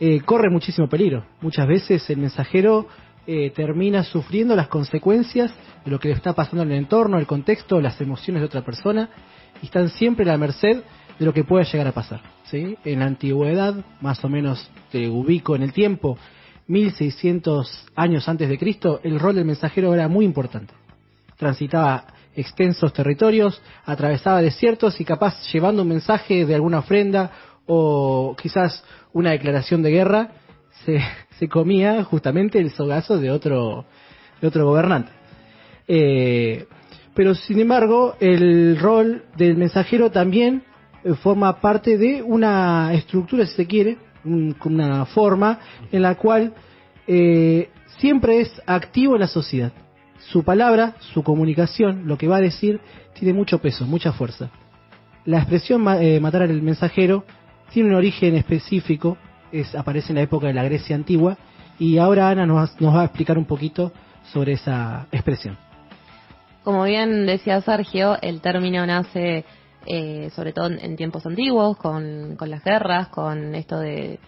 eh, 0.00 0.20
corre 0.22 0.50
muchísimo 0.50 0.88
peligro. 0.88 1.24
Muchas 1.42 1.68
veces 1.68 2.10
el 2.10 2.16
mensajero 2.16 2.88
eh, 3.32 3.50
termina 3.50 4.02
sufriendo 4.02 4.56
las 4.56 4.66
consecuencias 4.66 5.52
de 5.84 5.90
lo 5.92 6.00
que 6.00 6.08
le 6.08 6.14
está 6.14 6.32
pasando 6.32 6.64
en 6.64 6.72
el 6.72 6.78
entorno, 6.78 7.16
el 7.16 7.28
contexto, 7.28 7.80
las 7.80 8.00
emociones 8.00 8.40
de 8.40 8.46
otra 8.46 8.64
persona, 8.64 9.08
y 9.62 9.66
están 9.66 9.88
siempre 9.90 10.24
a 10.24 10.32
la 10.32 10.36
merced 10.36 10.82
de 11.16 11.24
lo 11.24 11.32
que 11.32 11.44
pueda 11.44 11.62
llegar 11.62 11.86
a 11.86 11.92
pasar. 11.92 12.22
¿sí? 12.46 12.76
En 12.84 12.98
la 12.98 13.04
antigüedad, 13.06 13.84
más 14.00 14.24
o 14.24 14.28
menos 14.28 14.68
te 14.90 15.08
ubico 15.08 15.54
en 15.54 15.62
el 15.62 15.72
tiempo, 15.72 16.18
1600 16.66 17.92
años 17.94 18.28
antes 18.28 18.48
de 18.48 18.58
Cristo, 18.58 18.98
el 19.04 19.20
rol 19.20 19.36
del 19.36 19.44
mensajero 19.44 19.94
era 19.94 20.08
muy 20.08 20.24
importante. 20.24 20.74
Transitaba 21.36 22.06
extensos 22.34 22.92
territorios, 22.92 23.62
atravesaba 23.84 24.42
desiertos 24.42 25.00
y 25.00 25.04
capaz 25.04 25.36
llevando 25.52 25.82
un 25.82 25.88
mensaje 25.88 26.44
de 26.44 26.54
alguna 26.56 26.80
ofrenda 26.80 27.30
o 27.66 28.34
quizás 28.42 28.82
una 29.12 29.30
declaración 29.30 29.82
de 29.82 29.92
guerra, 29.92 30.32
se, 30.84 31.00
se 31.38 31.48
comía 31.48 32.02
justamente 32.04 32.58
el 32.58 32.70
sogazo 32.70 33.18
de 33.18 33.30
otro, 33.30 33.84
de 34.40 34.48
otro 34.48 34.66
gobernante. 34.66 35.10
Eh, 35.88 36.66
pero 37.14 37.34
sin 37.34 37.58
embargo, 37.58 38.14
el 38.20 38.78
rol 38.78 39.24
del 39.36 39.56
mensajero 39.56 40.10
también 40.10 40.62
eh, 41.04 41.14
forma 41.14 41.60
parte 41.60 41.98
de 41.98 42.22
una 42.22 42.92
estructura, 42.94 43.46
si 43.46 43.54
se 43.56 43.66
quiere, 43.66 43.98
un- 44.24 44.54
una 44.64 45.06
forma 45.06 45.58
en 45.90 46.02
la 46.02 46.14
cual 46.14 46.52
eh, 47.06 47.68
siempre 47.98 48.40
es 48.40 48.62
activo 48.66 49.14
en 49.14 49.20
la 49.20 49.26
sociedad. 49.26 49.72
Su 50.18 50.44
palabra, 50.44 50.94
su 51.00 51.22
comunicación, 51.22 52.02
lo 52.06 52.16
que 52.18 52.28
va 52.28 52.36
a 52.36 52.40
decir, 52.40 52.80
tiene 53.14 53.32
mucho 53.32 53.58
peso, 53.58 53.86
mucha 53.86 54.12
fuerza. 54.12 54.50
La 55.24 55.38
expresión 55.38 55.84
eh, 56.00 56.20
matar 56.20 56.42
al 56.42 56.62
mensajero 56.62 57.24
tiene 57.72 57.88
un 57.88 57.94
origen 57.96 58.36
específico, 58.36 59.16
aparece 59.76 60.12
en 60.12 60.16
la 60.16 60.22
época 60.22 60.46
de 60.46 60.54
la 60.54 60.64
Grecia 60.64 60.96
antigua, 60.96 61.36
y 61.78 61.98
ahora 61.98 62.28
Ana 62.28 62.46
nos, 62.46 62.80
nos 62.80 62.94
va 62.94 63.02
a 63.02 63.04
explicar 63.06 63.38
un 63.38 63.46
poquito 63.46 63.92
sobre 64.32 64.52
esa 64.52 65.06
expresión. 65.12 65.56
Como 66.62 66.84
bien 66.84 67.26
decía 67.26 67.60
Sergio, 67.62 68.18
el 68.20 68.40
término 68.40 68.84
nace 68.86 69.44
eh, 69.86 70.30
sobre 70.34 70.52
todo 70.52 70.66
en 70.66 70.96
tiempos 70.96 71.24
antiguos, 71.24 71.76
con, 71.78 72.36
con 72.36 72.50
las 72.50 72.62
guerras, 72.62 73.08
con 73.08 73.54
esto 73.54 73.78
de, 73.78 74.20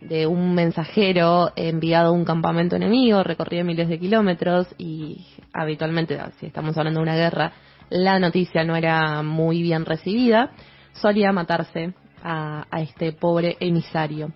de 0.00 0.26
un 0.26 0.54
mensajero 0.54 1.52
enviado 1.54 2.08
a 2.08 2.12
un 2.12 2.24
campamento 2.24 2.76
enemigo, 2.76 3.22
recorría 3.22 3.62
miles 3.62 3.88
de 3.88 3.98
kilómetros 3.98 4.66
y 4.78 5.24
habitualmente, 5.52 6.18
si 6.38 6.46
estamos 6.46 6.76
hablando 6.76 7.00
de 7.00 7.04
una 7.04 7.16
guerra, 7.16 7.52
la 7.88 8.18
noticia 8.18 8.64
no 8.64 8.74
era 8.74 9.22
muy 9.22 9.62
bien 9.62 9.84
recibida, 9.84 10.50
solía 10.92 11.30
matarse 11.32 11.94
a, 12.22 12.66
a 12.68 12.80
este 12.80 13.12
pobre 13.12 13.56
emisario. 13.60 14.32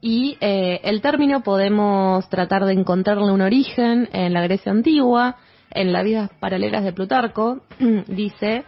Y 0.00 0.38
eh, 0.40 0.80
el 0.84 1.02
término 1.02 1.42
podemos 1.42 2.28
tratar 2.30 2.64
de 2.64 2.72
encontrarle 2.72 3.30
un 3.30 3.42
origen 3.42 4.08
en 4.12 4.32
la 4.32 4.42
Grecia 4.42 4.72
antigua, 4.72 5.36
en 5.70 5.92
las 5.92 6.04
vidas 6.04 6.30
paralelas 6.40 6.84
de 6.84 6.92
Plutarco, 6.92 7.60
dice, 8.08 8.64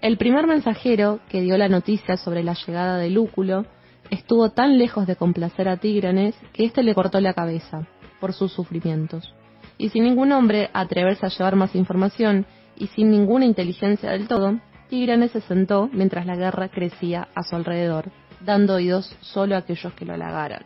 el 0.00 0.16
primer 0.16 0.46
mensajero 0.46 1.18
que 1.28 1.40
dio 1.40 1.58
la 1.58 1.68
noticia 1.68 2.16
sobre 2.16 2.44
la 2.44 2.54
llegada 2.54 2.96
de 2.96 3.10
Lúculo 3.10 3.66
estuvo 4.10 4.50
tan 4.50 4.78
lejos 4.78 5.06
de 5.06 5.16
complacer 5.16 5.68
a 5.68 5.76
Tigranes 5.76 6.36
que 6.52 6.64
éste 6.64 6.82
le 6.82 6.94
cortó 6.94 7.20
la 7.20 7.34
cabeza 7.34 7.86
por 8.20 8.32
sus 8.32 8.52
sufrimientos. 8.52 9.34
Y 9.76 9.90
sin 9.90 10.04
ningún 10.04 10.32
hombre 10.32 10.70
atreverse 10.72 11.26
a 11.26 11.28
llevar 11.28 11.56
más 11.56 11.74
información 11.74 12.46
y 12.76 12.86
sin 12.88 13.10
ninguna 13.10 13.44
inteligencia 13.44 14.10
del 14.10 14.28
todo, 14.28 14.60
Tigranes 14.88 15.32
se 15.32 15.40
sentó 15.40 15.90
mientras 15.92 16.24
la 16.24 16.36
guerra 16.36 16.68
crecía 16.68 17.28
a 17.34 17.42
su 17.42 17.56
alrededor, 17.56 18.10
dando 18.40 18.74
oídos 18.74 19.14
solo 19.20 19.54
a 19.54 19.58
aquellos 19.58 19.92
que 19.94 20.04
lo 20.04 20.14
halagaran. 20.14 20.62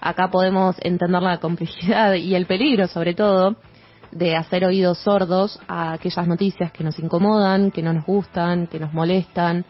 Acá 0.00 0.30
podemos 0.30 0.76
entender 0.80 1.22
la 1.22 1.38
complejidad 1.38 2.14
y 2.14 2.34
el 2.34 2.46
peligro, 2.46 2.86
sobre 2.86 3.14
todo, 3.14 3.56
de 4.12 4.36
hacer 4.36 4.64
oídos 4.64 4.98
sordos 4.98 5.60
a 5.68 5.92
aquellas 5.92 6.26
noticias 6.26 6.72
que 6.72 6.84
nos 6.84 6.98
incomodan, 6.98 7.70
que 7.70 7.82
no 7.82 7.92
nos 7.92 8.06
gustan, 8.06 8.66
que 8.66 8.78
nos 8.78 8.92
molestan, 8.92 9.64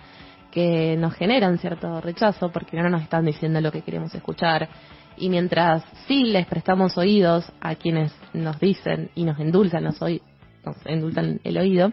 que 0.50 0.96
nos 0.96 1.14
generan 1.14 1.58
cierto 1.58 2.00
rechazo 2.00 2.50
porque 2.50 2.76
no 2.76 2.88
nos 2.88 3.02
están 3.02 3.24
diciendo 3.24 3.60
lo 3.60 3.72
que 3.72 3.82
queremos 3.82 4.14
escuchar. 4.14 4.68
Y 5.16 5.28
mientras 5.28 5.82
sí 6.06 6.24
les 6.24 6.46
prestamos 6.46 6.96
oídos 6.96 7.50
a 7.60 7.74
quienes 7.74 8.12
nos 8.32 8.60
dicen 8.60 9.10
y 9.14 9.24
nos 9.24 9.40
endulzan, 9.40 9.84
nos, 9.84 10.00
nos 10.00 10.76
endulzan 10.84 11.40
el 11.42 11.58
oído, 11.58 11.92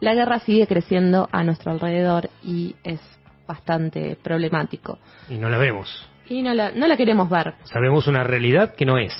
la 0.00 0.14
guerra 0.14 0.40
sigue 0.40 0.66
creciendo 0.66 1.28
a 1.32 1.44
nuestro 1.44 1.72
alrededor 1.72 2.28
y 2.42 2.74
es 2.82 3.00
bastante 3.52 4.16
problemático. 4.22 4.98
Y 5.28 5.34
no 5.34 5.48
la 5.48 5.58
vemos. 5.58 6.08
Y 6.28 6.42
no 6.42 6.54
la, 6.54 6.70
no 6.72 6.86
la 6.86 6.96
queremos 6.96 7.28
ver. 7.28 7.54
Sabemos 7.64 8.06
una 8.06 8.24
realidad 8.24 8.74
que 8.74 8.86
no 8.86 8.96
es. 8.96 9.12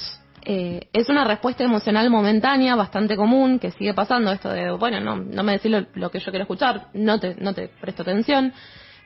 Eh, 0.44 0.88
es 0.92 1.08
una 1.08 1.24
respuesta 1.24 1.62
emocional 1.62 2.08
momentánea 2.10 2.74
bastante 2.74 3.14
común 3.16 3.58
que 3.58 3.70
sigue 3.72 3.94
pasando 3.94 4.32
esto 4.32 4.48
de 4.48 4.72
bueno 4.72 4.98
no 4.98 5.14
no 5.14 5.44
me 5.44 5.52
decís 5.52 5.70
lo, 5.70 6.10
que 6.10 6.18
yo 6.18 6.32
quiero 6.32 6.42
escuchar 6.42 6.88
no 6.94 7.20
te 7.20 7.36
no 7.36 7.54
te 7.54 7.68
presto 7.68 8.02
atención 8.02 8.52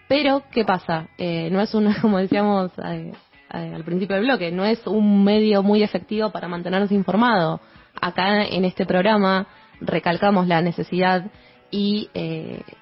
pero 0.09 0.45
qué 0.51 0.64
pasa 0.64 1.09
eh, 1.18 1.51
no 1.53 1.61
es 1.61 1.74
una 1.74 1.95
como 2.01 2.16
decíamos 2.16 2.70
eh, 2.83 3.12
al 3.51 3.85
principio 3.85 4.16
del 4.16 4.24
bloque 4.24 4.51
no 4.51 4.64
es 4.64 4.81
un 4.87 5.24
medio 5.24 5.62
muy 5.62 5.83
efectivo 5.83 6.31
para 6.31 6.49
mantenerse 6.49 6.95
informado 6.95 7.61
acá 8.01 8.47
en 8.47 8.64
este 8.64 8.87
programa 8.87 9.47
recalcamos 9.83 10.47
la 10.47 10.62
necesidad 10.62 11.31
y 11.70 12.08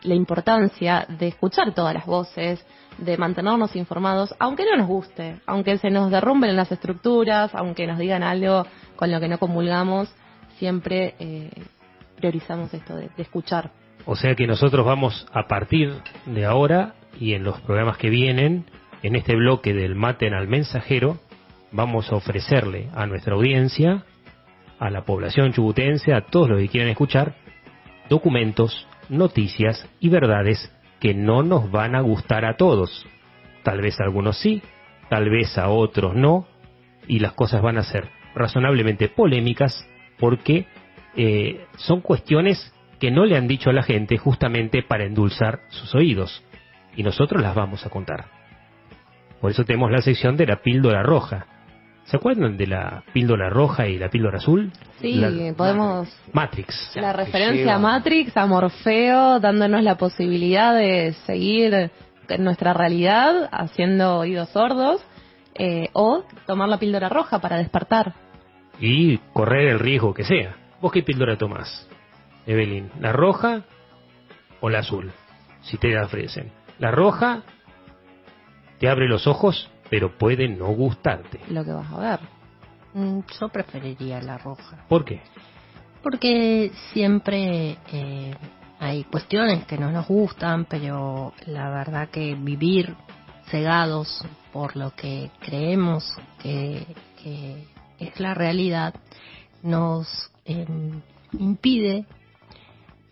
la 0.02 0.14
importancia 0.14 1.06
de 1.08 1.28
escuchar 1.28 1.74
todas 1.74 1.94
las 1.94 2.06
voces 2.06 2.64
de 2.98 3.16
mantenernos 3.16 3.74
informados, 3.76 4.34
aunque 4.38 4.64
no 4.64 4.76
nos 4.76 4.86
guste, 4.86 5.40
aunque 5.46 5.78
se 5.78 5.90
nos 5.90 6.10
derrumben 6.10 6.54
las 6.56 6.70
estructuras, 6.70 7.54
aunque 7.54 7.86
nos 7.86 7.98
digan 7.98 8.22
algo 8.22 8.66
con 8.96 9.10
lo 9.10 9.20
que 9.20 9.28
no 9.28 9.38
comulgamos, 9.38 10.14
siempre 10.58 11.14
eh, 11.18 11.50
priorizamos 12.16 12.72
esto 12.72 12.96
de, 12.96 13.10
de 13.16 13.22
escuchar. 13.22 13.70
O 14.06 14.16
sea 14.16 14.34
que 14.34 14.46
nosotros 14.46 14.84
vamos 14.84 15.26
a 15.32 15.46
partir 15.48 15.94
de 16.26 16.44
ahora 16.44 16.94
y 17.18 17.34
en 17.34 17.44
los 17.44 17.60
programas 17.62 17.96
que 17.96 18.10
vienen, 18.10 18.66
en 19.02 19.16
este 19.16 19.34
bloque 19.34 19.72
del 19.74 19.94
Maten 19.94 20.34
al 20.34 20.48
Mensajero, 20.48 21.18
vamos 21.72 22.10
a 22.12 22.16
ofrecerle 22.16 22.90
a 22.94 23.06
nuestra 23.06 23.34
audiencia, 23.34 24.04
a 24.78 24.90
la 24.90 25.02
población 25.02 25.52
chubutense, 25.52 26.12
a 26.12 26.26
todos 26.26 26.48
los 26.48 26.60
que 26.60 26.68
quieran 26.68 26.90
escuchar, 26.90 27.34
documentos, 28.08 28.86
noticias 29.08 29.88
y 30.00 30.08
verdades 30.08 30.72
que 31.00 31.14
no 31.14 31.42
nos 31.42 31.70
van 31.70 31.94
a 31.94 32.00
gustar 32.00 32.44
a 32.44 32.56
todos. 32.56 33.06
Tal 33.62 33.80
vez 33.80 34.00
a 34.00 34.04
algunos 34.04 34.38
sí, 34.38 34.62
tal 35.08 35.30
vez 35.30 35.58
a 35.58 35.68
otros 35.68 36.14
no, 36.14 36.46
y 37.06 37.18
las 37.18 37.32
cosas 37.32 37.62
van 37.62 37.78
a 37.78 37.84
ser 37.84 38.08
razonablemente 38.34 39.08
polémicas 39.08 39.86
porque 40.18 40.66
eh, 41.16 41.66
son 41.76 42.00
cuestiones 42.00 42.72
que 42.98 43.10
no 43.10 43.24
le 43.24 43.36
han 43.36 43.48
dicho 43.48 43.70
a 43.70 43.74
la 43.74 43.82
gente 43.82 44.16
justamente 44.16 44.82
para 44.82 45.04
endulzar 45.04 45.60
sus 45.68 45.94
oídos. 45.94 46.42
Y 46.96 47.02
nosotros 47.02 47.42
las 47.42 47.54
vamos 47.54 47.84
a 47.84 47.90
contar. 47.90 48.26
Por 49.40 49.50
eso 49.50 49.64
tenemos 49.64 49.90
la 49.90 50.00
sección 50.00 50.36
de 50.36 50.46
la 50.46 50.62
píldora 50.62 51.02
roja. 51.02 51.46
¿Se 52.04 52.16
acuerdan 52.16 52.56
de 52.56 52.66
la 52.66 53.02
píldora 53.12 53.48
roja 53.48 53.88
y 53.88 53.98
la 53.98 54.10
píldora 54.10 54.38
azul? 54.38 54.70
Sí, 55.00 55.22
podemos... 55.56 56.08
Matrix. 56.32 56.92
La 56.96 57.12
referencia 57.12 57.74
a 57.74 57.78
Matrix, 57.78 58.36
a 58.36 58.46
Morfeo, 58.46 59.40
dándonos 59.40 59.82
la 59.82 59.96
posibilidad 59.96 60.74
de 60.74 61.14
seguir 61.26 61.90
en 62.28 62.44
nuestra 62.44 62.74
realidad 62.74 63.48
haciendo 63.50 64.18
oídos 64.18 64.50
sordos, 64.50 65.02
eh, 65.54 65.88
o 65.92 66.24
tomar 66.46 66.68
la 66.68 66.78
píldora 66.78 67.08
roja 67.08 67.38
para 67.38 67.56
despertar. 67.56 68.14
Y 68.80 69.18
correr 69.32 69.68
el 69.68 69.78
riesgo 69.78 70.12
que 70.12 70.24
sea. 70.24 70.56
¿Vos 70.80 70.92
qué 70.92 71.02
píldora 71.02 71.38
tomás, 71.38 71.88
Evelyn? 72.46 72.90
¿La 73.00 73.12
roja 73.12 73.62
o 74.60 74.68
la 74.68 74.80
azul? 74.80 75.12
Si 75.62 75.78
te 75.78 75.88
la 75.88 76.04
ofrecen. 76.04 76.52
La 76.78 76.90
roja 76.90 77.42
te 78.78 78.88
abre 78.88 79.08
los 79.08 79.26
ojos 79.26 79.70
pero 79.90 80.16
puede 80.16 80.48
no 80.48 80.66
gustarte. 80.68 81.40
Lo 81.48 81.64
que 81.64 81.72
vas 81.72 81.92
a 81.92 81.98
ver. 81.98 82.20
Mm, 82.94 83.20
yo 83.40 83.48
preferiría 83.48 84.20
la 84.20 84.38
roja. 84.38 84.84
¿Por 84.88 85.04
qué? 85.04 85.20
Porque 86.02 86.70
siempre 86.92 87.78
eh, 87.92 88.34
hay 88.78 89.04
cuestiones 89.04 89.64
que 89.66 89.78
no 89.78 89.90
nos 89.90 90.06
gustan, 90.06 90.66
pero 90.66 91.32
la 91.46 91.70
verdad 91.70 92.08
que 92.10 92.34
vivir 92.34 92.94
cegados 93.50 94.24
por 94.52 94.76
lo 94.76 94.94
que 94.94 95.30
creemos 95.40 96.16
que, 96.40 96.86
es 97.98 98.20
la 98.20 98.34
realidad 98.34 98.94
nos 99.62 100.06
em, 100.44 101.00
impide 101.38 102.04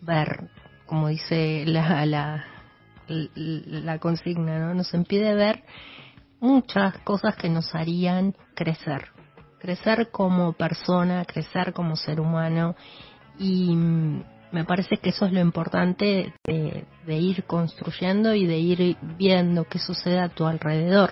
ver, 0.01 0.49
como 0.85 1.07
dice 1.07 1.63
la, 1.65 2.05
la, 2.05 2.45
la 3.07 3.97
consigna, 3.97 4.59
¿no? 4.59 4.73
Nos 4.75 4.93
impide 4.93 5.33
ver 5.33 5.63
muchas 6.43 6.97
cosas 6.99 7.37
que 7.37 7.47
nos 7.47 7.73
harían 7.73 8.35
crecer, 8.53 9.07
crecer 9.59 10.11
como 10.11 10.51
persona, 10.51 11.23
crecer 11.23 11.71
como 11.71 11.95
ser 11.95 12.19
humano 12.19 12.75
y 13.39 13.73
mm, 13.73 14.23
me 14.51 14.65
parece 14.65 14.97
que 14.97 15.11
eso 15.11 15.25
es 15.25 15.31
lo 15.31 15.39
importante 15.39 16.33
de, 16.43 16.85
ir 17.07 17.45
construyendo 17.45 18.35
y 18.35 18.45
de 18.45 18.57
ir 18.57 18.97
viendo 19.17 19.63
qué 19.63 19.79
sucede 19.79 20.19
a 20.19 20.27
tu 20.27 20.45
alrededor. 20.45 21.11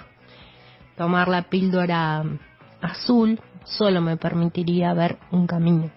Tomar 0.97 1.29
la 1.29 1.43
píldora 1.43 2.23
azul 2.81 3.39
solo 3.63 4.01
me 4.01 4.17
permitiría 4.17 4.93
ver 4.93 5.17
un 5.31 5.47
camino 5.47 5.89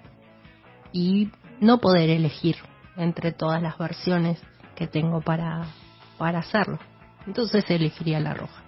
y 0.92 1.32
no 1.60 1.78
poder 1.78 2.08
elegir 2.08 2.56
entre 2.96 3.32
todas 3.32 3.60
las 3.60 3.76
versiones 3.78 4.40
que 4.76 4.86
tengo 4.86 5.20
para, 5.22 5.66
para 6.18 6.38
hacerlo. 6.38 6.78
Entonces 7.26 7.68
elegiría 7.68 8.20
la 8.20 8.34
roja. 8.34 8.63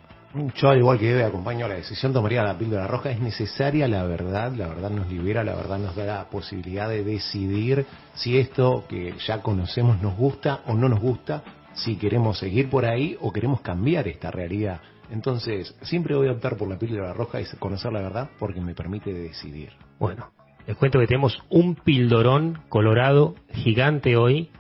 Yo, 0.55 0.69
al 0.69 0.79
igual 0.79 0.99
que 0.99 1.11
Eve, 1.11 1.25
acompaño 1.25 1.67
la 1.67 1.75
decisión, 1.75 2.13
tomaría 2.13 2.43
la 2.43 2.59
píldora 2.59 2.87
roja. 2.87 3.11
Es 3.11 3.21
necesaria 3.21 3.89
la 3.89 4.05
verdad, 4.05 4.53
la 4.53 4.69
verdad 4.69 4.91
nos 4.91 5.09
libera, 5.09 5.43
la 5.45 5.55
verdad 5.55 5.79
nos 5.79 5.97
da 5.97 6.05
la 6.05 6.25
posibilidad 6.29 6.89
de 6.89 7.05
decidir 7.05 7.87
si 8.15 8.39
esto 8.39 8.85
que 8.89 9.15
ya 9.27 9.41
conocemos 9.43 10.01
nos 10.03 10.17
gusta 10.17 10.61
o 10.67 10.75
no 10.75 10.89
nos 10.89 11.01
gusta, 11.01 11.43
si 11.75 11.97
queremos 11.97 12.39
seguir 12.39 12.69
por 12.69 12.85
ahí 12.85 13.17
o 13.21 13.33
queremos 13.33 13.61
cambiar 13.61 14.09
esta 14.09 14.31
realidad. 14.31 14.81
Entonces, 15.11 15.75
siempre 15.83 16.17
voy 16.17 16.29
a 16.29 16.33
optar 16.33 16.57
por 16.57 16.69
la 16.69 16.79
píldora 16.79 17.13
roja 17.13 17.41
y 17.41 17.45
conocer 17.59 17.93
la 17.93 18.01
verdad 18.01 18.31
porque 18.39 18.61
me 18.61 18.75
permite 18.75 19.13
decidir. 19.13 19.71
Bueno, 19.99 20.33
les 20.67 20.77
cuento 20.77 20.99
que 20.99 21.07
tenemos 21.07 21.39
un 21.49 21.77
pildorón 21.77 22.61
colorado 22.69 23.37
gigante 23.53 24.17
hoy. 24.17 24.51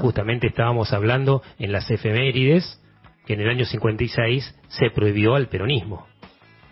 Justamente 0.00 0.46
estábamos 0.46 0.92
hablando 0.92 1.42
en 1.58 1.72
las 1.72 1.90
efemérides 1.90 2.80
que 3.28 3.34
en 3.34 3.42
el 3.42 3.50
año 3.50 3.66
56 3.66 4.58
se 4.68 4.90
prohibió 4.90 5.34
al 5.34 5.48
peronismo. 5.48 6.06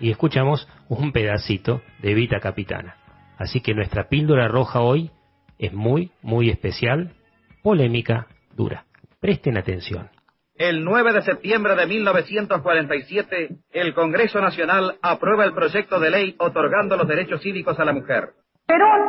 Y 0.01 0.11
escuchamos 0.11 0.67
un 0.89 1.13
pedacito 1.13 1.83
de 2.01 2.15
Vita 2.15 2.41
Capitana. 2.41 2.97
Así 3.37 3.61
que 3.61 3.75
nuestra 3.75 4.09
píldora 4.09 4.49
roja 4.49 4.81
hoy 4.81 5.11
es 5.59 5.75
muy, 5.75 6.13
muy 6.23 6.49
especial, 6.49 7.13
polémica, 7.63 8.29
dura. 8.55 8.87
Presten 9.21 9.59
atención. 9.59 10.09
El 10.55 10.83
9 10.83 11.13
de 11.13 11.23
septiembre 11.23 11.77
de 11.77 11.87
1947, 11.87 13.49
el 13.73 13.93
Congreso 13.93 14.41
Nacional 14.41 14.97
aprueba 15.03 15.45
el 15.45 15.53
proyecto 15.53 16.01
de 16.01 16.11
ley 16.11 16.37
otorgando 16.39 16.97
los 16.97 17.07
derechos 17.07 17.43
cívicos 17.43 17.79
a 17.79 17.85
la 17.85 17.93
mujer. 17.93 18.31
Perón 18.67 19.03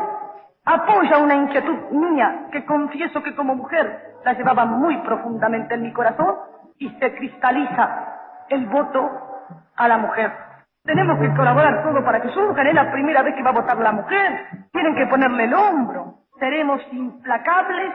apoya 0.66 1.18
una 1.20 1.38
inquietud 1.38 1.78
mía 1.92 2.50
que 2.52 2.66
confieso 2.66 3.24
que 3.24 3.34
como 3.36 3.56
mujer 3.56 3.88
la 4.26 4.34
llevaba 4.34 4.66
muy 4.66 4.98
profundamente 5.04 5.76
en 5.76 5.84
mi 5.84 5.94
corazón 5.94 6.36
y 6.80 6.90
se 6.90 7.16
cristaliza 7.16 8.46
el 8.50 8.66
voto 8.68 9.10
a 9.76 9.88
la 9.88 9.98
mujer. 9.98 10.32
Tenemos 10.84 11.20
que 11.20 11.34
colaborar 11.36 11.84
todo 11.84 12.04
para 12.04 12.22
que 12.22 12.30
surja. 12.30 12.62
Es 12.62 12.74
la 12.74 12.92
primera 12.92 13.22
vez 13.22 13.36
que 13.36 13.44
va 13.44 13.50
a 13.50 13.60
votar 13.62 13.78
la 13.78 13.92
mujer. 13.92 14.48
Tienen 14.72 14.96
que 14.96 15.08
ponerle 15.08 15.46
el 15.46 15.54
hombro. 15.54 16.20
Seremos 16.40 16.82
implacables 16.92 17.94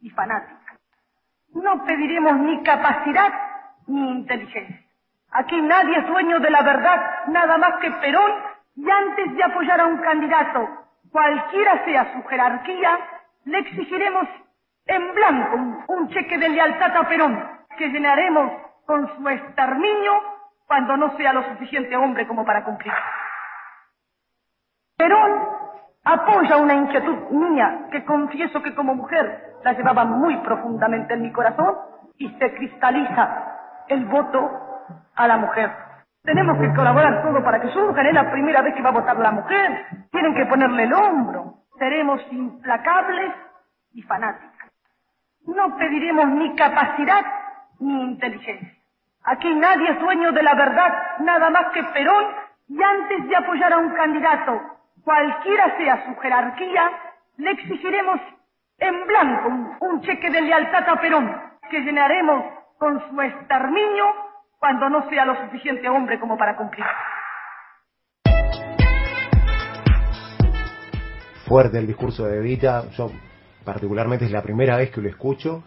y 0.00 0.10
fanáticos. 0.10 0.58
No 1.54 1.84
pediremos 1.84 2.36
ni 2.38 2.62
capacidad 2.62 3.32
ni 3.86 4.10
inteligencia. 4.10 4.80
Aquí 5.30 5.60
nadie 5.60 5.98
es 5.98 6.06
dueño 6.06 6.40
de 6.40 6.50
la 6.50 6.62
verdad, 6.62 7.26
nada 7.28 7.58
más 7.58 7.74
que 7.80 7.90
Perón, 7.90 8.32
y 8.76 8.88
antes 8.88 9.34
de 9.34 9.42
apoyar 9.42 9.80
a 9.80 9.86
un 9.86 9.98
candidato, 9.98 10.68
cualquiera 11.10 11.84
sea 11.84 12.12
su 12.12 12.22
jerarquía, 12.24 12.98
le 13.44 13.58
exigiremos 13.58 14.28
en 14.86 15.14
blanco 15.14 15.84
un 15.88 16.08
cheque 16.08 16.38
de 16.38 16.48
lealtad 16.48 16.96
a 16.96 17.08
Perón, 17.08 17.53
que 17.76 17.88
llenaremos 17.88 18.52
con 18.86 19.08
su 19.16 19.28
exterminio 19.28 20.12
cuando 20.66 20.96
no 20.96 21.16
sea 21.16 21.32
lo 21.32 21.42
suficiente 21.44 21.96
hombre 21.96 22.26
como 22.26 22.44
para 22.44 22.64
cumplir. 22.64 22.92
Perón 24.96 25.48
apoya 26.04 26.56
una 26.56 26.74
inquietud 26.74 27.30
mía 27.30 27.86
que 27.90 28.04
confieso 28.04 28.62
que 28.62 28.74
como 28.74 28.94
mujer 28.94 29.54
la 29.62 29.72
llevaba 29.72 30.04
muy 30.04 30.36
profundamente 30.38 31.14
en 31.14 31.22
mi 31.22 31.32
corazón 31.32 31.76
y 32.18 32.28
se 32.38 32.54
cristaliza 32.54 33.84
el 33.88 34.04
voto 34.06 34.50
a 35.16 35.26
la 35.26 35.36
mujer. 35.36 35.70
Tenemos 36.22 36.58
que 36.58 36.72
colaborar 36.74 37.22
todo 37.22 37.42
para 37.42 37.60
que 37.60 37.68
surja. 37.68 38.02
Es 38.02 38.14
la 38.14 38.30
primera 38.30 38.62
vez 38.62 38.74
que 38.74 38.82
va 38.82 38.88
a 38.90 38.92
votar 38.92 39.18
la 39.18 39.30
mujer. 39.30 39.86
Tienen 40.10 40.34
que 40.34 40.46
ponerle 40.46 40.84
el 40.84 40.94
hombro. 40.94 41.54
Seremos 41.78 42.20
implacables 42.30 43.34
y 43.92 44.02
fanáticos. 44.02 44.54
No 45.46 45.76
pediremos 45.76 46.26
ni 46.28 46.54
capacidad 46.56 47.24
ni 47.80 48.02
inteligencia. 48.02 48.72
Aquí 49.24 49.52
nadie 49.54 49.90
es 49.90 50.00
dueño 50.00 50.32
de 50.32 50.42
la 50.42 50.54
verdad, 50.54 51.18
nada 51.20 51.48
más 51.50 51.72
que 51.72 51.82
Perón, 51.82 52.26
y 52.68 52.82
antes 52.82 53.28
de 53.28 53.36
apoyar 53.36 53.72
a 53.72 53.78
un 53.78 53.90
candidato, 53.90 54.60
cualquiera 55.02 55.76
sea 55.76 56.04
su 56.06 56.14
jerarquía, 56.20 56.90
le 57.38 57.50
exigiremos 57.50 58.20
en 58.78 59.06
blanco 59.06 59.76
un, 59.80 60.00
cheque 60.02 60.30
de 60.30 60.42
lealtad 60.42 60.88
a 60.88 61.00
Perón, 61.00 61.34
que 61.70 61.80
llenaremos 61.80 62.44
con 62.78 63.00
su 63.08 63.20
exterminio 63.22 64.04
cuando 64.58 64.88
no 64.88 65.08
sea 65.08 65.24
lo 65.24 65.36
suficiente 65.44 65.88
hombre 65.88 66.18
como 66.20 66.36
para 66.36 66.56
cumplir. 66.56 66.84
Fuerte 71.46 71.78
el 71.78 71.86
discurso 71.86 72.26
de 72.26 72.38
Evita, 72.38 72.88
yo 72.90 73.10
particularmente 73.64 74.24
es 74.24 74.30
la 74.30 74.42
primera 74.42 74.76
vez 74.76 74.90
que 74.90 75.00
lo 75.00 75.08
escucho. 75.08 75.62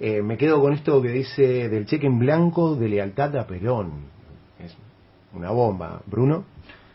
Eh, 0.00 0.22
me 0.22 0.38
quedo 0.38 0.60
con 0.62 0.72
esto 0.72 1.02
que 1.02 1.10
dice 1.10 1.68
del 1.68 1.84
cheque 1.84 2.06
en 2.06 2.18
blanco 2.18 2.74
de 2.74 2.88
lealtad 2.88 3.36
a 3.36 3.46
Perón. 3.46 4.06
Es 4.58 4.74
una 5.34 5.50
bomba. 5.50 6.00
¿Bruno? 6.06 6.44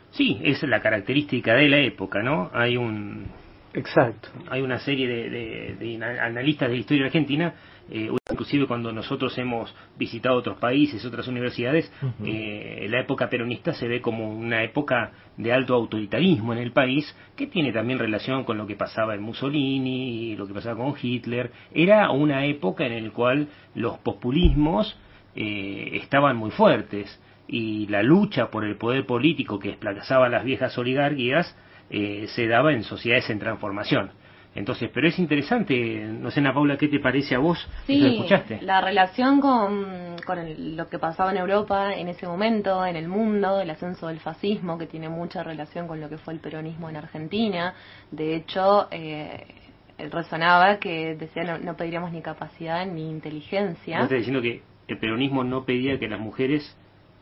Sí, 0.10 0.40
es 0.44 0.64
la 0.64 0.82
característica 0.82 1.54
de 1.54 1.70
la 1.70 1.78
época, 1.78 2.24
¿no? 2.24 2.50
Hay 2.52 2.78
un... 2.78 3.28
Exacto. 3.74 4.30
Hay 4.50 4.62
una 4.62 4.80
serie 4.80 5.08
de, 5.08 5.30
de, 5.30 5.76
de 5.76 6.04
analistas 6.04 6.70
de 6.70 6.78
historia 6.78 7.06
argentina 7.06 7.54
eh, 7.90 8.10
inclusive 8.32 8.68
cuando 8.68 8.92
nosotros 8.92 9.38
hemos 9.38 9.74
visitado 9.98 10.38
otros 10.38 10.58
países, 10.58 11.06
otras 11.06 11.28
universidades, 11.28 11.92
eh, 12.24 12.88
la 12.90 13.00
época 13.00 13.30
peronista 13.30 13.74
se 13.74 13.88
ve 13.88 14.02
como 14.02 14.30
una 14.30 14.64
época 14.64 15.12
de 15.38 15.54
alto 15.54 15.74
autoritarismo 15.76 16.54
en 16.54 16.60
el 16.60 16.72
país, 16.72 17.16
que 17.36 17.48
tiene 17.48 17.72
también 17.72 18.00
relación 18.00 18.44
con 18.44 18.58
lo 18.58 18.66
que 18.66 18.76
pasaba 18.76 19.16
en 19.16 19.22
Mussolini, 19.22 20.36
lo 20.36 20.48
que 20.48 20.54
pasaba 20.54 20.84
con 20.84 20.96
Hitler. 21.02 21.52
Era 21.74 22.10
una 22.12 22.46
época 22.46 22.86
en 22.86 23.06
la 23.06 23.12
cual 23.12 23.48
los 23.76 23.98
populismos 24.00 24.98
eh, 25.36 25.92
estaban 26.02 26.38
muy 26.38 26.52
fuertes 26.52 27.20
y 27.48 27.88
la 27.88 28.02
lucha 28.02 28.50
por 28.50 28.66
el 28.66 28.78
poder 28.78 29.06
político 29.06 29.60
que 29.60 29.70
desplazaba 29.70 30.26
a 30.26 30.30
las 30.30 30.44
viejas 30.44 30.78
oligarquías 30.78 31.56
eh, 31.90 32.26
se 32.30 32.48
daba 32.48 32.74
en 32.74 32.84
sociedades 32.84 33.30
en 33.30 33.40
transformación. 33.40 34.12
Entonces, 34.56 34.90
pero 34.94 35.08
es 35.08 35.20
interesante, 35.20 36.00
no 36.08 36.32
sé, 36.32 36.40
Ana 36.40 36.54
Paula, 36.54 36.78
¿qué 36.78 36.88
te 36.88 37.00
parece 37.00 37.36
a 37.36 37.40
vos? 37.40 37.68
Sí, 37.86 38.00
¿Lo 38.00 38.08
escuchaste? 38.08 38.62
la 38.62 38.80
relación 38.80 39.42
con, 39.42 40.16
con 40.26 40.40
el- 40.40 40.78
lo 40.78 40.88
que 40.88 40.98
pasaba 40.98 41.32
en 41.32 41.38
Europa 41.38 41.94
en 41.94 42.08
ese 42.08 42.26
momento, 42.26 42.86
en 42.86 42.96
el 42.96 43.10
mundo, 43.10 43.60
el 43.60 43.70
ascenso 43.70 44.08
del 44.08 44.22
fascismo, 44.22 44.78
que 44.78 44.88
tiene 44.88 45.10
mucha 45.10 45.44
relación 45.44 45.88
con 45.88 46.00
lo 46.00 46.08
que 46.08 46.18
fue 46.18 46.34
el 46.34 46.40
peronismo 46.40 46.90
en 46.90 46.96
Argentina. 46.96 47.74
De 48.12 48.34
hecho, 48.36 48.88
eh, 48.92 49.46
resonaba 50.10 50.78
que 50.80 51.16
decía 51.16 51.44
no, 51.44 51.58
no 51.58 51.76
pediríamos 51.76 52.12
ni 52.14 52.22
capacidad 52.22 52.86
ni 52.86 53.10
inteligencia. 53.10 53.98
¿No 53.98 54.04
estás 54.06 54.20
diciendo 54.20 54.42
que 54.42 54.62
el 54.88 54.98
peronismo 55.00 55.44
no 55.44 55.66
pedía 55.66 56.00
que 56.00 56.08
las 56.08 56.20
mujeres 56.20 56.78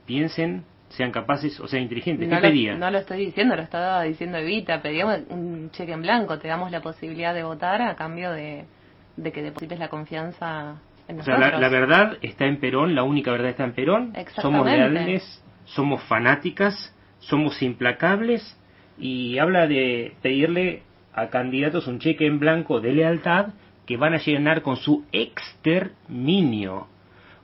piensen, 0.05 0.65
sean 0.89 1.11
capaces 1.11 1.59
o 1.59 1.67
sean 1.67 1.83
inteligentes? 1.83 2.27
¿Qué 2.27 2.33
No 2.35 2.39
lo, 2.41 2.47
pedía? 2.47 2.75
no 2.75 2.91
lo 2.91 2.97
estoy 2.99 3.25
diciendo, 3.25 3.55
lo 3.55 3.63
estaba 3.63 4.03
diciendo 4.03 4.37
Evita. 4.37 4.81
Pedíamos 4.81 5.19
un 5.29 5.71
cheque 5.71 5.93
en 5.93 6.01
blanco, 6.01 6.37
te 6.39 6.47
damos 6.47 6.71
la 6.71 6.81
posibilidad 6.81 7.33
de 7.33 7.43
votar 7.43 7.81
a 7.81 7.95
cambio 7.95 8.31
de, 8.31 8.65
de 9.17 9.31
que 9.31 9.41
deposites 9.41 9.79
la 9.79 9.87
confianza 9.89 10.75
en 11.07 11.19
O 11.19 11.23
sea, 11.23 11.37
nosotros. 11.37 11.51
la, 11.53 11.59
la 11.59 11.69
verdad 11.69 12.17
está 12.21 12.45
en 12.45 12.59
Perón, 12.59 12.95
la 12.95 13.03
única 13.03 13.31
verdad 13.31 13.49
está 13.49 13.63
en 13.63 13.73
Perón. 13.73 14.13
Somos 14.41 14.65
leales, 14.65 15.43
somos 15.65 16.03
fanáticas, 16.03 16.95
somos 17.19 17.61
implacables 17.63 18.57
y 18.97 19.39
habla 19.39 19.65
de 19.67 20.13
pedirle 20.21 20.83
a 21.13 21.27
candidatos 21.29 21.87
un 21.87 21.99
cheque 21.99 22.25
en 22.27 22.39
blanco 22.39 22.79
de 22.81 22.91
lealtad 22.93 23.47
que 23.87 23.97
van 23.97 24.13
a 24.13 24.17
llenar 24.17 24.61
con 24.61 24.77
su 24.77 25.03
exterminio. 25.11 26.87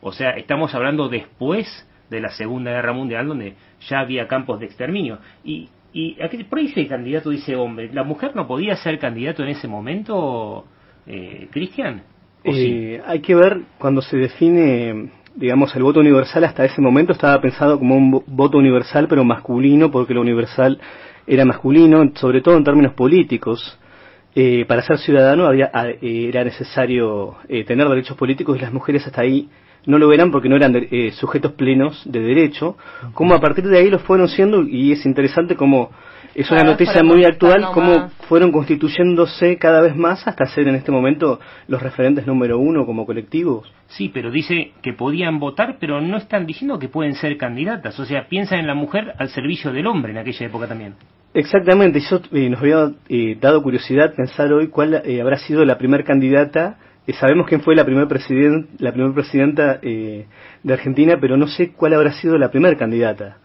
O 0.01 0.11
sea, 0.11 0.31
estamos 0.31 0.73
hablando 0.75 1.09
después 1.09 1.67
de 2.09 2.21
la 2.21 2.29
Segunda 2.29 2.71
Guerra 2.71 2.93
Mundial, 2.93 3.27
donde 3.27 3.53
ya 3.87 3.99
había 3.99 4.27
campos 4.27 4.59
de 4.59 4.65
exterminio. 4.65 5.19
Y, 5.43 5.69
y 5.93 6.21
aquí, 6.21 6.43
por 6.43 6.59
ahí 6.59 6.65
ese 6.67 6.87
candidato 6.87 7.29
dice 7.29 7.55
hombre, 7.55 7.89
¿la 7.93 8.03
mujer 8.03 8.35
no 8.35 8.47
podía 8.47 8.75
ser 8.75 8.99
candidato 8.99 9.43
en 9.43 9.49
ese 9.49 9.67
momento, 9.67 10.65
eh, 11.07 11.47
Cristian? 11.51 12.03
¿O 12.45 12.53
sí? 12.53 12.67
Eh, 12.67 13.01
hay 13.05 13.19
que 13.19 13.35
ver 13.35 13.61
cuando 13.77 14.01
se 14.01 14.17
define, 14.17 15.11
digamos, 15.35 15.75
el 15.75 15.83
voto 15.83 15.99
universal. 15.99 16.43
Hasta 16.43 16.65
ese 16.65 16.81
momento 16.81 17.11
estaba 17.13 17.39
pensado 17.41 17.77
como 17.77 17.95
un 17.95 18.11
vo- 18.11 18.23
voto 18.27 18.57
universal, 18.57 19.07
pero 19.07 19.23
masculino, 19.23 19.91
porque 19.91 20.13
lo 20.13 20.21
universal 20.21 20.79
era 21.27 21.45
masculino, 21.45 22.11
sobre 22.15 22.41
todo 22.41 22.57
en 22.57 22.63
términos 22.63 22.93
políticos. 22.93 23.77
Eh, 24.35 24.63
para 24.67 24.83
ser 24.83 24.99
ciudadano 24.99 25.47
había, 25.47 25.71
eh, 26.01 26.27
era 26.29 26.43
necesario 26.43 27.35
eh, 27.47 27.63
tener 27.65 27.87
derechos 27.89 28.15
políticos 28.15 28.57
y 28.57 28.61
las 28.61 28.71
mujeres 28.71 29.05
hasta 29.07 29.21
ahí 29.21 29.49
no 29.85 29.97
lo 29.97 30.11
eran 30.13 30.31
porque 30.31 30.49
no 30.49 30.55
eran 30.55 30.73
de- 30.73 30.87
eh, 30.91 31.11
sujetos 31.11 31.53
plenos 31.53 32.01
de 32.05 32.19
derecho. 32.19 32.77
Como 33.13 33.33
a 33.33 33.39
partir 33.39 33.65
de 33.67 33.77
ahí 33.79 33.89
lo 33.89 33.99
fueron 33.99 34.27
siendo 34.27 34.61
y 34.63 34.91
es 34.91 35.05
interesante 35.05 35.55
como 35.55 35.89
es 36.35 36.49
una 36.51 36.63
noticia 36.63 37.03
muy 37.03 37.25
actual 37.25 37.65
más. 37.75 38.13
fueron 38.27 38.51
constituyéndose 38.51 39.57
cada 39.57 39.81
vez 39.81 39.95
más 39.95 40.27
hasta 40.27 40.45
ser 40.45 40.67
en 40.67 40.75
este 40.75 40.91
momento 40.91 41.39
los 41.67 41.81
referentes 41.81 42.27
número 42.27 42.59
uno 42.59 42.85
como 42.85 43.05
colectivos. 43.05 43.71
Sí, 43.87 44.09
pero 44.13 44.29
dice 44.29 44.71
que 44.83 44.93
podían 44.93 45.39
votar, 45.39 45.77
pero 45.79 45.99
no 46.01 46.17
están 46.17 46.45
diciendo 46.45 46.77
que 46.77 46.87
pueden 46.87 47.15
ser 47.15 47.35
candidatas. 47.37 47.99
O 47.99 48.05
sea, 48.05 48.27
piensa 48.27 48.57
en 48.57 48.67
la 48.67 48.75
mujer 48.75 49.13
al 49.17 49.29
servicio 49.29 49.71
del 49.71 49.87
hombre 49.87 50.11
en 50.11 50.19
aquella 50.19 50.45
época 50.45 50.67
también. 50.67 50.93
Exactamente, 51.33 51.99
yo 51.99 52.19
eh, 52.31 52.49
nos 52.49 52.59
había 52.59 52.91
eh, 53.07 53.37
dado 53.39 53.61
curiosidad 53.61 54.13
pensar 54.15 54.51
hoy 54.51 54.67
cuál 54.67 55.01
eh, 55.05 55.21
habrá 55.21 55.37
sido 55.37 55.63
la 55.65 55.77
primer 55.77 56.03
candidata. 56.03 56.77
Sabemos 57.13 57.47
quién 57.47 57.61
fue 57.61 57.75
la 57.75 57.85
primer 57.85 58.07
president, 58.07 58.69
primer 58.77 59.13
presidenta 59.13 59.79
eh, 59.81 60.25
de 60.63 60.73
Argentina, 60.73 61.17
pero 61.19 61.37
no 61.37 61.47
sé 61.47 61.71
cuál 61.71 61.93
habrá 61.93 62.11
sido 62.13 62.37
la 62.37 62.51
primer 62.51 62.77
candidata 62.77 63.37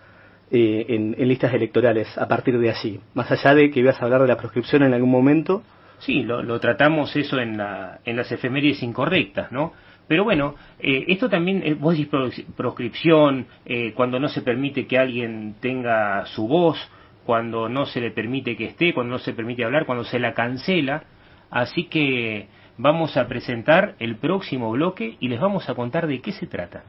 eh, 0.50 0.86
en, 0.88 1.14
en 1.18 1.28
listas 1.28 1.52
electorales 1.54 2.16
a 2.18 2.28
partir 2.28 2.58
de 2.58 2.70
allí. 2.70 3.00
Más 3.14 3.30
allá 3.30 3.54
de 3.54 3.70
que 3.70 3.80
ibas 3.80 4.00
a 4.00 4.04
hablar 4.04 4.22
de 4.22 4.28
la 4.28 4.36
proscripción 4.36 4.82
en 4.82 4.92
algún 4.94 5.10
momento, 5.10 5.62
Sí, 6.00 6.22
lo, 6.22 6.42
lo 6.42 6.60
tratamos 6.60 7.14
eso 7.16 7.38
en, 7.38 7.56
la, 7.56 8.00
en 8.04 8.16
las 8.16 8.30
efemérides 8.30 8.82
incorrectas, 8.82 9.50
¿no? 9.52 9.72
Pero 10.06 10.24
bueno, 10.24 10.54
eh, 10.78 11.04
esto 11.08 11.30
también, 11.30 11.62
eh, 11.64 11.74
vos 11.74 11.96
decís 11.96 12.10
pros- 12.10 12.44
proscripción, 12.56 13.46
eh, 13.64 13.92
cuando 13.94 14.18
no 14.20 14.28
se 14.28 14.42
permite 14.42 14.86
que 14.86 14.98
alguien 14.98 15.54
tenga 15.60 16.26
su 16.26 16.46
voz, 16.46 16.76
cuando 17.24 17.68
no 17.70 17.86
se 17.86 18.00
le 18.02 18.10
permite 18.10 18.54
que 18.56 18.66
esté, 18.66 18.92
cuando 18.92 19.12
no 19.12 19.18
se 19.18 19.32
permite 19.32 19.64
hablar, 19.64 19.86
cuando 19.86 20.04
se 20.04 20.18
la 20.18 20.34
cancela. 20.34 21.04
Así 21.50 21.84
que 21.84 22.48
vamos 22.76 23.16
a 23.16 23.26
presentar 23.28 23.94
el 23.98 24.16
próximo 24.16 24.70
bloque 24.70 25.16
y 25.20 25.28
les 25.28 25.40
vamos 25.40 25.68
a 25.68 25.74
contar 25.74 26.06
de 26.06 26.20
qué 26.20 26.32
se 26.32 26.46
trata. 26.46 26.82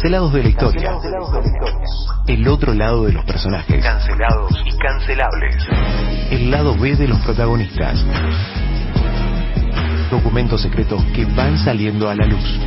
Cancelados 0.00 0.32
de 0.32 0.42
la 0.42 0.48
historia. 0.48 0.92
El 2.26 2.48
otro 2.48 2.72
lado 2.72 3.04
de 3.04 3.12
los 3.12 3.22
personajes. 3.26 3.84
Cancelados 3.84 4.50
y 4.64 4.78
cancelables. 4.78 5.68
El 6.30 6.50
lado 6.50 6.74
B 6.74 6.96
de 6.96 7.06
los 7.06 7.18
protagonistas. 7.20 8.02
Documentos 10.10 10.62
secretos 10.62 11.04
que 11.14 11.26
van 11.26 11.58
saliendo 11.58 12.08
a 12.08 12.14
la 12.14 12.24
luz. 12.24 12.60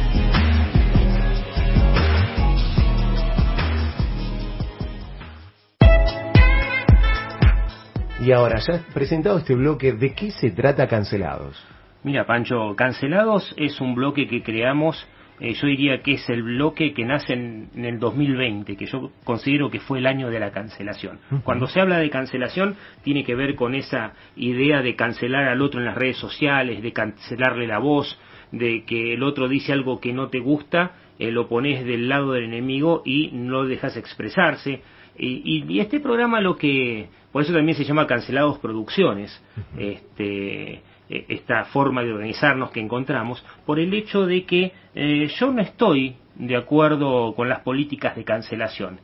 Y 8.20 8.32
ahora, 8.32 8.60
ya 8.60 8.86
presentado 8.94 9.40
este 9.40 9.56
bloque, 9.56 9.94
¿de 9.94 10.14
qué 10.14 10.30
se 10.30 10.52
trata 10.52 10.86
Cancelados? 10.88 11.58
Mira, 12.04 12.28
Pancho, 12.28 12.76
Cancelados 12.76 13.56
es 13.58 13.82
un 13.82 13.96
bloque 13.96 14.28
que 14.28 14.44
creamos, 14.44 15.04
eh, 15.44 15.56
yo 15.56 15.68
diría 15.68 16.02
que 16.02 16.14
es 16.14 16.30
el 16.30 16.42
bloque 16.42 16.94
que 16.94 17.04
nace 17.04 17.34
en, 17.34 17.68
en, 17.76 17.84
el 17.84 18.00
2020, 18.00 18.78
que 18.78 18.86
yo 18.86 19.12
considero 19.26 19.70
que 19.70 19.82
fue 19.82 20.00
el 20.00 20.08
año 20.08 20.30
de 20.30 20.40
la 20.40 20.52
cancelación. 20.52 21.20
Cuando 21.44 21.68
se 21.68 21.82
habla 21.82 21.98
de 21.98 22.10
cancelación, 22.10 22.78
tiene 23.04 23.26
que 23.26 23.36
ver 23.36 23.56
con 23.56 23.76
esa 23.76 24.14
idea 24.38 24.82
de 24.82 24.96
cancelar 24.96 25.50
al 25.50 25.62
otro 25.62 25.82
en 25.82 25.86
las 25.86 25.98
redes 25.98 26.16
sociales, 26.16 26.82
de 26.82 26.94
cancelarle 26.94 27.68
la 27.68 27.80
voz, 27.80 28.18
de 28.54 28.86
que 28.86 29.16
el 29.16 29.22
otro 29.22 29.50
dice 29.50 29.74
algo 29.74 30.00
que 30.00 30.14
no 30.14 30.30
te 30.30 30.40
gusta, 30.40 30.94
eh, 31.20 31.30
lo 31.30 31.50
pones 31.50 31.84
del 31.84 32.08
lado 32.08 32.32
del 32.32 32.46
enemigo 32.46 33.02
y 33.04 33.32
no 33.34 33.64
lo 33.64 33.66
dejas 33.66 33.98
expresarse. 33.98 34.82
Y, 35.18 35.66
y, 35.68 35.80
este 35.82 36.00
programa 36.00 36.40
lo 36.40 36.56
que, 36.56 37.10
por 37.34 37.42
eso 37.42 37.52
también 37.52 37.78
se 37.78 37.84
llama 37.84 38.08
Cancelados 38.08 38.60
Producciones, 38.60 39.44
este, 39.78 40.82
esta 41.10 41.66
forma 41.66 42.04
de 42.04 42.14
organizarnos 42.14 42.72
que 42.72 42.80
encontramos, 42.80 43.44
por 43.66 43.80
el 43.80 43.94
hecho 43.94 44.26
de 44.26 44.46
que 44.46 44.72
eh, 44.96 45.28
yo 45.40 45.52
no 45.52 45.62
estoy 45.62 46.16
de 46.36 46.56
acuerdo 46.56 47.34
con 47.36 47.50
las 47.50 47.60
políticas 47.60 48.16
de 48.16 48.24
cancelación. 48.24 49.00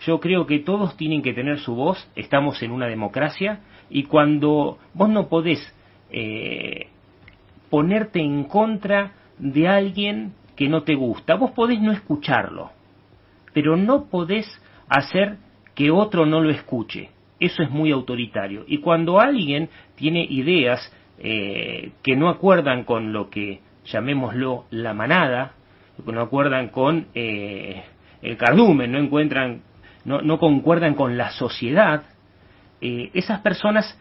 Yo 0.00 0.18
creo 0.18 0.46
que 0.46 0.58
todos 0.58 0.96
tienen 0.96 1.22
que 1.22 1.32
tener 1.32 1.60
su 1.60 1.74
voz, 1.74 2.10
estamos 2.16 2.62
en 2.62 2.72
una 2.72 2.86
democracia, 2.86 3.60
y 3.88 4.04
cuando 4.04 4.78
vos 4.94 5.08
no 5.08 5.28
podés 5.28 5.60
eh, 6.10 6.88
ponerte 7.70 8.20
en 8.20 8.44
contra 8.44 9.12
de 9.38 9.68
alguien 9.68 10.32
que 10.56 10.68
no 10.68 10.82
te 10.82 10.94
gusta, 10.94 11.36
vos 11.36 11.52
podés 11.52 11.80
no 11.80 11.92
escucharlo, 11.92 12.70
pero 13.52 13.76
no 13.76 14.06
podés 14.06 14.46
hacer 14.88 15.36
que 15.74 15.90
otro 15.90 16.26
no 16.26 16.40
lo 16.40 16.50
escuche. 16.50 17.10
Eso 17.38 17.62
es 17.62 17.70
muy 17.70 17.90
autoritario. 17.90 18.64
Y 18.68 18.78
cuando 18.78 19.18
alguien 19.18 19.68
tiene 19.96 20.24
ideas 20.24 20.92
eh, 21.18 21.92
que 22.02 22.16
no 22.16 22.28
acuerdan 22.28 22.84
con 22.84 23.12
lo 23.12 23.30
que 23.30 23.60
llamémoslo 23.84 24.64
la 24.70 24.94
manada, 24.94 25.52
que 26.04 26.12
no 26.12 26.20
acuerdan 26.20 26.68
con 26.68 27.06
eh, 27.14 27.82
el 28.22 28.36
cardumen, 28.36 28.92
no 28.92 28.98
encuentran, 28.98 29.62
no, 30.04 30.20
no 30.22 30.38
concuerdan 30.38 30.94
con 30.94 31.16
la 31.16 31.30
sociedad, 31.30 32.04
eh, 32.80 33.10
esas 33.14 33.40
personas 33.40 33.98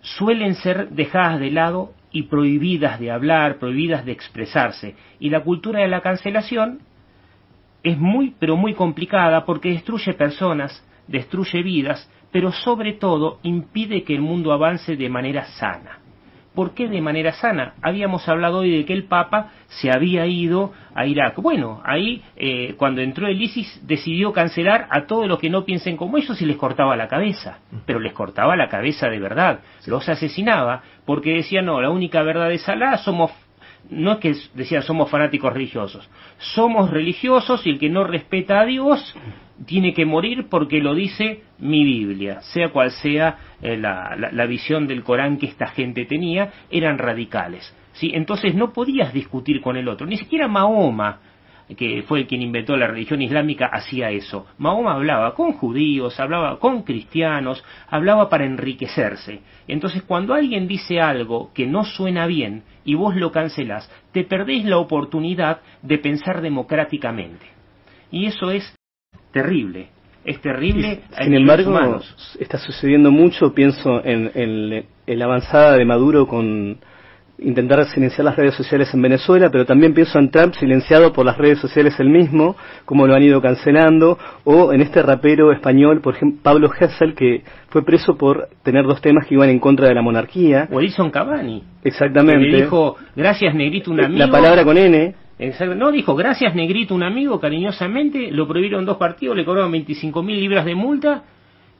suelen 0.00 0.54
ser 0.54 0.90
dejadas 0.90 1.40
de 1.40 1.50
lado 1.50 1.92
y 2.10 2.24
prohibidas 2.24 3.00
de 3.00 3.10
hablar, 3.10 3.58
prohibidas 3.58 4.04
de 4.04 4.12
expresarse. 4.12 4.94
Y 5.18 5.30
la 5.30 5.42
cultura 5.42 5.80
de 5.80 5.88
la 5.88 6.00
cancelación 6.00 6.80
es 7.82 7.98
muy, 7.98 8.34
pero 8.38 8.56
muy 8.56 8.74
complicada 8.74 9.44
porque 9.44 9.70
destruye 9.70 10.14
personas, 10.14 10.86
destruye 11.06 11.62
vidas, 11.62 12.10
pero 12.32 12.52
sobre 12.52 12.94
todo 12.94 13.40
impide 13.42 14.04
que 14.04 14.14
el 14.14 14.22
mundo 14.22 14.52
avance 14.52 14.96
de 14.96 15.08
manera 15.08 15.44
sana. 15.58 15.98
¿Por 16.54 16.72
qué 16.72 16.88
de 16.88 17.00
manera 17.00 17.32
sana? 17.32 17.74
Habíamos 17.82 18.28
hablado 18.28 18.58
hoy 18.58 18.76
de 18.76 18.84
que 18.84 18.92
el 18.92 19.04
Papa 19.04 19.50
se 19.66 19.90
había 19.90 20.26
ido 20.26 20.72
a 20.94 21.04
Irak. 21.04 21.36
Bueno, 21.36 21.82
ahí 21.84 22.22
eh, 22.36 22.74
cuando 22.76 23.00
entró 23.00 23.26
el 23.26 23.42
ISIS 23.42 23.80
decidió 23.84 24.32
cancelar 24.32 24.86
a 24.90 25.06
todos 25.06 25.26
los 25.26 25.40
que 25.40 25.50
no 25.50 25.64
piensen 25.64 25.96
como 25.96 26.16
ellos 26.16 26.40
y 26.40 26.46
les 26.46 26.56
cortaba 26.56 26.96
la 26.96 27.08
cabeza. 27.08 27.58
Pero 27.86 27.98
les 27.98 28.12
cortaba 28.12 28.54
la 28.54 28.68
cabeza 28.68 29.08
de 29.08 29.18
verdad. 29.18 29.60
Los 29.86 30.08
asesinaba 30.08 30.82
porque 31.04 31.34
decía, 31.34 31.60
no, 31.60 31.80
la 31.80 31.90
única 31.90 32.22
verdad 32.22 32.52
es 32.52 32.68
Alá, 32.68 32.98
somos 32.98 33.32
no 33.90 34.12
es 34.12 34.18
que 34.18 34.34
decían 34.54 34.82
somos 34.82 35.10
fanáticos 35.10 35.52
religiosos, 35.52 36.08
somos 36.38 36.90
religiosos 36.90 37.66
y 37.66 37.70
el 37.70 37.78
que 37.78 37.90
no 37.90 38.04
respeta 38.04 38.60
a 38.60 38.64
Dios 38.64 39.14
tiene 39.66 39.94
que 39.94 40.04
morir 40.04 40.46
porque 40.50 40.80
lo 40.80 40.94
dice 40.94 41.42
mi 41.58 41.84
Biblia, 41.84 42.40
sea 42.42 42.70
cual 42.70 42.90
sea 42.90 43.38
eh, 43.62 43.76
la, 43.76 44.16
la, 44.16 44.32
la, 44.32 44.46
visión 44.46 44.86
del 44.86 45.04
Corán 45.04 45.38
que 45.38 45.46
esta 45.46 45.68
gente 45.68 46.04
tenía, 46.04 46.52
eran 46.70 46.98
radicales. 46.98 47.74
¿sí? 47.92 48.10
Entonces 48.14 48.54
no 48.54 48.72
podías 48.72 49.12
discutir 49.12 49.60
con 49.60 49.76
el 49.76 49.88
otro, 49.88 50.06
ni 50.06 50.16
siquiera 50.16 50.48
Mahoma, 50.48 51.20
que 51.76 52.02
fue 52.02 52.26
quien 52.26 52.42
inventó 52.42 52.76
la 52.76 52.86
religión 52.86 53.22
islámica, 53.22 53.66
hacía 53.66 54.10
eso. 54.10 54.46
Mahoma 54.58 54.94
hablaba 54.94 55.34
con 55.34 55.52
judíos, 55.52 56.20
hablaba 56.20 56.58
con 56.58 56.82
cristianos, 56.82 57.64
hablaba 57.88 58.28
para 58.28 58.44
enriquecerse. 58.44 59.40
Entonces 59.66 60.02
cuando 60.02 60.34
alguien 60.34 60.68
dice 60.68 61.00
algo 61.00 61.52
que 61.54 61.66
no 61.66 61.84
suena 61.84 62.26
bien 62.26 62.64
y 62.84 62.94
vos 62.94 63.16
lo 63.16 63.32
cancelás, 63.32 63.90
te 64.12 64.24
perdés 64.24 64.64
la 64.64 64.78
oportunidad 64.78 65.60
de 65.82 65.98
pensar 65.98 66.42
democráticamente. 66.42 67.46
Y 68.10 68.26
eso 68.26 68.50
es 68.50 68.76
terrible. 69.34 69.88
Es 70.24 70.40
terrible. 70.40 71.00
Sin 71.22 71.34
embargo, 71.34 72.00
está 72.40 72.56
sucediendo 72.56 73.10
mucho, 73.10 73.52
pienso 73.52 74.02
en, 74.02 74.30
en, 74.34 74.84
en, 75.06 75.18
la 75.18 75.26
avanzada 75.26 75.76
de 75.76 75.84
Maduro 75.84 76.26
con 76.26 76.78
intentar 77.38 77.84
silenciar 77.86 78.24
las 78.24 78.36
redes 78.36 78.54
sociales 78.54 78.88
en 78.94 79.02
Venezuela, 79.02 79.50
pero 79.50 79.66
también 79.66 79.92
pienso 79.92 80.18
en 80.18 80.30
Trump 80.30 80.54
silenciado 80.54 81.12
por 81.12 81.26
las 81.26 81.36
redes 81.36 81.58
sociales 81.58 81.98
él 81.98 82.08
mismo, 82.08 82.56
como 82.86 83.06
lo 83.06 83.14
han 83.14 83.22
ido 83.22 83.42
cancelando, 83.42 84.18
o 84.44 84.72
en 84.72 84.80
este 84.80 85.02
rapero 85.02 85.52
español, 85.52 86.00
por 86.00 86.14
ejemplo, 86.14 86.40
Pablo 86.42 86.70
Hessel, 86.72 87.14
que 87.14 87.42
fue 87.68 87.84
preso 87.84 88.16
por 88.16 88.48
tener 88.62 88.84
dos 88.86 89.02
temas 89.02 89.26
que 89.26 89.34
iban 89.34 89.50
en 89.50 89.58
contra 89.58 89.88
de 89.88 89.94
la 89.94 90.00
monarquía. 90.00 90.68
O 90.70 90.80
Edison 90.80 91.10
Cavani. 91.10 91.64
Exactamente. 91.82 92.46
Que 92.46 92.50
le 92.50 92.62
dijo, 92.62 92.96
gracias 93.14 93.54
negrito 93.54 93.90
un 93.90 94.02
amigo. 94.02 94.18
La 94.18 94.30
palabra 94.30 94.64
con 94.64 94.78
N. 94.78 95.23
Exacto. 95.46 95.74
No, 95.74 95.90
dijo, 95.90 96.14
gracias 96.14 96.54
negrito 96.54 96.94
un 96.94 97.02
amigo, 97.02 97.40
cariñosamente, 97.40 98.30
lo 98.30 98.46
prohibieron 98.46 98.84
dos 98.84 98.96
partidos, 98.96 99.36
le 99.36 99.44
cobraron 99.44 99.72
25 99.72 100.22
mil 100.22 100.40
libras 100.40 100.64
de 100.64 100.74
multa 100.74 101.24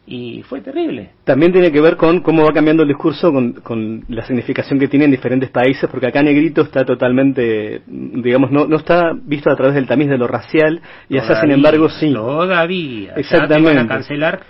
y 0.06 0.42
fue 0.42 0.60
terrible. 0.60 1.10
También 1.24 1.52
tiene 1.52 1.72
que 1.72 1.80
ver 1.80 1.96
con 1.96 2.20
cómo 2.20 2.44
va 2.44 2.52
cambiando 2.52 2.82
el 2.82 2.88
discurso, 2.88 3.32
con, 3.32 3.52
con, 3.54 4.04
la 4.08 4.24
significación 4.26 4.78
que 4.78 4.88
tiene 4.88 5.06
en 5.06 5.10
diferentes 5.10 5.50
países, 5.50 5.88
porque 5.88 6.08
acá 6.08 6.22
Negrito 6.22 6.62
está 6.62 6.84
totalmente, 6.84 7.82
digamos, 7.86 8.50
no, 8.50 8.66
no 8.66 8.76
está 8.76 9.12
visto 9.14 9.50
a 9.50 9.56
través 9.56 9.74
del 9.74 9.86
tamiz 9.86 10.08
de 10.08 10.18
lo 10.18 10.26
racial, 10.26 10.82
y 11.08 11.18
allá, 11.18 11.40
sin 11.40 11.52
embargo, 11.52 11.88
sí. 11.88 12.12
Todavía. 12.12 13.14
Exactamente. 13.16 13.70
Te 13.70 13.76
van 13.76 13.86
a 13.86 13.88
cancelar, 13.88 14.40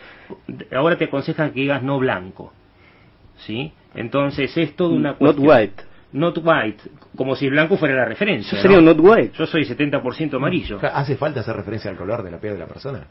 ahora 0.72 0.96
te 0.96 1.04
aconsejan 1.04 1.52
que 1.52 1.60
digas 1.60 1.82
no 1.82 1.98
blanco. 1.98 2.52
¿Sí? 3.36 3.72
Entonces 3.94 4.56
es 4.56 4.74
toda 4.74 4.94
una 4.94 5.14
cuestión. 5.14 5.46
Not 5.46 5.56
white. 5.56 5.93
Not 6.14 6.38
white, 6.42 6.82
como 7.16 7.34
si 7.34 7.46
el 7.46 7.50
blanco 7.50 7.76
fuera 7.76 7.96
la 7.96 8.04
referencia. 8.04 8.56
Eso 8.56 8.62
sería 8.62 8.80
¿no? 8.80 8.90
un 8.90 8.96
not 8.96 9.00
white. 9.00 9.32
Yo 9.36 9.46
soy 9.46 9.64
70% 9.64 10.36
amarillo. 10.36 10.78
¿Hace 10.80 11.16
falta 11.16 11.40
hacer 11.40 11.56
referencia 11.56 11.90
al 11.90 11.96
color 11.96 12.22
de 12.22 12.30
la 12.30 12.38
piel 12.38 12.54
de 12.54 12.60
la 12.60 12.66
persona? 12.66 13.06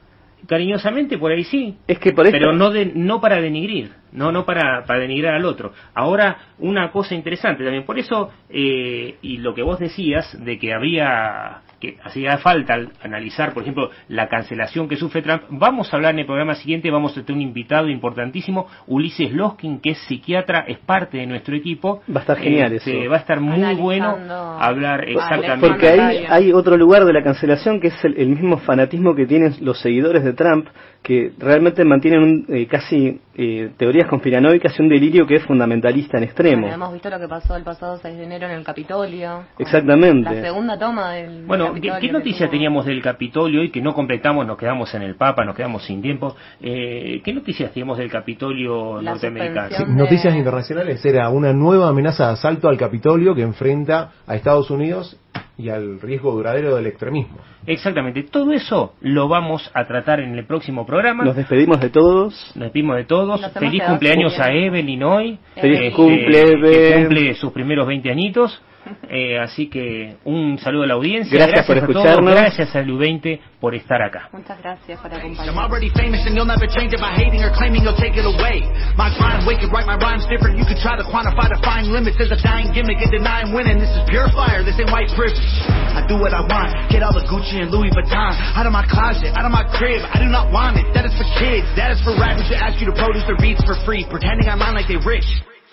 cariñosamente 0.47 1.17
por 1.17 1.31
ahí 1.31 1.43
sí 1.43 1.77
es 1.87 1.99
que 1.99 2.11
por 2.11 2.29
pero 2.29 2.53
no 2.53 2.69
de, 2.69 2.91
no 2.93 3.21
para 3.21 3.39
denigrir 3.39 3.91
no 4.11 4.31
no 4.31 4.45
para, 4.45 4.83
para 4.85 4.99
denigrar 4.99 5.35
al 5.35 5.45
otro 5.45 5.73
ahora 5.93 6.37
una 6.59 6.91
cosa 6.91 7.15
interesante 7.15 7.63
también 7.63 7.85
por 7.85 7.97
eso 7.97 8.31
eh, 8.49 9.15
y 9.21 9.37
lo 9.37 9.53
que 9.53 9.63
vos 9.63 9.79
decías 9.79 10.37
de 10.43 10.59
que 10.59 10.73
había 10.73 11.61
que 11.83 11.97
hacía 12.01 12.37
falta 12.37 12.79
analizar, 13.01 13.53
por 13.53 13.63
ejemplo, 13.63 13.89
la 14.07 14.29
cancelación 14.29 14.87
que 14.87 14.95
sufre 14.95 15.21
Trump. 15.21 15.43
Vamos 15.49 15.91
a 15.91 15.97
hablar 15.97 16.13
en 16.13 16.19
el 16.19 16.25
programa 16.25 16.55
siguiente, 16.55 16.89
vamos 16.89 17.11
a 17.17 17.25
tener 17.25 17.33
un 17.33 17.41
invitado 17.41 17.89
importantísimo, 17.89 18.67
Ulises 18.87 19.33
Loskin, 19.33 19.81
que 19.81 19.91
es 19.91 19.97
psiquiatra, 20.07 20.63
es 20.65 20.77
parte 20.79 21.17
de 21.17 21.27
nuestro 21.27 21.55
equipo. 21.55 22.01
Va 22.09 22.19
a 22.19 22.21
estar 22.21 22.37
genial 22.37 22.71
este, 22.71 23.01
eso. 23.01 23.09
Va 23.09 23.17
a 23.17 23.19
estar 23.19 23.41
muy 23.41 23.55
Analizando 23.55 23.83
bueno 23.83 24.17
hablar 24.61 25.09
exactamente. 25.09 25.67
Porque 25.67 25.89
ahí 25.89 26.25
hay 26.29 26.53
otro 26.53 26.77
lugar 26.77 27.03
de 27.03 27.11
la 27.11 27.21
cancelación 27.21 27.81
que 27.81 27.87
es 27.87 28.05
el, 28.05 28.17
el 28.17 28.29
mismo 28.29 28.57
fanatismo 28.59 29.13
que 29.13 29.25
tienen 29.25 29.53
los 29.59 29.81
seguidores 29.81 30.23
de 30.23 30.31
Trump, 30.31 30.67
que 31.03 31.33
realmente 31.37 31.83
mantienen 31.83 32.23
un, 32.23 32.45
eh, 32.47 32.65
casi 32.65 33.19
eh, 33.35 33.71
teorías 33.77 34.07
conspiranoicas 34.07 34.79
y 34.79 34.81
un 34.81 34.89
delirio 34.89 35.27
que 35.27 35.35
es 35.35 35.43
fundamentalista 35.43 36.17
en 36.17 36.23
extremo. 36.23 36.61
Bueno, 36.61 36.75
hemos 36.75 36.93
visto 36.93 37.09
lo 37.09 37.19
que 37.19 37.27
pasó 37.27 37.55
el 37.57 37.63
pasado 37.63 37.97
6 37.97 38.17
de 38.17 38.23
enero 38.23 38.47
en 38.47 38.53
el 38.53 38.63
Capitolio. 38.63 39.43
Exactamente. 39.59 40.33
La 40.33 40.41
segunda 40.41 40.79
toma 40.79 41.11
del. 41.11 41.45
Bueno, 41.45 41.65
del 41.65 41.72
¿qué, 41.72 41.72
Capitolio 41.73 41.99
qué 41.99 42.11
noticia 42.11 42.45
tuvo... 42.45 42.51
teníamos 42.51 42.85
del 42.85 43.01
Capitolio 43.01 43.63
y 43.63 43.69
que 43.69 43.81
no 43.81 43.93
completamos, 43.93 44.45
nos 44.45 44.57
quedamos 44.57 44.93
en 44.93 45.01
el 45.01 45.15
Papa, 45.15 45.45
nos 45.45 45.55
quedamos 45.55 45.83
sin 45.83 46.01
tiempo? 46.01 46.35
Eh, 46.61 47.21
¿Qué 47.23 47.33
noticias 47.33 47.71
teníamos 47.71 47.97
del 47.97 48.09
Capitolio 48.09 49.01
La 49.01 49.11
norteamericano? 49.11 49.85
Noticias 49.87 50.35
internacionales 50.35 51.03
era 51.05 51.29
una 51.29 51.53
nueva 51.53 51.89
amenaza 51.89 52.27
de 52.27 52.33
asalto 52.33 52.67
al 52.67 52.77
Capitolio 52.77 53.35
que 53.35 53.41
enfrenta 53.41 54.11
a 54.25 54.35
Estados 54.35 54.69
Unidos 54.71 55.17
y 55.57 55.69
al 55.69 56.01
riesgo 56.01 56.31
duradero 56.31 56.75
del 56.75 56.87
extremismo. 56.87 57.37
Exactamente, 57.67 58.23
todo 58.23 58.51
eso 58.51 58.95
lo 59.01 59.27
vamos 59.27 59.69
a 59.73 59.85
tratar 59.85 60.19
en 60.19 60.35
el 60.37 60.45
próximo 60.45 60.85
programa. 60.85 61.23
Nos 61.23 61.35
despedimos 61.35 61.79
de 61.79 61.89
todos. 61.89 62.51
Nos 62.55 62.65
despedimos 62.65 62.97
de 62.97 63.05
todos. 63.05 63.39
Nos 63.39 63.51
Feliz 63.51 63.83
cumpleaños 63.83 64.39
a. 64.39 64.51
Evelyn 64.51 65.03
hoy. 65.03 65.39
Feliz 65.55 65.77
Evelyn. 65.77 65.95
cumple, 65.95 66.31
que 66.31 66.41
Eve. 66.41 67.01
cumple 67.01 67.33
sus 67.35 67.51
primeros 67.51 67.87
20 67.87 68.09
añitos. 68.09 68.61
Eh, 69.09 69.37
así 69.39 69.67
que 69.69 70.17
un 70.25 70.57
saludo 70.57 70.83
a 70.83 70.87
la 70.87 70.93
audiencia. 70.95 71.37
Gracias, 71.37 71.65
por 71.65 71.77
escucharnos. 71.77 72.33
Gracias 72.33 72.75
a 72.75 72.81
LU20 72.81 73.39
por 73.59 73.75
estar 73.75 74.01
acá. 74.01 74.29
Muchas 74.33 74.59
gracias 74.61 74.99
por 74.99 75.13
acompañarnos. 75.13 75.45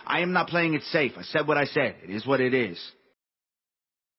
I 0.06 0.20
am 0.20 0.32
not 0.32 0.48
playing 0.48 0.74
it 0.74 0.82
safe. 0.90 1.12
I 1.16 1.22
said 1.22 1.46
what 1.46 1.56
I 1.56 1.64
said. 1.64 1.94
It 2.02 2.10
is 2.10 2.26
what 2.26 2.40
it 2.40 2.52
is. 2.52 2.78